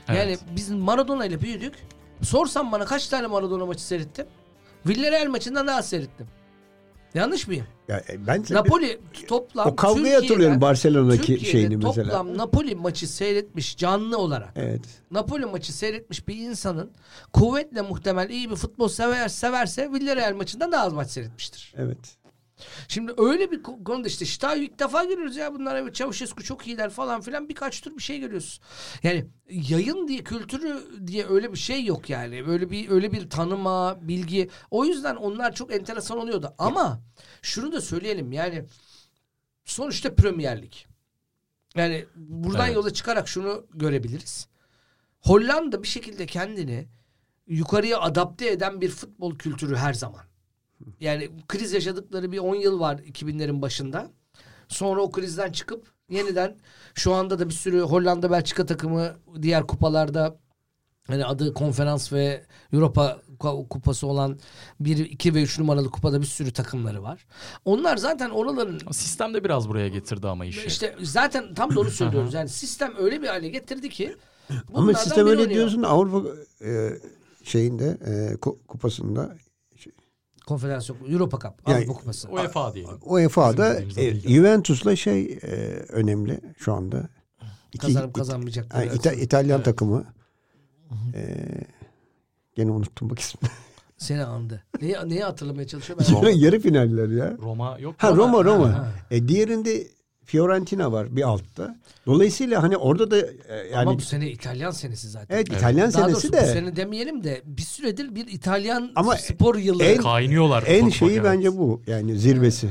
Yani 0.09 0.19
Evet. 0.19 0.41
biz 0.57 0.71
Maradona 0.71 1.27
ile 1.27 1.41
büyüdük. 1.41 1.75
Sorsan 2.23 2.73
bana 2.73 2.85
kaç 2.85 3.09
tane 3.09 3.27
Maradona 3.27 3.67
maçı 3.67 3.83
seyrettim? 3.83 4.27
Villarreal 4.87 5.27
maçından 5.27 5.67
daha 5.67 5.83
seyrettim. 5.83 6.27
Yanlış 7.15 7.49
mıyım? 7.49 7.67
Ya, 7.89 8.03
e, 8.09 8.27
ben 8.27 8.45
Napoli 8.51 9.01
toplam 9.29 9.69
o 9.69 9.77
kavgayı 9.77 10.15
hatırlıyorum 10.15 10.61
Barcelona'daki 10.61 11.19
Türkiye'de 11.27 11.45
şeyini 11.45 11.77
mesela. 11.77 12.05
toplam 12.05 12.39
Napoli 12.39 12.75
maçı 12.75 13.09
seyretmiş 13.09 13.77
canlı 13.77 14.19
olarak. 14.19 14.53
Evet. 14.57 14.85
Napoli 15.11 15.47
maçı 15.47 15.73
seyretmiş 15.73 16.29
bir 16.29 16.37
insanın 16.37 16.91
kuvvetle 17.33 17.83
muhtemel 17.83 18.31
iyi 18.31 18.51
bir 18.51 18.57
futbol 18.57 18.89
sever 18.89 19.29
severse 19.29 19.93
Villarreal 19.93 20.35
maçından 20.37 20.73
daha 20.73 20.85
az 20.85 20.93
maç 20.93 21.11
seyretmiştir. 21.11 21.75
Evet. 21.77 21.99
Şimdi 22.89 23.13
öyle 23.19 23.51
bir 23.51 23.63
ko- 23.63 23.85
konuda 23.85 24.09
işte 24.09 24.25
Şitayu 24.25 24.63
ilk 24.63 24.79
defa 24.79 25.05
görüyoruz 25.05 25.37
ya 25.37 25.55
bunlar 25.55 25.77
evet 25.77 25.95
Çavuşescu 25.95 26.45
çok 26.45 26.67
iyiler 26.67 26.91
falan 26.91 27.21
filan 27.21 27.49
birkaç 27.49 27.81
tür 27.81 27.97
bir 27.97 28.03
şey 28.03 28.21
görüyoruz. 28.21 28.61
Yani 29.03 29.27
yayın 29.51 30.09
diye 30.09 30.25
kültürü 30.25 30.83
diye 31.07 31.27
öyle 31.29 31.53
bir 31.53 31.59
şey 31.59 31.85
yok 31.85 32.11
yani. 32.11 32.45
Öyle 32.47 32.71
bir 32.71 32.91
öyle 32.91 33.13
bir 33.13 33.31
tanıma, 33.31 33.99
bilgi. 34.09 34.51
O 34.71 34.85
yüzden 34.85 35.17
onlar 35.17 35.55
çok 35.55 35.73
enteresan 35.75 36.19
oluyordu. 36.19 36.55
Ama 36.59 37.01
şunu 37.43 37.73
da 37.73 37.81
söyleyelim 37.81 38.33
yani 38.33 38.65
sonuçta 39.65 40.15
Premier 40.15 40.63
Lig. 40.63 40.73
Yani 41.75 42.07
buradan 42.17 42.67
Evet. 42.67 42.75
yola 42.77 42.93
çıkarak 42.93 43.29
şunu 43.29 43.67
görebiliriz. 43.75 44.49
Hollanda 45.21 45.83
bir 45.83 45.89
şekilde 45.89 46.27
kendini 46.27 46.87
yukarıya 47.47 48.01
adapte 48.01 48.49
eden 48.51 48.81
bir 48.81 48.89
futbol 48.91 49.39
kültürü 49.39 49.77
her 49.77 49.95
zaman. 49.95 50.25
Yani 51.01 51.31
kriz 51.49 51.73
yaşadıkları 51.73 52.33
bir 52.33 52.39
10 52.39 52.55
yıl 52.55 52.81
var 52.81 52.99
2000'lerin 52.99 53.63
başında. 53.63 54.11
Sonra 54.69 55.03
o 55.03 55.11
krizden 55.11 55.53
çıkıp 55.53 55.87
yeniden 56.11 56.57
şu 56.95 57.13
anda 57.15 57.39
da 57.39 57.49
bir 57.49 57.55
sürü 57.55 57.81
Hollanda 57.81 58.31
Belçika 58.31 58.67
takımı 58.67 59.13
diğer 59.43 59.67
kupalarda 59.67 60.37
hani 61.07 61.25
adı 61.25 61.55
konferans 61.55 62.13
ve 62.13 62.45
Europa 62.73 63.21
Ku- 63.39 63.69
kupası 63.69 64.07
olan 64.07 64.39
1, 64.81 64.97
2 64.99 65.35
ve 65.35 65.43
3 65.43 65.59
numaralı 65.59 65.91
kupada 65.91 66.21
bir 66.21 66.27
sürü 66.27 66.53
takımları 66.53 67.03
var. 67.03 67.27
Onlar 67.65 67.97
zaten 67.97 68.31
oraların 68.31 68.79
Sistem 68.93 69.35
de 69.35 69.45
biraz 69.45 69.69
buraya 69.69 69.89
getirdi 69.89 70.29
ama 70.29 70.45
işi. 70.45 70.67
işte 70.67 70.97
zaten 71.03 71.55
tam 71.55 71.75
da 71.77 71.81
onu 71.81 71.91
söylüyoruz. 72.01 72.35
Yani 72.35 72.49
sistem 72.49 72.93
öyle 72.99 73.23
bir 73.23 73.29
hale 73.29 73.49
getirdi 73.49 73.89
ki 73.89 74.17
Ama 74.75 74.95
sistem 74.95 75.27
öyle 75.27 75.41
oynuyor. 75.41 75.51
diyorsun 75.51 75.83
Avrupa 75.83 76.29
e, 76.67 76.91
şeyinde 77.45 77.99
e, 78.07 78.35
ku- 78.35 78.57
kupasında 78.69 79.37
Konfederasyon 80.47 80.97
Europa 81.09 81.39
Cup, 81.39 81.69
Yani- 81.69 81.77
Avrupa 81.79 81.93
Kupası. 81.93 82.29
UEFA 82.29 82.75
diyelim. 82.75 82.99
UEFA'da 83.03 83.81
e, 83.81 84.15
Juventus'la 84.21 84.97
şey 84.97 85.23
e, 85.43 85.47
önemli 85.89 86.41
şu 86.59 86.73
anda. 86.75 87.09
İki- 87.73 87.79
Kazanıp 87.87 88.15
kazanmayacakları. 88.15 88.89
Ha, 88.89 88.95
İta- 88.95 89.13
İtalyan 89.13 89.63
takımı. 89.63 90.05
E, 91.15 91.37
gene 92.55 92.71
unuttum 92.71 93.11
bak 93.11 93.19
ismini. 93.19 93.51
Seni 93.99 94.25
andı. 94.25 94.63
Neyi, 94.81 94.97
neyi 95.07 95.23
hatırlamaya 95.23 95.67
çalışıyor? 95.67 95.99
Ben 96.27 96.31
Yarı 96.31 96.61
finaller 96.61 97.09
ya. 97.09 97.37
Roma 97.43 97.79
yok. 97.79 97.95
Ha? 97.99 98.17
Roma 98.17 98.45
Roma. 98.45 98.73
ha. 98.79 98.89
E, 99.11 99.29
diğerinde 99.29 99.87
Fiorentina 100.27 100.93
var 100.93 101.17
bir 101.17 101.23
altta. 101.23 101.77
Dolayısıyla 102.07 102.63
hani 102.63 102.77
orada 102.77 103.11
da 103.11 103.19
e, 103.19 103.55
yani 103.57 103.77
Ama 103.77 103.95
bu 103.95 104.01
sene 104.01 104.31
İtalyan 104.31 104.71
senesi 104.71 105.09
zaten. 105.09 105.35
evet 105.37 105.49
İtalyan 105.53 105.93
Daha 105.93 106.03
senesi 106.03 106.13
doğrusu 106.13 106.33
de 106.33 106.43
bu 106.43 106.47
sene 106.53 106.77
demeyelim 106.77 107.25
de 107.25 107.43
bir 107.45 107.63
süredir 107.63 108.15
bir 108.15 108.27
İtalyan 108.27 108.93
Ama 108.97 109.17
spor 109.17 109.55
yılı. 109.55 109.85
en- 109.85 110.03
Kaynıyorlar. 110.03 110.65
en 110.67 110.89
şeyi 110.89 111.11
evet. 111.13 111.25
bence 111.25 111.53
bu. 111.53 111.83
Yani 111.87 112.19
zirvesi. 112.19 112.69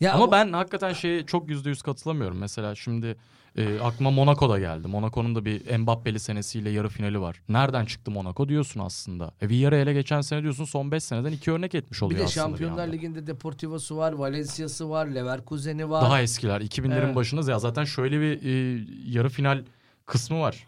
ya 0.00 0.12
Ama 0.14 0.24
o- 0.24 0.32
ben 0.32 0.52
hakikaten 0.52 0.92
şeye 0.92 1.26
çok 1.26 1.48
yüzde 1.48 1.68
yüz 1.68 1.82
katılamıyorum. 1.82 2.38
Mesela 2.38 2.74
şimdi 2.74 3.16
e, 3.56 3.80
aklıma 3.80 4.10
Monaco'da 4.10 4.58
geldi. 4.58 4.88
Monaco'nun 4.88 5.34
da 5.34 5.44
bir 5.44 5.78
Mbappe'li 5.78 6.20
senesiyle 6.20 6.70
yarı 6.70 6.88
finali 6.88 7.20
var. 7.20 7.42
Nereden 7.48 7.84
çıktı 7.84 8.10
Monaco 8.10 8.48
diyorsun 8.48 8.80
aslında. 8.80 9.34
E, 9.40 9.48
Villarreal'e 9.48 9.92
geçen 9.92 10.20
sene 10.20 10.42
diyorsun 10.42 10.64
son 10.64 10.90
5 10.90 11.04
seneden 11.04 11.32
iki 11.32 11.52
örnek 11.52 11.74
etmiş 11.74 12.00
bir 12.00 12.06
oluyor 12.06 12.20
de 12.20 12.24
aslında. 12.24 12.46
Şampiyonlar 12.46 12.82
anda. 12.82 12.92
Ligi'nde 12.92 13.26
Deportivo'su 13.26 13.96
var, 13.96 14.12
Valencia'sı 14.12 14.90
var, 14.90 15.06
Leverkusen'i 15.06 15.90
var. 15.90 16.02
Daha 16.02 16.22
eskiler. 16.22 16.60
2000'lerin 16.60 17.04
Evet. 17.04 17.16
başında 17.16 17.50
ya 17.50 17.58
zaten 17.58 17.84
şöyle 17.84 18.20
bir 18.20 18.42
e, 18.42 18.84
yarı 19.06 19.28
final 19.28 19.64
kısmı 20.06 20.40
var. 20.40 20.66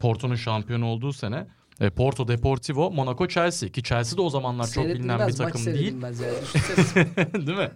Porto'nun 0.00 0.34
şampiyon 0.34 0.82
olduğu 0.82 1.12
sene. 1.12 1.46
E, 1.80 1.90
Porto, 1.90 2.28
Deportivo, 2.28 2.90
Monaco, 2.90 3.28
Chelsea. 3.28 3.68
Ki 3.68 3.82
Chelsea 3.82 4.16
de 4.18 4.22
o 4.22 4.30
zamanlar 4.30 4.66
çok 4.70 4.84
bilinen 4.84 5.28
bir 5.28 5.32
takım 5.32 5.66
değil. 5.66 5.94
yani. 6.02 6.16
Değil 7.46 7.58
mi? 7.58 7.70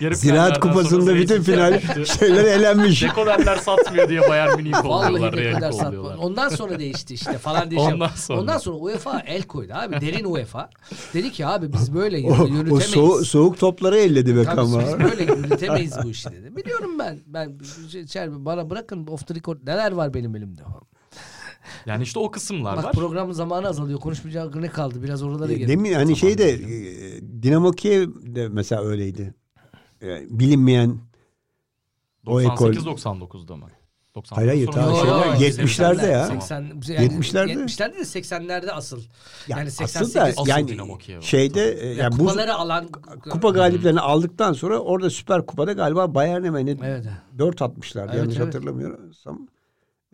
Yarı 0.00 0.16
Ziraat 0.16 0.60
Kupası'nda 0.60 1.14
bütün 1.14 1.42
final 1.42 1.80
şeyler 2.18 2.44
elenmiş. 2.44 3.02
Dekoderler 3.02 3.56
satmıyor 3.56 4.08
diye 4.08 4.20
Bayern 4.20 4.56
Münih'i 4.56 4.72
Vallahi 4.72 5.12
kolluyorlar. 5.12 5.72
satma. 5.72 5.84
kolluyorlar. 5.84 6.16
Ondan 6.16 6.48
sonra 6.48 6.78
değişti 6.78 7.14
işte 7.14 7.38
falan 7.38 7.70
diye. 7.70 7.80
Ondan 7.80 8.08
şey. 8.08 8.16
sonra. 8.16 8.40
Ondan 8.40 8.58
sonra 8.58 8.76
UEFA 8.76 9.20
el 9.20 9.42
koydu 9.42 9.72
abi. 9.74 10.00
Derin 10.00 10.24
UEFA. 10.24 10.70
Dedi 11.14 11.32
ki 11.32 11.46
abi 11.46 11.72
biz 11.72 11.94
böyle 11.94 12.28
O, 12.28 12.42
o 12.42 12.46
yürütemeyiz. 12.46 12.84
soğuk, 12.84 13.26
soğuk 13.26 13.58
topları 13.58 13.98
elledi 13.98 14.36
be 14.36 14.50
ama. 14.50 14.80
biz 14.80 14.98
böyle 14.98 15.22
yürütemeyiz 15.24 15.94
bu 16.04 16.10
işi 16.10 16.30
dedi. 16.30 16.56
Biliyorum 16.56 16.98
ben. 16.98 17.18
Ben 17.26 17.52
şey, 17.92 18.06
şey, 18.06 18.26
bana 18.30 18.70
bırakın 18.70 19.06
off 19.06 19.26
the 19.26 19.34
record 19.34 19.58
neler 19.66 19.92
var 19.92 20.14
benim 20.14 20.36
elimde. 20.36 20.62
Yani 21.86 22.02
işte 22.02 22.18
o 22.18 22.30
kısımlar 22.30 22.76
Bak 22.76 22.84
var. 22.84 22.92
programın 22.92 23.32
zamanı 23.32 23.68
azalıyor. 23.68 24.00
Konuşmayacak 24.00 24.54
ne 24.54 24.68
kaldı? 24.68 25.02
Biraz 25.02 25.22
oralara 25.22 25.52
gelin. 25.52 25.68
Demin 25.68 25.92
hani 25.92 26.16
şey 26.16 26.38
de 26.38 26.50
e, 26.50 26.62
Dinamo 27.42 27.70
Kiev 27.70 28.08
de 28.22 28.48
mesela 28.48 28.82
öyleydi. 28.82 29.34
E, 30.02 30.38
bilinmeyen 30.38 30.98
o 32.26 32.40
ekol. 32.40 32.72
98-99'da 32.72 33.56
mı? 33.56 33.68
99 34.14 34.38
Hayır, 34.38 34.48
hayır, 34.48 34.66
sonra 34.66 34.86
ta 34.86 34.94
şeyler, 34.94 35.26
yo, 35.26 35.32
yo, 35.32 35.66
70'lerde 35.66 36.10
ya. 36.10 36.26
80, 36.26 36.60
yani 36.60 36.72
70'lerde. 36.82 37.52
70'lerde 37.52 37.94
de 37.94 38.00
80'lerde 38.00 38.70
asıl. 38.70 38.98
Ya 38.98 39.04
yani 39.48 39.68
aslında 39.68 39.88
88 39.88 40.38
Asıl 40.38 40.50
yani 40.50 40.68
Dinamo 40.68 40.98
Kiev. 40.98 41.20
şeyde 41.20 41.72
e, 41.72 41.86
yani 41.86 41.98
yani 41.98 42.12
bu 42.12 42.18
kupaları 42.18 42.54
alan 42.54 42.88
kupa 43.30 43.50
galiplerini 43.50 44.00
aldıktan 44.00 44.52
sonra 44.52 44.78
orada 44.78 45.10
Süper 45.10 45.46
Kupa'da 45.46 45.72
galiba 45.72 46.14
Bayern'e 46.14 46.50
mi 46.50 46.66
ne 46.66 46.70
Evet. 46.70 47.04
4 47.38 47.62
atmışlardı 47.62 48.10
Evet, 48.12 48.18
yanlış 48.20 48.36
evet. 48.36 48.46
hatırlamıyorsam. 48.46 49.48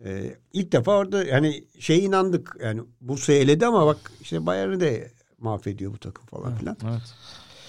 E, 0.05 0.35
ilk 0.53 0.71
defa 0.71 0.91
orada 0.91 1.23
yani 1.23 1.63
şey 1.79 2.05
inandık 2.05 2.57
yani 2.63 2.81
Bursa'yı 3.01 3.39
eledi 3.39 3.65
ama 3.65 3.85
bak 3.85 4.11
işte 4.21 4.45
Bayern'i 4.45 4.79
de 4.79 5.11
mahvediyor 5.39 5.93
bu 5.93 5.97
takım 5.97 6.25
falan 6.25 6.55
filan. 6.55 6.77
Evet. 6.89 7.13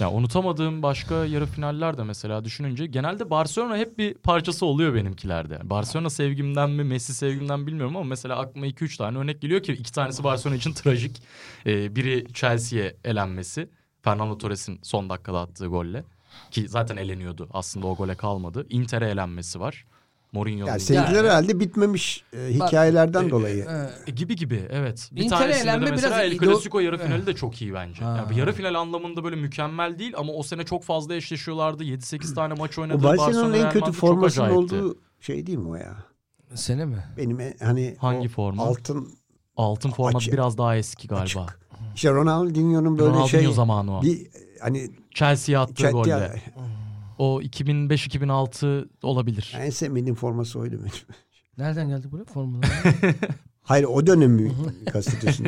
Ya 0.01 0.11
unutamadığım 0.11 0.83
başka 0.83 1.27
yarı 1.27 1.47
finaller 1.47 1.99
de 1.99 2.05
mesela 2.05 2.45
düşününce 2.45 2.87
genelde 2.87 3.31
Barcelona 3.31 3.77
hep 3.77 3.99
bir 3.99 4.15
parçası 4.15 4.67
oluyor 4.67 4.95
benimkilerde. 4.95 5.55
Yani 5.55 5.71
Barcelona 5.71 6.11
sevgimden 6.11 6.71
mi 6.71 6.85
Messi 6.85 7.15
sevgimden 7.15 7.67
bilmiyorum 7.67 7.97
ama 7.97 8.05
mesela 8.05 8.39
aklıma 8.39 8.67
2-3 8.67 8.97
tane 8.97 9.19
örnek 9.19 9.41
geliyor 9.41 9.63
ki 9.63 9.73
iki 9.73 9.93
tanesi 9.93 10.25
Barcelona 10.25 10.57
için 10.57 10.73
trajik. 10.73 11.23
Ee, 11.67 11.97
biri 11.97 12.27
Chelsea'ye 12.33 12.97
elenmesi. 13.05 13.69
Fernando 14.03 14.39
Torres'in 14.39 14.79
son 14.83 15.11
dakikada 15.11 15.41
attığı 15.41 15.67
golle. 15.67 16.05
Ki 16.51 16.69
zaten 16.69 16.97
eleniyordu 16.97 17.49
aslında 17.53 17.87
o 17.87 17.97
gole 17.97 18.15
kalmadı. 18.15 18.67
Inter'e 18.71 19.09
elenmesi 19.11 19.61
var. 19.61 19.85
Mourinho'nun 20.33 20.67
Yani 20.67 20.81
seninkiler 20.81 21.25
herhalde 21.25 21.61
bitmemiş 21.61 22.25
e, 22.33 22.55
hikayelerden 22.55 23.31
dolayı. 23.31 23.67
Ee, 23.71 24.11
E, 24.11 24.11
gibi 24.11 24.37
gibi 24.37 24.67
evet. 24.71 25.09
Bir 25.13 25.23
Inter'e 25.23 25.39
tanesinde 25.39 25.63
elenme 25.71 25.87
de 25.87 25.91
mesela 25.91 26.19
biraz 26.23 26.33
El 26.33 26.39
Clasico 26.39 26.81
yarı 26.81 26.99
finali 26.99 27.27
de 27.27 27.35
çok 27.35 27.63
iyi 27.63 27.75
bence. 27.75 28.05
Ha. 28.05 28.17
Yani 28.17 28.39
yarı 28.39 28.53
final 28.53 28.75
anlamında 28.75 29.25
böyle 29.25 29.37
mükemmel 29.37 29.99
değil 29.99 30.13
ama 30.17 30.33
o 30.33 30.43
sene 30.43 30.65
çok 30.65 30.85
fazla 30.85 31.15
eşleşiyorlardı. 31.15 31.85
7-8 31.85 32.35
tane 32.35 32.55
maç 32.55 32.79
oynadı. 32.79 32.99
O 32.99 33.03
Barcelona'nın 33.03 33.53
Barcelona, 33.53 33.57
en 33.57 33.71
kötü 33.73 33.93
formasının 33.93 34.51
olduğu 34.51 34.99
şey 35.21 35.47
değil 35.47 35.59
mi 35.59 35.69
o 35.69 35.75
ya? 35.75 35.97
sene 36.55 36.85
mi? 36.85 37.05
Benim 37.17 37.41
e- 37.41 37.55
hani 37.61 37.97
Hangi 37.99 38.29
forma? 38.29 38.63
Altın 38.63 39.09
Altın 39.57 39.91
forma 39.91 40.19
Açık. 40.19 40.33
biraz 40.33 40.59
daha 40.59 40.77
eski 40.77 41.09
galiba. 41.09 41.23
Açık. 41.23 41.59
işte 41.95 42.11
Ronaldinho'nun 42.11 42.99
böyle 42.99 43.11
Ronaldinho 43.11 43.29
şey 43.29 43.53
zamanı 43.53 43.99
o. 43.99 44.03
bir 44.03 44.27
hani 44.61 44.91
Chelsea'ye 45.15 45.59
attığı 45.59 45.75
chat 45.75 45.93
golle. 45.93 46.43
O 47.21 47.43
2005-2006 47.43 48.89
olabilir. 49.03 49.55
en 49.59 49.71
sevmediğim 49.71 50.15
forması 50.15 50.59
oydu 50.59 50.79
benim. 50.79 50.93
Nereden 51.59 51.89
geldi 51.89 52.11
buraya 52.11 52.25
formula? 52.25 52.61
Hayır 53.63 53.85
o 53.85 54.07
dönemi 54.07 54.53
kastediyorsun. 54.93 55.47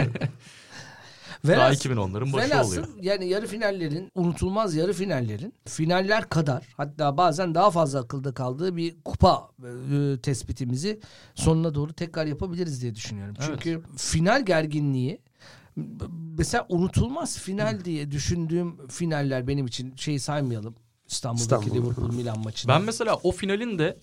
Daha 1.47 1.73
2010'ların 1.73 2.33
başı 2.33 2.51
velhasıl 2.51 2.71
oluyor. 2.71 2.89
yani 3.01 3.29
yarı 3.29 3.47
finallerin, 3.47 4.09
unutulmaz 4.15 4.75
yarı 4.75 4.93
finallerin 4.93 5.55
finaller 5.69 6.29
kadar 6.29 6.67
hatta 6.77 7.17
bazen 7.17 7.55
daha 7.55 7.71
fazla 7.71 8.01
akılda 8.01 8.35
kaldığı 8.35 8.77
bir 8.77 8.97
kupa 9.05 9.51
e, 9.93 10.21
tespitimizi 10.23 11.01
sonuna 11.35 11.75
doğru 11.75 11.93
tekrar 11.93 12.27
yapabiliriz 12.27 12.83
diye 12.83 12.95
düşünüyorum. 12.95 13.35
Evet. 13.39 13.49
Çünkü 13.49 13.83
final 13.97 14.45
gerginliği 14.45 15.21
mesela 16.39 16.67
unutulmaz 16.69 17.39
final 17.39 17.85
diye 17.85 18.11
düşündüğüm 18.11 18.89
finaller 18.89 19.49
benim 19.49 19.67
için 19.67 19.97
şeyi 19.97 20.21
saymayalım. 20.21 20.75
İstanbul'daki 21.13 21.67
İstanbul. 21.67 21.77
Liverpool 21.77 22.13
Milan 22.15 22.39
maçını. 22.39 22.73
Ben 22.73 22.83
mesela 22.83 23.15
o 23.23 23.33
finalin 23.33 23.79
de 23.79 23.99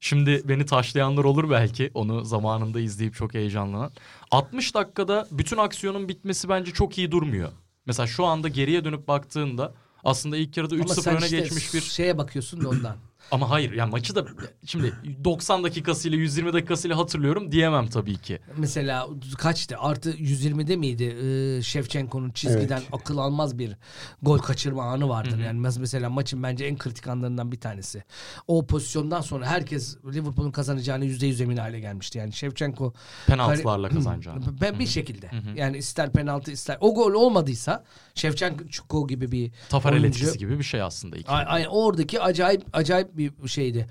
şimdi 0.00 0.42
beni 0.48 0.66
taşlayanlar 0.66 1.24
olur 1.24 1.50
belki 1.50 1.90
onu 1.94 2.24
zamanında 2.24 2.80
izleyip 2.80 3.14
çok 3.14 3.34
heyecanlanan. 3.34 3.90
60 4.30 4.74
dakikada 4.74 5.28
bütün 5.30 5.56
aksiyonun 5.56 6.08
bitmesi 6.08 6.48
bence 6.48 6.72
çok 6.72 6.98
iyi 6.98 7.10
durmuyor. 7.10 7.52
Mesela 7.86 8.06
şu 8.06 8.24
anda 8.24 8.48
geriye 8.48 8.84
dönüp 8.84 9.08
baktığında 9.08 9.74
aslında 10.04 10.36
ilk 10.36 10.56
yarıda 10.56 10.74
Ama 10.74 10.84
3-0 10.84 11.02
sen 11.02 11.16
öne 11.16 11.24
işte 11.24 11.38
geçmiş 11.38 11.74
bir 11.74 11.80
şeye 11.80 12.18
bakıyorsun 12.18 12.64
da 12.64 12.68
ondan. 12.68 12.96
Ama 13.30 13.50
hayır 13.50 13.72
yani 13.72 13.90
maçı 13.90 14.14
da 14.14 14.24
şimdi 14.66 14.92
90 15.24 15.64
dakikasıyla 15.64 16.18
120 16.18 16.52
dakikasıyla 16.52 16.98
hatırlıyorum 16.98 17.52
diyemem 17.52 17.86
tabii 17.86 18.16
ki. 18.18 18.38
Mesela 18.56 19.06
kaçtı? 19.38 19.76
Artı 19.78 20.10
120'de 20.10 20.76
miydi? 20.76 21.04
Ee, 21.04 21.62
Şevçenko'nun 21.62 22.30
çizgiden 22.30 22.78
Evet. 22.78 22.88
akıl 22.92 23.18
almaz 23.18 23.58
bir 23.58 23.76
gol 24.22 24.38
kaçırma 24.38 24.84
anı 24.84 25.08
vardır. 25.08 25.38
Yani 25.38 25.60
mes- 25.60 25.80
mesela 25.80 26.10
maçın 26.10 26.42
bence 26.42 26.64
en 26.64 26.78
kritik 26.78 27.08
anlarından 27.08 27.52
bir 27.52 27.60
tanesi. 27.60 28.04
O 28.48 28.66
pozisyondan 28.66 29.20
sonra 29.20 29.46
herkes 29.46 29.96
Liverpool'un 30.04 30.50
kazanacağını 30.52 31.04
%100 31.04 31.42
emin 31.42 31.56
hale 31.56 31.80
gelmişti. 31.80 32.18
Yani 32.18 32.32
Şevçenko 32.32 32.92
Penaltılarla 33.26 33.88
kazanacağını. 33.88 34.60
ben 34.60 34.78
bir 34.78 34.86
şekilde. 34.86 35.30
Yani 35.54 35.76
ister 35.76 36.12
penaltı 36.12 36.50
ister 36.50 36.78
o 36.80 36.94
gol 36.94 37.12
olmadıysa 37.12 37.84
Şevçenko 38.14 39.06
gibi 39.06 39.32
bir 39.32 39.52
Tafarel 39.68 40.00
oyuncu- 40.02 40.18
etkisi 40.24 40.38
gibi 40.38 40.58
bir 40.58 40.64
şey 40.64 40.82
aslında. 40.82 41.16
iki. 41.16 41.30
Ay, 41.30 41.44
ay, 41.48 41.66
oradaki 41.70 42.20
acayip 42.20 42.62
acayip 42.72 43.13
bir 43.18 43.48
şeydi. 43.48 43.86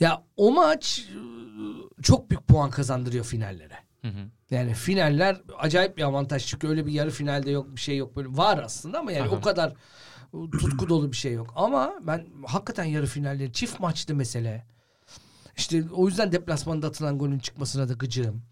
Ya 0.00 0.24
o 0.36 0.52
maç 0.52 1.08
ıı, 1.16 2.02
çok 2.02 2.30
büyük 2.30 2.46
puan 2.48 2.70
kazandırıyor 2.70 3.24
finallere. 3.24 3.78
Hı 4.02 4.08
hı. 4.08 4.28
Yani 4.50 4.74
finaller 4.74 5.40
acayip 5.58 5.96
bir 5.96 6.02
avantaj 6.02 6.46
çünkü 6.46 6.68
öyle 6.68 6.86
bir 6.86 6.92
yarı 6.92 7.10
finalde 7.10 7.50
yok 7.50 7.76
bir 7.76 7.80
şey 7.80 7.96
yok 7.96 8.16
böyle 8.16 8.28
var 8.36 8.58
aslında 8.64 8.98
ama 8.98 9.12
yani 9.12 9.28
Aha. 9.28 9.36
o 9.36 9.40
kadar 9.40 9.74
ıı, 10.34 10.50
tutku 10.50 10.88
dolu 10.88 11.12
bir 11.12 11.16
şey 11.16 11.32
yok. 11.32 11.52
Ama 11.56 11.94
ben 12.02 12.26
hakikaten 12.46 12.84
yarı 12.84 13.06
finalleri 13.06 13.52
çift 13.52 13.80
maçtı 13.80 14.14
mesele. 14.14 14.66
İşte 15.56 15.84
o 15.92 16.08
yüzden 16.08 16.32
deplasmanda 16.32 16.86
atılan 16.86 17.18
golün 17.18 17.38
çıkmasına 17.38 17.88
da 17.88 17.92
gıcığım. 17.92 18.42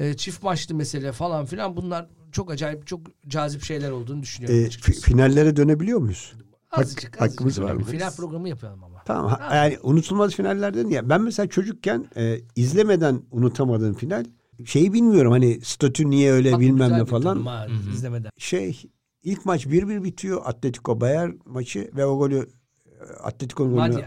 Ee, 0.00 0.16
çift 0.16 0.42
maçtı 0.42 0.74
mesele 0.74 1.12
falan 1.12 1.44
filan 1.46 1.76
bunlar 1.76 2.06
çok 2.32 2.50
acayip 2.50 2.86
çok 2.86 3.00
cazip 3.28 3.62
şeyler 3.62 3.90
olduğunu 3.90 4.22
düşünüyorum. 4.22 4.60
E, 4.62 4.66
açıkçası. 4.66 5.00
finallere 5.00 5.56
dönebiliyor 5.56 5.98
muyuz? 5.98 6.32
Hak- 6.68 6.80
Azıcık, 6.80 7.04
azıcık. 7.04 7.20
hakkımız 7.20 7.62
var? 7.62 7.78
Final 7.84 8.10
programı 8.16 8.48
yapalım 8.48 8.84
ama. 8.84 9.02
Tamam. 9.04 9.30
ha- 9.30 9.54
yani 9.56 9.78
unutulmaz 9.82 10.34
finaller 10.34 10.74
dedin 10.74 10.88
ya. 10.90 11.08
Ben 11.08 11.22
mesela 11.22 11.48
çocukken 11.48 12.06
e, 12.16 12.40
izlemeden 12.56 13.22
unutamadığım 13.30 13.94
final 13.94 14.24
şeyi 14.64 14.92
bilmiyorum 14.92 15.32
hani 15.32 15.60
statü 15.60 16.10
niye 16.10 16.32
öyle 16.32 16.52
Bak, 16.52 16.60
bilmem 16.60 16.92
ne 16.92 17.04
falan. 17.04 17.46
ha, 17.46 17.66
izlemeden. 17.92 18.30
Şey 18.38 18.82
ilk 19.22 19.46
maç 19.46 19.66
1-1 19.66 20.04
bitiyor 20.04 20.42
Atletico 20.44 21.00
Bayern 21.00 21.30
maçı 21.44 21.90
ve 21.96 22.06
o 22.06 22.18
golü 22.18 22.48
e, 22.86 23.12
Atletico'nun 23.22 23.74
golünü. 23.74 24.04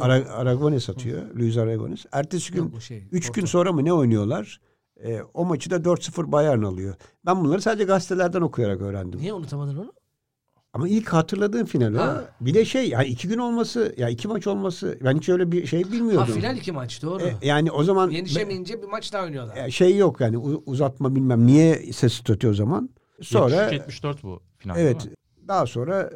Ara, 0.00 0.14
Aragones 0.32 0.90
atıyor. 0.90 1.22
Luis 1.36 1.56
Aragones. 1.56 2.06
Ertesi 2.12 2.52
gün 2.52 2.62
Yok, 2.62 2.74
o 2.76 2.80
şey, 2.80 3.04
3 3.12 3.30
gün 3.32 3.44
sonra 3.44 3.72
mı 3.72 3.84
ne 3.84 3.92
oynuyorlar? 3.92 4.60
E, 5.04 5.22
o 5.34 5.44
maçı 5.44 5.70
da 5.70 5.76
4-0 5.76 6.32
Bayern 6.32 6.62
alıyor. 6.62 6.94
Ben 7.26 7.44
bunları 7.44 7.62
sadece 7.62 7.84
gazetelerden 7.84 8.40
okuyarak 8.40 8.80
öğrendim. 8.80 9.20
Niye 9.20 9.32
unutamadın 9.32 9.76
onu? 9.76 9.92
Ama 10.74 10.88
ilk 10.88 11.08
hatırladığım 11.08 11.66
final 11.66 11.94
o. 11.94 11.98
Ha. 11.98 12.24
Bir 12.40 12.54
de 12.54 12.64
şey 12.64 12.88
yani 12.88 13.06
iki 13.06 13.28
gün 13.28 13.38
olması 13.38 13.94
ya 13.96 14.08
iki 14.08 14.28
maç 14.28 14.46
olması 14.46 14.98
ben 15.04 15.16
hiç 15.16 15.28
öyle 15.28 15.52
bir 15.52 15.66
şey 15.66 15.82
Ha 15.82 15.92
bilmiyordum. 15.92 16.34
final 16.34 16.56
iki 16.56 16.72
maç 16.72 17.02
doğru. 17.02 17.22
E, 17.22 17.34
yani 17.42 17.70
o 17.70 17.84
zaman 17.84 18.10
Yenişemeyince 18.10 18.82
bir 18.82 18.86
maç 18.88 19.12
daha 19.12 19.24
oynuyorlar. 19.24 19.56
e, 19.66 19.70
şey 19.70 19.96
yok 19.96 20.20
yani 20.20 20.38
uzatma 20.66 21.14
bilmem 21.14 21.46
niye 21.46 21.92
ses 21.92 22.12
statü 22.12 22.48
o 22.48 22.54
zaman. 22.54 22.90
Sonra 23.22 23.74
73-74 23.74 24.22
bu 24.22 24.40
final 24.58 24.78
evet 24.78 25.08
daha 25.48 25.66
sonra 25.66 26.10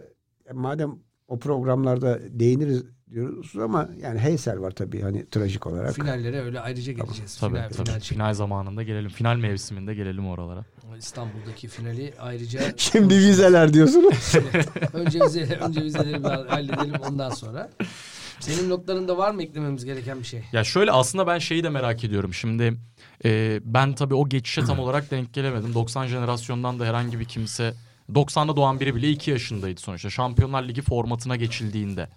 e, 0.46 0.52
madem 0.52 0.98
o 1.28 1.38
programlarda 1.38 2.18
değiniriz 2.30 2.82
diyoruz 3.10 3.56
ama 3.56 3.88
yani 4.02 4.18
Heysel 4.18 4.60
var 4.60 4.70
tabii 4.70 5.02
hani 5.02 5.30
trajik 5.30 5.66
olarak. 5.66 5.94
Finallere 5.94 6.40
öyle 6.40 6.60
ayrıca 6.60 6.92
geleceğiz. 6.92 7.36
Tabii 7.36 7.56
final, 7.56 7.68
tabii. 7.68 7.84
final, 7.84 8.00
Final, 8.00 8.34
zamanında 8.34 8.82
gelelim. 8.82 9.10
Final 9.10 9.36
mevsiminde 9.36 9.94
gelelim 9.94 10.28
oralara. 10.28 10.64
İstanbul'daki 10.98 11.68
finali 11.68 12.14
ayrıca 12.20 12.60
Şimdi 12.76 13.14
vizeler 13.14 13.72
diyorsunuz. 13.72 14.32
önce 14.92 15.20
vize 15.20 15.58
önce 15.60 15.82
vizeleri 15.82 16.24
bir 16.24 16.28
halledelim 16.28 16.94
ondan 17.08 17.30
sonra. 17.30 17.70
Senin 18.40 18.70
notlarında 18.70 19.18
var 19.18 19.30
mı 19.30 19.42
eklememiz 19.42 19.84
gereken 19.84 20.18
bir 20.18 20.24
şey? 20.24 20.42
Ya 20.52 20.64
şöyle 20.64 20.92
aslında 20.92 21.26
ben 21.26 21.38
şeyi 21.38 21.64
de 21.64 21.68
merak 21.68 22.04
ediyorum. 22.04 22.34
Şimdi 22.34 22.74
e, 23.24 23.60
ben 23.64 23.94
tabii 23.94 24.14
o 24.14 24.28
geçişe 24.28 24.64
tam 24.64 24.78
olarak 24.78 25.10
denk 25.10 25.34
gelemedim. 25.34 25.74
90 25.74 26.06
jenerasyondan 26.06 26.80
da 26.80 26.84
herhangi 26.84 27.20
bir 27.20 27.24
kimse 27.24 27.74
90'da 28.12 28.56
doğan 28.56 28.80
biri 28.80 28.94
bile 28.94 29.10
2 29.10 29.30
yaşındaydı 29.30 29.80
sonuçta. 29.80 30.10
Şampiyonlar 30.10 30.62
Ligi 30.62 30.82
formatına 30.82 31.36
geçildiğinde. 31.36 32.08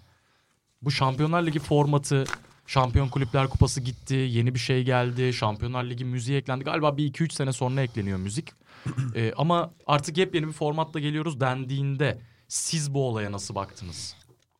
Bu 0.82 0.92
Şampiyonlar 0.92 1.46
Ligi 1.46 1.60
formatı 1.60 2.24
Şampiyon 2.68 3.08
Kulüpler 3.08 3.48
Kupası 3.48 3.82
gitti. 3.82 4.16
Yeni 4.16 4.54
bir 4.54 4.60
şey 4.60 4.84
geldi. 4.84 5.34
Şampiyonlar 5.34 5.84
Ligi 5.84 6.06
müziği 6.06 6.38
eklendi. 6.38 6.64
Galiba 6.64 6.98
bir 6.98 7.14
2-3 7.14 7.34
sene 7.34 7.54
sonra 7.54 7.82
ekleniyor 7.82 8.18
müzik. 8.18 8.50
E, 9.16 9.34
ama 9.38 9.74
artık 9.88 10.18
yepyeni 10.18 10.48
bir 10.48 10.52
formatla 10.52 11.00
geliyoruz 11.00 11.40
dendiğinde 11.40 12.20
siz 12.48 12.94
bu 12.94 13.08
olaya 13.08 13.32
nasıl 13.32 13.56
baktınız? 13.56 14.16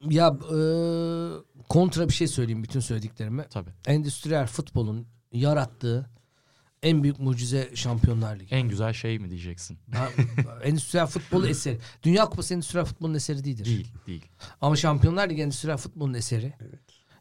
Ya 0.10 0.28
e, 0.28 0.58
kontra 1.70 2.08
bir 2.08 2.14
şey 2.14 2.28
söyleyeyim 2.28 2.64
bütün 2.64 2.80
söylediklerime. 2.80 3.48
Tabii. 3.48 3.70
Endüstriyel 3.86 4.48
futbolun 4.48 5.08
yarattığı 5.32 6.10
en 6.84 7.04
büyük 7.04 7.20
mucize 7.20 7.72
Şampiyonlar 7.76 8.40
Ligi. 8.40 8.56
En 8.56 8.70
güzel 8.70 8.94
şey 8.94 9.20
mi 9.20 9.30
diyeceksin? 9.30 9.80
Ha, 9.94 10.10
endüstriyel 10.64 11.08
futbol 11.08 11.44
eseri. 11.44 11.80
Dünya 12.04 12.26
Kupası 12.26 12.54
endüstriyel 12.54 12.86
futbolun 12.86 13.14
eseri 13.14 13.44
değildir. 13.44 13.66
Değil, 13.66 13.88
değil. 14.08 14.26
Ama 14.62 14.76
Şampiyonlar 14.76 15.30
Ligi 15.30 15.42
endüstriyel 15.42 15.78
futbolun 15.78 16.14
eseri. 16.14 16.54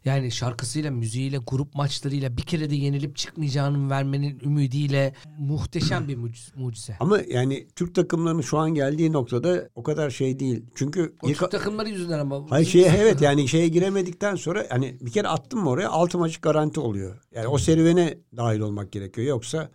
Yani 0.05 0.31
şarkısıyla, 0.31 0.91
müziğiyle, 0.91 1.37
grup 1.47 1.75
maçlarıyla 1.75 2.37
bir 2.37 2.41
kere 2.41 2.69
de 2.69 2.75
yenilip 2.75 3.15
çıkmayacağının 3.15 3.89
vermenin 3.89 4.39
ümidiyle 4.39 5.13
muhteşem 5.39 6.07
bir 6.07 6.17
mucize. 6.55 6.97
Ama 6.99 7.19
yani 7.27 7.67
Türk 7.75 7.95
takımlarının 7.95 8.41
şu 8.41 8.57
an 8.57 8.73
geldiği 8.73 9.11
noktada 9.13 9.69
o 9.75 9.83
kadar 9.83 10.09
şey 10.09 10.39
değil. 10.39 10.65
Çünkü 10.75 11.15
O 11.21 11.29
ilk- 11.29 11.39
Türk 11.39 11.51
takımları 11.51 11.89
yüzünden 11.89 12.19
ama. 12.19 12.45
Hayır 12.49 12.67
şeye 12.67 12.93
evet 12.97 13.21
yani 13.21 13.47
şeye 13.47 13.67
giremedikten 13.67 14.35
sonra 14.35 14.65
hani 14.69 14.97
bir 15.01 15.11
kere 15.11 15.27
attın 15.27 15.59
mı 15.59 15.69
oraya 15.69 15.89
altı 15.89 16.17
maç 16.17 16.37
garanti 16.37 16.79
oluyor. 16.79 17.19
Yani 17.35 17.47
o 17.47 17.57
serüvene 17.57 18.17
dahil 18.37 18.59
olmak 18.59 18.91
gerekiyor. 18.91 19.27
Yoksa 19.27 19.69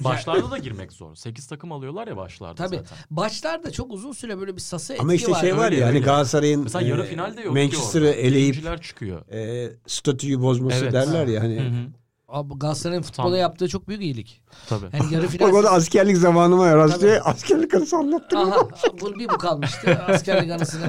Başlarda 0.00 0.50
da 0.50 0.58
girmek 0.58 0.92
zor. 0.92 1.14
8 1.14 1.46
takım 1.46 1.72
alıyorlar 1.72 2.08
ya 2.08 2.16
başlarda 2.16 2.54
Tabii. 2.54 2.76
zaten. 2.76 2.98
Başlarda 3.10 3.72
çok 3.72 3.92
uzun 3.92 4.12
süre 4.12 4.38
böyle 4.40 4.56
bir 4.56 4.60
sası 4.60 4.92
etki 4.92 5.02
ama 5.02 5.14
işte 5.14 5.32
var. 5.32 5.40
şey 5.40 5.56
var 5.56 5.64
öyle, 5.64 5.76
ya 5.76 5.86
hani 5.86 5.94
öyle. 5.94 6.04
Galatasaray'ın 6.04 6.62
Mesela 6.62 6.88
yarı 6.88 7.02
e, 7.02 7.06
finalde 7.06 7.40
yok 7.40 7.54
Manchester'ı 7.54 8.08
eleyip 8.08 8.82
çıkıyor. 8.82 9.28
e, 9.28 9.70
statüyü 9.86 10.42
bozması 10.42 10.82
Evet. 10.82 10.92
derler 10.92 11.26
ya 11.26 11.42
hani. 11.42 11.60
Hı 11.60 11.68
hı. 11.68 11.86
Abi 12.28 12.54
Galatasaray'ın 12.54 13.02
futbola 13.02 13.28
Tam. 13.30 13.36
yaptığı 13.40 13.68
çok 13.68 13.88
büyük 13.88 14.02
iyilik. 14.02 14.40
Tabii. 14.68 14.84
Yani 14.92 15.14
yarı 15.14 15.28
final. 15.28 15.46
Bak 15.48 15.54
o 15.54 15.62
da 15.62 15.70
askerlik 15.70 16.16
zamanıma 16.16 16.66
yarastı. 16.66 17.20
Askerlik 17.24 17.74
anısı 17.74 17.96
anlattı. 17.96 18.38
Aha, 18.38 18.68
bu 19.00 19.18
bir 19.18 19.28
bu 19.28 19.38
kalmıştı. 19.38 19.98
Askerlik 20.08 20.50
anısını. 20.50 20.82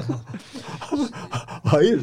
Hayır. 1.64 2.00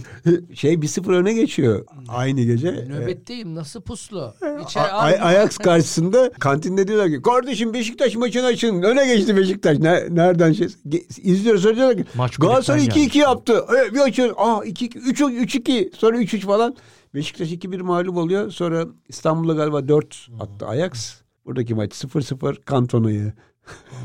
Şey 0.53 0.73
1-0 0.73 1.15
öne 1.15 1.33
geçiyor 1.33 1.85
aynı 2.07 2.41
gece. 2.41 2.71
Nöbetteyim 2.71 3.55
nasıl 3.55 3.81
puslu. 3.81 4.21
A- 4.41 4.59
İçeri 4.63 4.83
Ay- 4.83 5.19
Ajax 5.21 5.57
karşısında 5.57 6.31
kantinde 6.39 6.87
diyorlar 6.87 7.09
ki 7.09 7.21
kardeşim 7.21 7.73
Beşiktaş 7.73 8.15
maçını 8.15 8.45
açın. 8.45 8.81
Öne 8.81 9.07
geçti 9.15 9.37
Beşiktaş. 9.37 9.77
Ne, 9.79 10.03
nereden 10.09 10.53
şey? 10.53 10.67
Ge- 10.89 11.21
İzliyoruz 11.21 11.63
diyorlar 11.63 11.97
ki 11.97 12.05
Maç 12.15 12.37
Galatasaray 12.37 12.79
kulüpten 12.79 13.01
2-2 13.01 13.03
gelmiş. 13.05 13.15
yaptı. 13.15 13.65
E, 13.89 13.93
bir 13.93 13.99
açıyor. 13.99 14.33
Aa 14.37 14.63
2 14.65 14.85
3 14.99 15.21
3-2 15.21 15.95
sonra 15.95 16.17
3-3 16.17 16.39
falan. 16.39 16.75
Beşiktaş 17.13 17.51
2-1 17.51 17.81
mağlup 17.81 18.17
oluyor. 18.17 18.51
Sonra 18.51 18.87
İstanbul'a 19.07 19.53
galiba 19.53 19.87
4 19.87 20.27
attı 20.39 20.67
Ajax. 20.67 21.21
Buradaki 21.45 21.75
maç 21.75 21.91
0-0 21.91 22.63
Kantona'yı 22.63 23.33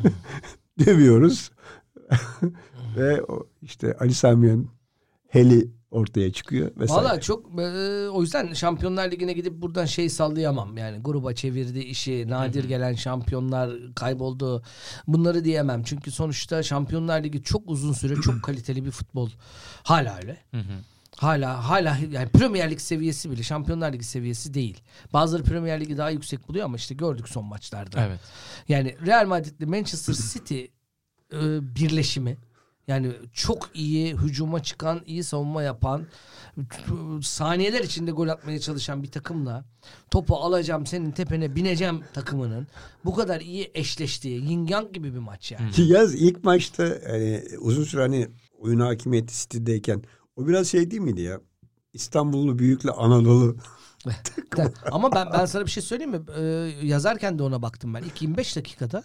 dövüyoruz. 0.86 1.50
Ve 2.96 3.20
işte 3.62 3.96
Ali 4.00 4.14
Samiyen 4.14 4.68
Heli 5.28 5.70
ortaya 5.90 6.32
çıkıyor 6.32 6.70
vesaire. 6.76 7.09
Valla 7.09 7.20
çok 7.20 7.61
e, 7.61 8.09
o 8.09 8.22
yüzden 8.22 8.52
Şampiyonlar 8.52 9.11
Ligi'ne 9.11 9.32
gidip 9.32 9.62
buradan 9.62 9.84
şey 9.84 10.09
sallayamam. 10.11 10.76
Yani 10.76 10.98
gruba 11.02 11.34
çevirdi 11.34 11.78
işi, 11.78 12.24
nadir 12.28 12.64
gelen 12.64 12.94
şampiyonlar 12.94 13.70
kayboldu. 13.94 14.62
Bunları 15.06 15.44
diyemem. 15.44 15.82
Çünkü 15.82 16.11
sonuçta 16.11 16.62
Şampiyonlar 16.62 17.24
Ligi 17.24 17.42
çok 17.42 17.62
uzun 17.66 17.92
süre 17.92 18.14
çok 18.14 18.42
kaliteli 18.42 18.84
bir 18.84 18.90
futbol. 18.90 19.30
Hala 19.82 20.16
öyle. 20.16 20.36
Hı 20.50 20.61
hı. 20.61 20.72
Hala 21.18 21.68
hala 21.68 21.98
yani 22.10 22.28
Premier 22.28 22.70
Lig 22.70 22.80
seviyesi 22.80 23.30
bile 23.30 23.42
Şampiyonlar 23.42 23.92
Ligi 23.92 24.04
seviyesi 24.04 24.54
değil. 24.54 24.80
Bazıları 25.12 25.42
Premier 25.42 25.80
Ligi 25.80 25.96
daha 25.96 26.10
yüksek 26.10 26.48
buluyor 26.48 26.64
ama 26.64 26.76
işte 26.76 26.94
gördük 26.94 27.28
son 27.28 27.44
maçlarda. 27.44 28.06
Evet. 28.06 28.20
Yani 28.68 28.96
Real 29.06 29.26
Madrid'le 29.26 29.66
Manchester 29.68 30.14
City 30.14 30.60
e, 31.32 31.40
birleşimi 31.76 32.38
yani 32.88 33.12
çok 33.32 33.70
iyi 33.74 34.16
hücuma 34.16 34.62
çıkan, 34.62 35.02
iyi 35.06 35.24
savunma 35.24 35.62
yapan, 35.62 36.06
saniyeler 37.22 37.84
içinde 37.84 38.10
gol 38.10 38.28
atmaya 38.28 38.60
çalışan 38.60 39.02
bir 39.02 39.10
takımla 39.10 39.64
topu 40.10 40.36
alacağım 40.36 40.86
senin 40.86 41.10
tepene 41.10 41.56
bineceğim 41.56 42.00
takımının 42.14 42.66
bu 43.04 43.14
kadar 43.14 43.40
iyi 43.40 43.70
eşleştiği 43.74 44.50
yin 44.50 44.66
yang 44.66 44.92
gibi 44.92 45.14
bir 45.14 45.18
maç 45.18 45.52
yani. 45.52 45.70
Ki 45.70 45.82
yaz 45.82 46.14
ilk 46.14 46.44
maçta 46.44 46.98
hani 47.06 47.44
uzun 47.58 47.84
süre 47.84 48.00
hani 48.00 48.28
oyun 48.58 48.80
hakimiyeti 48.80 49.34
City'deyken 49.34 50.02
o 50.39 50.47
biraz 50.47 50.68
şey 50.68 50.91
değil 50.91 51.03
miydi 51.03 51.20
ya? 51.20 51.41
İstanbullu 51.93 52.59
büyükle 52.59 52.91
Anadolu 52.91 53.57
Ama 54.92 55.12
ben 55.12 55.28
ben 55.32 55.44
sana 55.46 55.66
bir 55.66 55.70
şey 55.70 55.82
söyleyeyim 55.82 56.11
mi? 56.11 56.20
Ee, 56.38 56.42
yazarken 56.82 57.38
de 57.38 57.42
ona 57.42 57.62
baktım 57.62 57.94
ben. 57.94 58.02
İlk 58.02 58.22
25 58.22 58.56
dakikada 58.56 59.04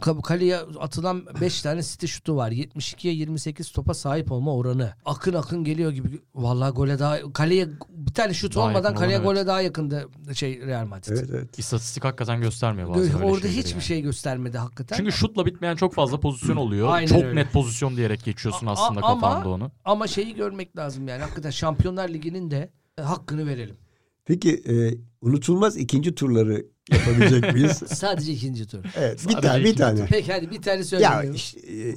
ka- 0.00 0.22
kaleye 0.22 0.58
atılan 0.58 1.26
5 1.40 1.62
tane 1.62 1.82
City 1.82 2.06
şutu 2.06 2.36
var. 2.36 2.50
72'ye 2.50 3.14
28 3.14 3.72
topa 3.72 3.94
sahip 3.94 4.32
olma 4.32 4.54
oranı. 4.54 4.92
Akın 5.04 5.34
akın 5.34 5.64
geliyor 5.64 5.92
gibi. 5.92 6.20
Vallahi 6.34 6.72
gole 6.72 6.98
daha 6.98 7.32
kaleye 7.32 7.68
bir 7.90 8.14
tane 8.14 8.34
şut 8.34 8.56
Daha 8.56 8.64
olmadan 8.66 8.94
kaleye 8.94 9.18
olan, 9.18 9.26
gole 9.26 9.46
daha 9.46 9.60
yakındı 9.60 10.08
şey 10.34 10.60
Real 10.66 10.86
Madrid. 10.86 11.12
Evet 11.16 11.30
evet. 11.30 11.58
İstatistik 11.58 12.04
hakikaten 12.04 12.40
göstermiyor 12.40 12.88
bazen 12.88 13.14
öyle 13.14 13.24
Orada 13.24 13.46
hiçbir 13.46 13.70
yani. 13.72 13.82
şey 13.82 14.00
göstermedi 14.02 14.58
hakikaten. 14.58 14.96
Çünkü 14.96 15.12
şutla 15.12 15.46
bitmeyen 15.46 15.76
çok 15.76 15.94
fazla 15.94 16.20
pozisyon 16.20 16.56
oluyor. 16.56 16.88
Aynen 16.92 17.06
çok 17.06 17.22
öyle. 17.24 17.34
net 17.40 17.52
pozisyon 17.52 17.96
diyerek 17.96 18.24
geçiyorsun 18.24 18.66
A- 18.66 18.70
aslında 18.72 19.00
ama- 19.06 19.20
kafanda 19.20 19.48
onu. 19.48 19.70
Ama 19.84 20.06
şeyi 20.06 20.34
görmek 20.34 20.76
lazım 20.76 21.08
yani. 21.08 21.22
Hakikaten 21.22 21.50
Şampiyonlar 21.50 22.08
Ligi'nin 22.08 22.50
de 22.50 22.70
e, 22.98 23.02
hakkını 23.02 23.46
verelim. 23.46 23.76
Peki 24.24 24.62
e, 24.68 24.74
unutulmaz 25.20 25.76
ikinci 25.76 26.14
turları 26.14 26.66
yapabilecek 26.92 27.54
miyiz? 27.54 27.72
Sadece 27.86 28.32
ikinci 28.32 28.66
tur. 28.66 28.78
Evet 28.96 29.28
bir 29.28 29.34
tane 29.34 29.64
bir 29.64 29.76
tane. 29.76 30.06
Peki 30.10 30.32
hadi 30.32 30.50
bir 30.50 30.62
tane 30.62 30.76
Ya 30.78 30.84
söyleyelim. 30.84 31.34
işte, 31.34 31.60
e, 31.60 31.96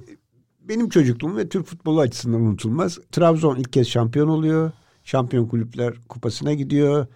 benim 0.61 0.89
çocukluğum 0.89 1.37
ve 1.37 1.49
Türk 1.49 1.65
futbolu 1.65 1.99
açısından 1.99 2.41
unutulmaz. 2.41 2.99
Trabzon 3.11 3.55
ilk 3.55 3.73
kez 3.73 3.87
şampiyon 3.87 4.27
oluyor. 4.27 4.71
Şampiyon 5.03 5.47
Kulüpler 5.47 5.93
Kupası'na 6.09 6.53
gidiyor. 6.53 7.07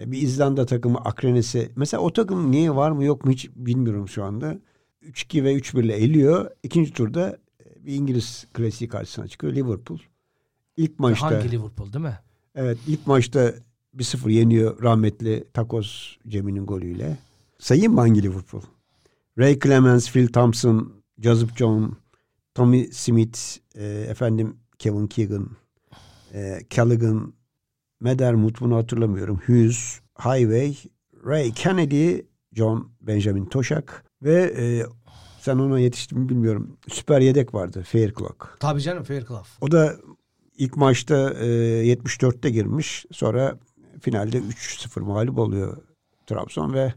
E, 0.00 0.10
Bir 0.12 0.22
İzlanda 0.22 0.66
takımı 0.66 0.98
Akrenes'i. 0.98 1.70
Mesela 1.76 2.00
o 2.02 2.12
takım 2.12 2.50
niye 2.50 2.74
var 2.76 2.90
mı 2.90 3.04
yok 3.04 3.24
mu 3.24 3.30
hiç 3.32 3.50
bilmiyorum 3.56 4.08
şu 4.08 4.24
anda. 4.24 4.58
3-2 5.02 5.44
ve 5.44 5.54
3-1 5.54 5.84
ile 5.84 5.92
eliyor. 5.96 6.50
İkinci 6.62 6.92
turda 6.92 7.38
e, 7.60 7.86
bir 7.86 7.94
İngiliz 7.94 8.46
klasiği 8.54 8.88
karşısına 8.88 9.28
çıkıyor. 9.28 9.52
Liverpool. 9.52 9.98
İlk 10.76 10.98
maçta. 10.98 11.26
Hangi 11.26 11.50
Liverpool 11.50 11.92
değil 11.92 12.04
mi? 12.04 12.18
Evet 12.54 12.78
ilk 12.86 13.06
maçta 13.06 13.54
1-0 13.98 14.30
yeniyor 14.30 14.82
rahmetli 14.82 15.44
Takos 15.52 16.16
Cemi'nin 16.28 16.66
golüyle. 16.66 17.18
Sayayım 17.58 17.94
mı 17.94 18.00
hangi 18.00 18.22
Liverpool? 18.22 18.62
Ray 19.38 19.58
Clemens, 19.58 20.12
Phil 20.12 20.26
Thompson, 20.26 20.92
Joseph 21.18 21.56
John, 21.56 21.96
Tommy 22.54 22.88
Smith, 22.92 23.38
e, 23.74 23.84
efendim 23.86 24.56
Kevin 24.78 25.06
Keegan, 25.06 25.50
e, 26.34 26.60
Callaghan, 26.70 27.34
Medermut 28.00 28.60
bunu 28.60 28.76
hatırlamıyorum. 28.76 29.40
Hughes, 29.46 30.00
Highway, 30.18 30.76
Ray 31.26 31.52
Kennedy, 31.52 32.18
John 32.52 32.90
Benjamin 33.00 33.44
Toşak 33.44 34.04
ve 34.22 34.54
e, 34.58 34.86
sen 35.40 35.58
ona 35.58 35.78
yetiştin 35.78 36.18
mi 36.18 36.28
bilmiyorum. 36.28 36.76
Süper 36.88 37.20
yedek 37.20 37.54
vardı 37.54 37.82
Fairclough. 37.86 38.58
Tabii 38.60 38.80
canım 38.80 39.02
Fairclough. 39.02 39.46
O 39.60 39.70
da 39.70 39.96
ilk 40.58 40.76
maçta 40.76 41.30
e, 41.30 41.46
74'te 41.46 42.50
girmiş. 42.50 43.06
Sonra 43.12 43.58
finalde 44.04 44.38
3-0 44.38 45.00
mağlup 45.00 45.38
oluyor 45.38 45.76
Trabzon 46.26 46.72
ve 46.74 46.94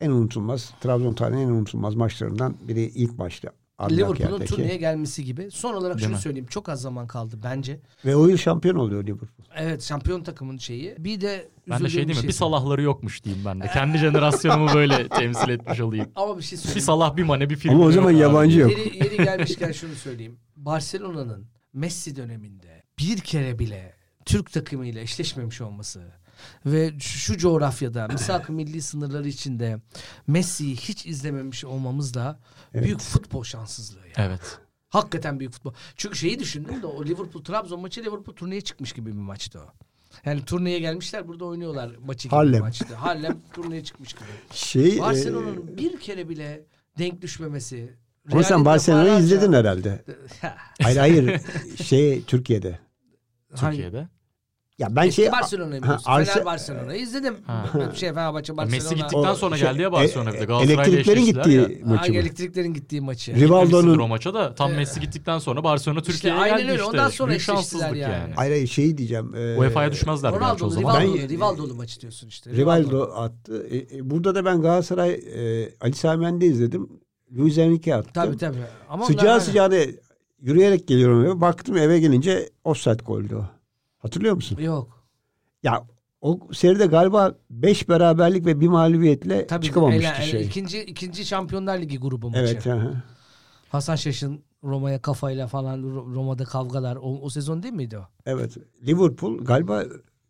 en 0.00 0.10
unutulmaz 0.10 0.72
Trabzon 0.80 1.14
tarihinin 1.14 1.42
en 1.48 1.48
unutulmaz 1.52 1.94
maçlarından 1.94 2.56
biri 2.68 2.82
ilk 2.82 3.18
maçta. 3.18 3.50
Liverpool'un 3.90 4.44
turneye 4.46 4.76
gelmesi 4.76 5.24
gibi. 5.24 5.50
Son 5.50 5.74
olarak 5.74 5.96
Değil 5.96 6.06
şunu 6.06 6.16
mi? 6.16 6.22
söyleyeyim. 6.22 6.46
Çok 6.46 6.68
az 6.68 6.80
zaman 6.80 7.06
kaldı 7.06 7.36
bence. 7.44 7.80
Ve 8.04 8.16
o 8.16 8.26
yıl 8.26 8.36
şampiyon 8.36 8.76
oluyor 8.76 9.04
Liverpool. 9.04 9.46
Evet 9.56 9.82
şampiyon 9.82 10.22
takımın 10.22 10.56
şeyi. 10.58 10.94
Bir 10.98 11.20
de 11.20 11.48
Ben 11.70 11.78
de 11.80 11.82
şey 11.82 11.90
diyeyim 11.90 12.06
mi? 12.06 12.10
Bir 12.10 12.14
söyleyeyim. 12.14 12.32
salahları 12.32 12.82
yokmuş 12.82 13.24
diyeyim 13.24 13.44
ben 13.44 13.60
de. 13.60 13.66
Kendi 13.72 13.98
jenerasyonumu 13.98 14.74
böyle 14.74 15.08
temsil 15.08 15.48
etmiş 15.48 15.80
olayım. 15.80 16.08
Ama 16.14 16.38
bir 16.38 16.42
şey 16.42 16.56
Bir 16.56 16.62
söyleyeyim. 16.62 16.80
salah 16.84 17.16
bir 17.16 17.22
mane 17.22 17.50
bir 17.50 17.56
film. 17.56 17.74
Ama 17.74 17.84
o 17.84 17.92
zaman 17.92 18.10
yabancı 18.10 18.58
yok. 18.60 18.70
Yeri, 18.78 18.96
yeri 18.96 19.16
gelmişken 19.16 19.72
şunu 19.72 19.94
söyleyeyim. 19.94 20.38
Barcelona'nın 20.56 21.46
Messi 21.72 22.16
döneminde 22.16 22.82
bir 22.98 23.18
kere 23.18 23.58
bile 23.58 23.94
Türk 24.24 24.52
takımıyla 24.52 25.00
eşleşmemiş 25.00 25.60
olması 25.60 26.02
ve 26.66 26.98
şu, 26.98 27.38
coğrafyada 27.38 28.08
misak 28.08 28.48
milli 28.48 28.82
sınırları 28.82 29.28
içinde 29.28 29.80
Messi'yi 30.26 30.76
hiç 30.76 31.06
izlememiş 31.06 31.64
olmamız 31.64 32.14
da 32.14 32.38
büyük 32.74 33.00
futbol 33.00 33.44
şanssızlığı. 33.44 34.06
Yani. 34.16 34.28
Evet. 34.28 34.58
Hakikaten 34.88 35.40
büyük 35.40 35.52
futbol. 35.52 35.74
Çünkü 35.96 36.18
şeyi 36.18 36.38
düşündüm 36.38 36.82
de 36.82 36.86
o 36.86 37.04
Liverpool 37.04 37.44
Trabzon 37.44 37.80
maçı 37.80 38.00
Liverpool 38.00 38.36
turneye 38.36 38.60
çıkmış 38.60 38.92
gibi 38.92 39.12
bir 39.12 39.20
maçtı 39.20 39.60
o. 39.60 39.86
Yani 40.24 40.44
turneye 40.44 40.78
gelmişler 40.78 41.28
burada 41.28 41.44
oynuyorlar 41.44 41.90
maçı 42.06 42.28
gibi 42.28 42.58
maçtı. 42.60 42.94
Harlem 42.94 43.38
turneye 43.52 43.84
çıkmış 43.84 44.12
gibi. 44.12 44.24
Şey, 44.52 44.96
e, 44.96 45.00
Barcelona'nın 45.00 45.76
bir 45.76 46.00
kere 46.00 46.28
bile 46.28 46.66
denk 46.98 47.22
düşmemesi. 47.22 47.96
ama 48.32 48.42
sen 48.42 48.64
Barcelona'yı 48.64 49.18
izledin 49.18 49.52
herhalde. 49.52 50.04
Hayır 50.82 50.96
hayır 50.98 51.40
şey 51.84 52.24
Türkiye'de. 52.24 52.78
Türkiye'de. 53.56 54.08
Ya 54.78 54.96
ben 54.96 55.06
Eski 55.06 55.22
şey 55.22 55.32
Barcelona'yı 55.32 55.80
Ha, 55.80 55.84
biliyorsun. 55.84 56.10
Arse- 56.10 56.32
Fener 56.32 56.44
Barcelona'yı 56.44 57.00
izledim. 57.00 57.36
Ha. 57.46 57.64
Şey 57.94 58.08
Fenerbahçe 58.08 58.56
Barcelona. 58.56 58.76
Messi 58.76 58.94
gittikten 58.94 59.30
O 59.30 59.34
sonra 59.34 59.56
şey, 59.56 59.68
geldi 59.68 59.82
ya 59.82 59.92
Barcelona 59.92 60.32
bir 60.32 60.40
de. 60.40 60.44
Galatasaray'la 60.44 60.82
elektriklerin 60.84 61.24
gittiği 61.24 61.56
ya. 61.60 61.68
maçı 61.84 62.12
mı? 62.12 62.18
elektriklerin 62.18 62.74
gittiği 62.74 63.00
maçı. 63.00 63.34
Rivaldo'nun 63.34 63.98
o 63.98 64.08
maça 64.08 64.34
da 64.34 64.54
tam 64.54 64.72
Messi 64.72 65.00
gittikten 65.00 65.38
sonra 65.38 65.64
Barcelona 65.64 66.02
Türkiye'ye 66.02 66.40
aynen 66.40 66.58
geldi 66.58 66.70
öyle. 66.70 66.74
işte. 66.82 66.90
Ondan 66.90 67.08
sonra 67.08 67.28
Büyük 67.30 67.42
şanssızlık 67.42 67.96
yani. 67.96 67.98
yani. 67.98 68.32
Hayır 68.36 68.66
şeyi 68.66 68.98
diyeceğim. 68.98 69.34
e, 69.34 69.56
UEFA'ya 69.58 69.92
düşmezler 69.92 70.30
gerçi 70.32 70.64
o 70.64 70.70
zaman. 70.70 71.00
Rivaldo'lu, 71.00 71.18
Ben- 71.18 71.28
Rivaldo'lu 71.28 71.74
maçı 71.74 72.00
diyorsun 72.00 72.28
işte. 72.28 72.50
Rivaldo 72.50 73.02
attı. 73.02 73.66
E, 73.70 73.76
e, 73.96 74.10
burada 74.10 74.34
da 74.34 74.44
ben 74.44 74.62
Galatasaray 74.62 75.10
e, 75.12 75.68
Ali 75.80 75.94
Sami 75.94 76.24
Yen'de 76.24 76.46
izledim. 76.46 76.88
Luis 77.38 77.58
Enrique 77.58 77.94
attı. 77.96 78.10
Tabii 78.14 78.36
tabii. 78.36 78.56
Ama 78.88 79.04
Sıcağı 79.06 79.40
sıcağına 79.40 79.76
yürüyerek 80.40 80.88
geliyorum 80.88 81.24
eve. 81.24 81.40
Baktım 81.40 81.76
eve 81.76 82.00
gelince 82.00 82.50
offside 82.64 83.02
goldü 83.06 83.34
o. 83.34 83.55
Hatırlıyor 84.06 84.34
musun? 84.34 84.58
Yok. 84.60 85.04
Ya 85.62 85.86
o 86.20 86.40
seride 86.52 86.86
galiba 86.86 87.34
5 87.50 87.88
beraberlik 87.88 88.46
ve 88.46 88.60
bir 88.60 88.68
mağlubiyetle 88.68 89.46
Tabii 89.46 89.66
çıkamamıştı 89.66 90.12
ele- 90.22 90.26
şey. 90.30 90.42
ikinci 90.46 90.82
ikinci 90.84 91.26
Şampiyonlar 91.26 91.78
Ligi 91.78 91.98
grubu 91.98 92.30
maçı. 92.30 92.40
Evet. 92.40 92.66
hı 92.66 92.72
hı. 92.72 93.02
Hasan 93.68 93.96
Şaş'ın 93.96 94.40
Roma'ya 94.64 95.02
kafayla 95.02 95.46
falan 95.46 95.78
Ro- 95.80 96.14
Roma'da 96.14 96.44
kavgalar. 96.44 96.96
O, 96.96 97.20
o 97.22 97.30
sezon 97.30 97.62
değil 97.62 97.74
miydi 97.74 97.98
o? 97.98 98.02
Evet. 98.26 98.56
Liverpool 98.86 99.44
galiba 99.44 99.84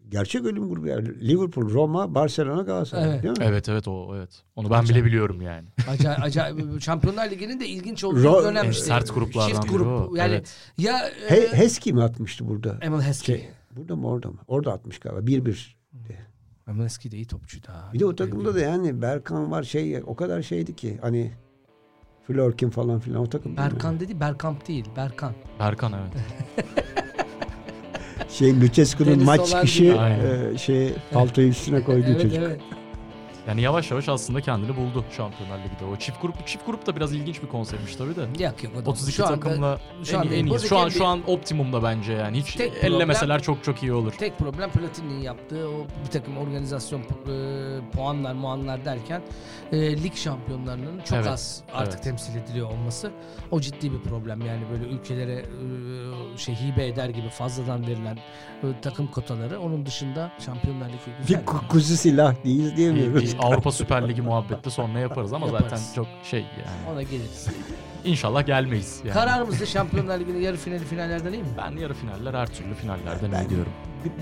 gerçek 0.09 0.45
ölüm 0.45 0.69
grubu 0.69 0.87
yani. 0.87 1.29
Liverpool, 1.29 1.71
Roma, 1.71 2.15
Barcelona, 2.15 2.63
Galatasaray 2.63 3.11
Evet. 3.11 3.23
değil 3.23 3.39
mi? 3.39 3.45
Evet 3.45 3.69
evet 3.69 3.89
o 3.89 4.13
evet. 4.17 4.43
Onu 4.57 4.71
ben 4.71 4.85
bile 4.85 5.05
biliyorum 5.05 5.43
yani. 5.43 5.69
Acayip, 5.89 6.23
acayip 6.23 6.83
Şampiyonlar 6.83 7.31
Ligi'nin 7.31 7.61
de 7.61 7.67
ilginç 7.67 8.05
olduğu 8.05 8.19
Ro- 8.25 8.45
dönem 8.45 8.71
işte. 8.71 8.85
sert 8.85 9.15
gruplardan 9.15 9.49
Çift 9.49 9.65
biri 9.65 9.73
grup. 9.73 9.87
o, 10.13 10.17
Yani 10.17 10.33
evet. 10.33 10.55
ya 10.79 10.99
He, 11.29 11.37
e, 11.37 11.53
Heskey 11.57 11.93
mi 11.93 12.03
atmıştı 12.03 12.49
burada? 12.49 12.79
Emil 12.83 13.01
Heskey. 13.01 13.37
Şey, 13.37 13.49
burada 13.77 13.97
mı 13.97 14.09
orada 14.09 14.29
mı? 14.29 14.39
Orada 14.49 14.73
atmış 14.73 14.99
galiba. 14.99 15.21
1-1. 15.21 15.77
Emil 16.69 16.85
Heskey 16.85 17.13
de 17.13 17.17
iyi 17.17 17.27
topçuydu 17.27 17.69
ha. 17.69 17.91
Bir 17.93 17.99
de 17.99 18.07
o 18.07 18.15
takımda 18.17 18.55
da 18.55 18.61
yani 18.61 19.03
Berkan 19.03 19.51
var 19.51 19.63
şey 19.63 20.03
o 20.07 20.17
kadar 20.17 20.43
şeydi 20.43 20.77
ki 20.77 20.99
hani 21.03 21.33
Florkin 22.27 22.71
falan 22.71 22.99
filan 22.99 23.23
o 23.23 23.27
takım. 23.27 23.57
Berkan 23.57 24.01
dedi 24.01 24.21
Berkamp 24.21 24.69
değil. 24.69 24.85
Berkan. 24.97 25.33
Berkan 25.61 25.93
evet. 25.93 26.25
Şey 28.29 28.61
Lucescu'nun 28.61 29.25
maç 29.25 29.49
çıkışı 29.49 29.85
e, 29.85 30.59
şey 30.59 30.95
paltoyu 31.13 31.49
üstüne 31.49 31.85
koyduğu 31.85 32.07
evet 32.07 32.23
çocuk. 32.23 32.39
evet. 32.39 32.61
Yani 33.49 33.61
yavaş 33.63 33.91
yavaş 33.91 34.09
aslında 34.09 34.41
kendini 34.41 34.77
buldu 34.77 35.05
Şampiyonlar 35.17 35.59
Ligi'de. 35.59 35.85
O 35.85 35.97
çift 35.97 36.23
grup 36.23 36.47
çift 36.47 36.67
grup 36.67 36.87
da 36.87 36.97
biraz 36.97 37.15
ilginç 37.15 37.43
bir 37.43 37.49
konseptmiş 37.49 37.97
tabii 37.97 38.17
de. 38.17 38.21
Yok 38.45 38.65
yok 38.65 38.73
o 38.83 38.85
da. 38.87 38.91
32 38.91 39.13
Şu 39.17 39.27
anda 39.27 39.35
takımla 39.41 39.79
şu 40.05 40.17
en, 40.17 40.21
anda 40.21 40.35
en 40.35 40.47
iyi. 40.47 40.59
Şu 40.59 40.79
an 40.79 40.89
şu 40.89 41.07
an 41.07 41.21
optimumda 41.27 41.83
bence 41.83 42.13
yani. 42.13 42.39
Hiç 42.39 42.55
Tek 42.55 42.73
problem- 42.73 42.95
ellemeseler 42.95 43.43
çok 43.43 43.65
çok 43.65 43.83
iyi 43.83 43.93
olur. 43.93 44.13
Tek 44.13 44.39
problem 44.39 44.71
Platini'nin 44.71 45.21
yaptığı 45.21 45.69
o 45.69 45.87
bir 46.07 46.11
takım 46.11 46.37
organizasyon 46.39 47.01
e, 47.01 47.05
puanlar 47.93 48.35
muanlar 48.35 48.85
derken 48.85 49.23
e, 49.73 50.03
lig 50.03 50.15
şampiyonlarının 50.15 50.99
çok 51.01 51.19
Evet, 51.19 51.27
az 51.27 51.63
artık 51.75 51.95
evet. 51.95 52.05
temsil 52.05 52.37
ediliyor 52.37 52.71
olması 52.71 53.11
o 53.51 53.61
ciddi 53.61 53.93
bir 53.93 53.99
problem 54.01 54.41
yani 54.47 54.63
böyle 54.73 54.85
ülkelere 54.85 55.35
e, 56.35 56.39
şey 56.39 56.55
hibe 56.55 56.87
eder 56.87 57.09
gibi 57.09 57.29
fazladan 57.29 57.87
verilen 57.87 58.17
e, 58.63 58.67
takım 58.83 59.07
kotaları 59.07 59.61
onun 59.61 59.87
dışında 59.87 60.33
şampiyonlar 60.47 60.87
ligi 60.89 60.99
Bir 61.19 61.23
güzel. 61.23 61.45
ku- 61.45 61.69
kuzu 61.69 61.97
silah 61.97 62.35
diye 62.45 62.59
Bir, 62.59 62.63
izleyemiyoruz. 62.65 63.23
bir 63.23 63.36
Avrupa 63.39 63.73
Süper 63.73 64.09
Ligi 64.09 64.23
muhabbeti 64.23 64.71
sonra 64.71 64.99
yaparız 64.99 65.33
ama 65.33 65.47
Yaparız. 65.47 65.67
zaten 65.71 65.83
çok 65.95 66.07
şey 66.25 66.41
yani. 66.41 66.93
Ona 66.95 67.03
geliriz. 67.03 67.49
İnşallah 68.05 68.47
gelmeyiz 68.47 69.01
yani. 69.05 69.15
Kararımız 69.15 69.61
da 69.61 69.67
Şampiyonlar 69.67 70.21
Ligi'nin 70.21 70.41
yarı 70.41 70.57
finali 70.57 70.85
finallerden 70.85 71.33
iyi 71.33 71.43
mi? 71.43 71.49
Ben 71.59 71.77
yarı 71.81 71.95
finaller 71.95 72.35
her 72.35 72.47
türlü 72.47 72.75
finallerden 72.75 73.33
Ben- 73.33 73.45
iyi 73.45 73.51
diyorum. 73.51 73.73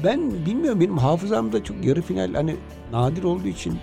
Ben 0.05 0.31
bilmiyorum 0.47 0.81
benim 0.81 0.99
hafızamda 0.99 1.65
çok 1.65 1.85
yarı 1.85 2.03
final 2.03 2.35
hani 2.35 2.57
nadir 2.93 3.23
olduğu 3.25 3.49
için 3.49 3.79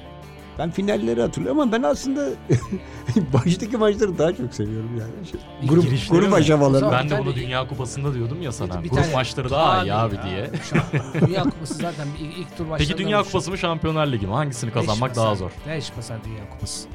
ben 0.59 0.71
finalleri 0.71 1.21
hatırlıyorum 1.21 1.59
ama 1.59 1.71
ben 1.71 1.83
aslında 1.83 2.29
baştaki 3.33 3.77
maçları 3.77 4.17
daha 4.17 4.33
çok 4.33 4.53
seviyorum 4.53 4.89
yani. 4.99 5.27
Şey, 5.31 5.69
grup 5.69 5.83
girişleri 5.83 6.19
grup 6.19 6.29
mi? 6.29 6.35
aşamaları. 6.35 6.91
Ben 6.91 7.09
de 7.09 7.19
bunu 7.19 7.35
Dünya 7.35 7.67
Kupası'nda 7.67 8.13
diyordum 8.13 8.41
ya 8.41 8.51
sana. 8.51 8.83
Bir 8.83 8.89
Grup 8.89 9.13
maçları 9.13 9.49
daha 9.49 9.83
iyi 9.83 9.93
abi 9.93 10.15
ya. 10.15 10.23
diye. 10.23 10.51
Dünya 11.27 11.43
Kupası 11.43 11.73
zaten 11.73 12.07
ilk, 12.19 12.37
ilk 12.37 12.57
tur 12.57 12.57
Peki 12.57 12.69
maçlarından 12.69 12.97
Dünya 12.97 13.17
oluşuyor. 13.17 13.25
Kupası 13.25 13.51
mı 13.51 13.57
Şampiyonlar 13.57 14.07
Ligi 14.07 14.27
mi? 14.27 14.33
Hangisini 14.33 14.71
kazanmak 14.71 15.09
Beş 15.09 15.17
daha 15.17 15.35
zor? 15.35 15.51
Beş 15.67 15.97
basar 15.97 16.23
Dünya 16.23 16.49
Kupası. 16.49 16.87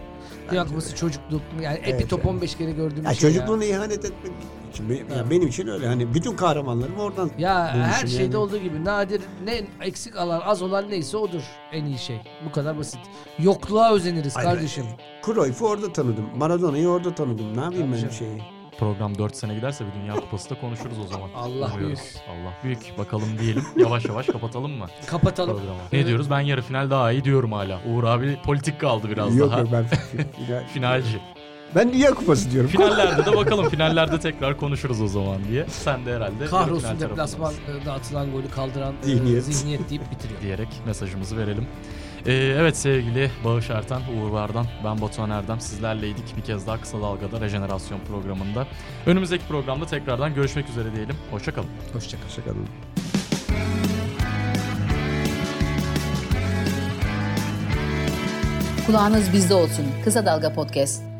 Dünya 0.50 0.66
Kupası 0.66 0.96
çocukluk 0.96 1.42
yani 1.62 1.76
epi 1.76 1.90
Evet, 1.90 2.10
top 2.10 2.20
evet. 2.20 2.30
15 2.30 2.54
kere 2.56 2.70
gördüğüm 2.72 3.04
Ya 3.04 3.14
şey 3.14 3.30
çocukluğuna 3.30 3.64
ihanet 3.64 4.04
etmek 4.04 4.32
için. 4.76 4.90
Benim, 4.90 5.18
ya 5.18 5.30
benim 5.30 5.48
için 5.48 5.66
öyle. 5.68 5.86
Hani 5.86 6.14
bütün 6.14 6.36
kahramanlarım 6.36 6.98
oradan 6.98 7.30
Ya 7.38 7.74
her 7.74 8.06
şeyde 8.06 8.22
yani. 8.22 8.36
olduğu 8.36 8.58
gibi 8.58 8.84
nadir 8.84 9.20
ne 9.44 9.60
eksik 9.80 10.16
alan 10.16 10.40
az 10.44 10.62
olan 10.62 10.90
neyse 10.90 11.16
odur 11.16 11.42
en 11.72 11.84
iyi 11.84 11.98
şey. 11.98 12.20
Bu 12.48 12.52
kadar 12.52 12.78
basit. 12.78 13.00
Yokluğa 13.38 13.92
özeniriz 13.94 14.36
Hayır, 14.36 14.48
kardeşim. 14.50 14.84
Cruyff'u 15.26 15.68
orada 15.68 15.92
tanıdım. 15.92 16.26
Maradona'yı 16.36 16.88
orada 16.88 17.14
tanıdım. 17.14 17.56
Ne 17.56 17.60
yapayım 17.60 17.92
ben 17.92 18.00
Tabii 18.00 18.12
şeyi? 18.12 18.42
Program 18.78 19.18
4 19.18 19.36
sene 19.36 19.54
giderse 19.54 19.84
bir 19.86 20.00
Dünya 20.00 20.14
Kupası 20.14 20.50
da 20.50 20.60
konuşuruz 20.60 20.98
o 20.98 21.06
zaman. 21.06 21.28
Allah 21.36 21.48
Umuyoruz. 21.74 21.78
büyük. 21.78 22.00
Allah 22.28 22.52
büyük. 22.64 22.98
Bakalım 22.98 23.28
diyelim. 23.40 23.64
Yavaş 23.76 24.04
yavaş 24.04 24.26
kapatalım 24.26 24.72
mı 24.72 24.86
Kapatalım. 25.06 25.56
programı? 25.56 25.78
Ne 25.92 26.06
diyoruz? 26.06 26.30
Ben 26.30 26.40
yarı 26.40 26.62
final 26.62 26.90
daha 26.90 27.12
iyi 27.12 27.24
diyorum 27.24 27.52
hala. 27.52 27.80
Uğur 27.88 28.04
abi 28.04 28.38
politik 28.44 28.80
kaldı 28.80 29.08
biraz 29.10 29.36
Yok 29.36 29.50
daha. 29.50 29.60
yok 29.60 29.68
ben 29.72 29.84
final- 30.46 30.66
Finalci. 30.68 31.20
Ben 31.74 31.92
Dünya 31.92 32.14
Kupası 32.14 32.50
diyorum. 32.50 32.70
Finallerde 32.70 33.26
de 33.26 33.36
bakalım 33.36 33.68
finallerde 33.68 34.20
tekrar 34.20 34.56
konuşuruz 34.56 35.02
o 35.02 35.08
zaman 35.08 35.38
diye. 35.50 35.66
Sen 35.68 36.06
de 36.06 36.14
herhalde 36.16 36.46
Kahrolsun 36.46 36.88
final 36.88 37.00
deplasman 37.00 37.52
tarafındasın 37.54 37.90
e, 37.90 37.92
atılan 37.92 38.30
golü 38.32 38.50
kaldıran 38.50 38.94
e, 39.02 39.06
Zihniyet. 39.06 39.44
zihniyet 39.44 39.90
deyip 39.90 40.10
bitiriyor. 40.10 40.40
diyerek 40.40 40.68
mesajımızı 40.86 41.36
verelim. 41.36 41.66
Ee, 42.26 42.32
evet 42.34 42.76
sevgili 42.76 43.30
Bağış 43.44 43.70
Erten, 43.70 44.00
Uğur 44.00 44.30
Vardan, 44.30 44.66
ben 44.84 45.00
Batuhan 45.00 45.30
Erdem 45.30 45.60
sizlerleydik. 45.60 46.36
Bir 46.36 46.42
kez 46.42 46.66
daha 46.66 46.80
Kısa 46.80 47.00
Dalga'da 47.00 47.40
Rejenerasyon 47.40 48.00
programında. 48.10 48.66
Önümüzdeki 49.06 49.46
programda 49.46 49.86
tekrardan 49.86 50.34
görüşmek 50.34 50.68
üzere 50.68 50.94
diyelim. 50.96 51.16
Hoşçakalın. 51.30 51.68
Hoşçakalın. 51.92 52.26
Hoşçakalın. 52.28 52.66
Kulağınız 58.86 59.32
bizde 59.32 59.54
olsun. 59.54 59.84
Kısa 60.04 60.26
Dalga 60.26 60.52
Podcast. 60.52 61.15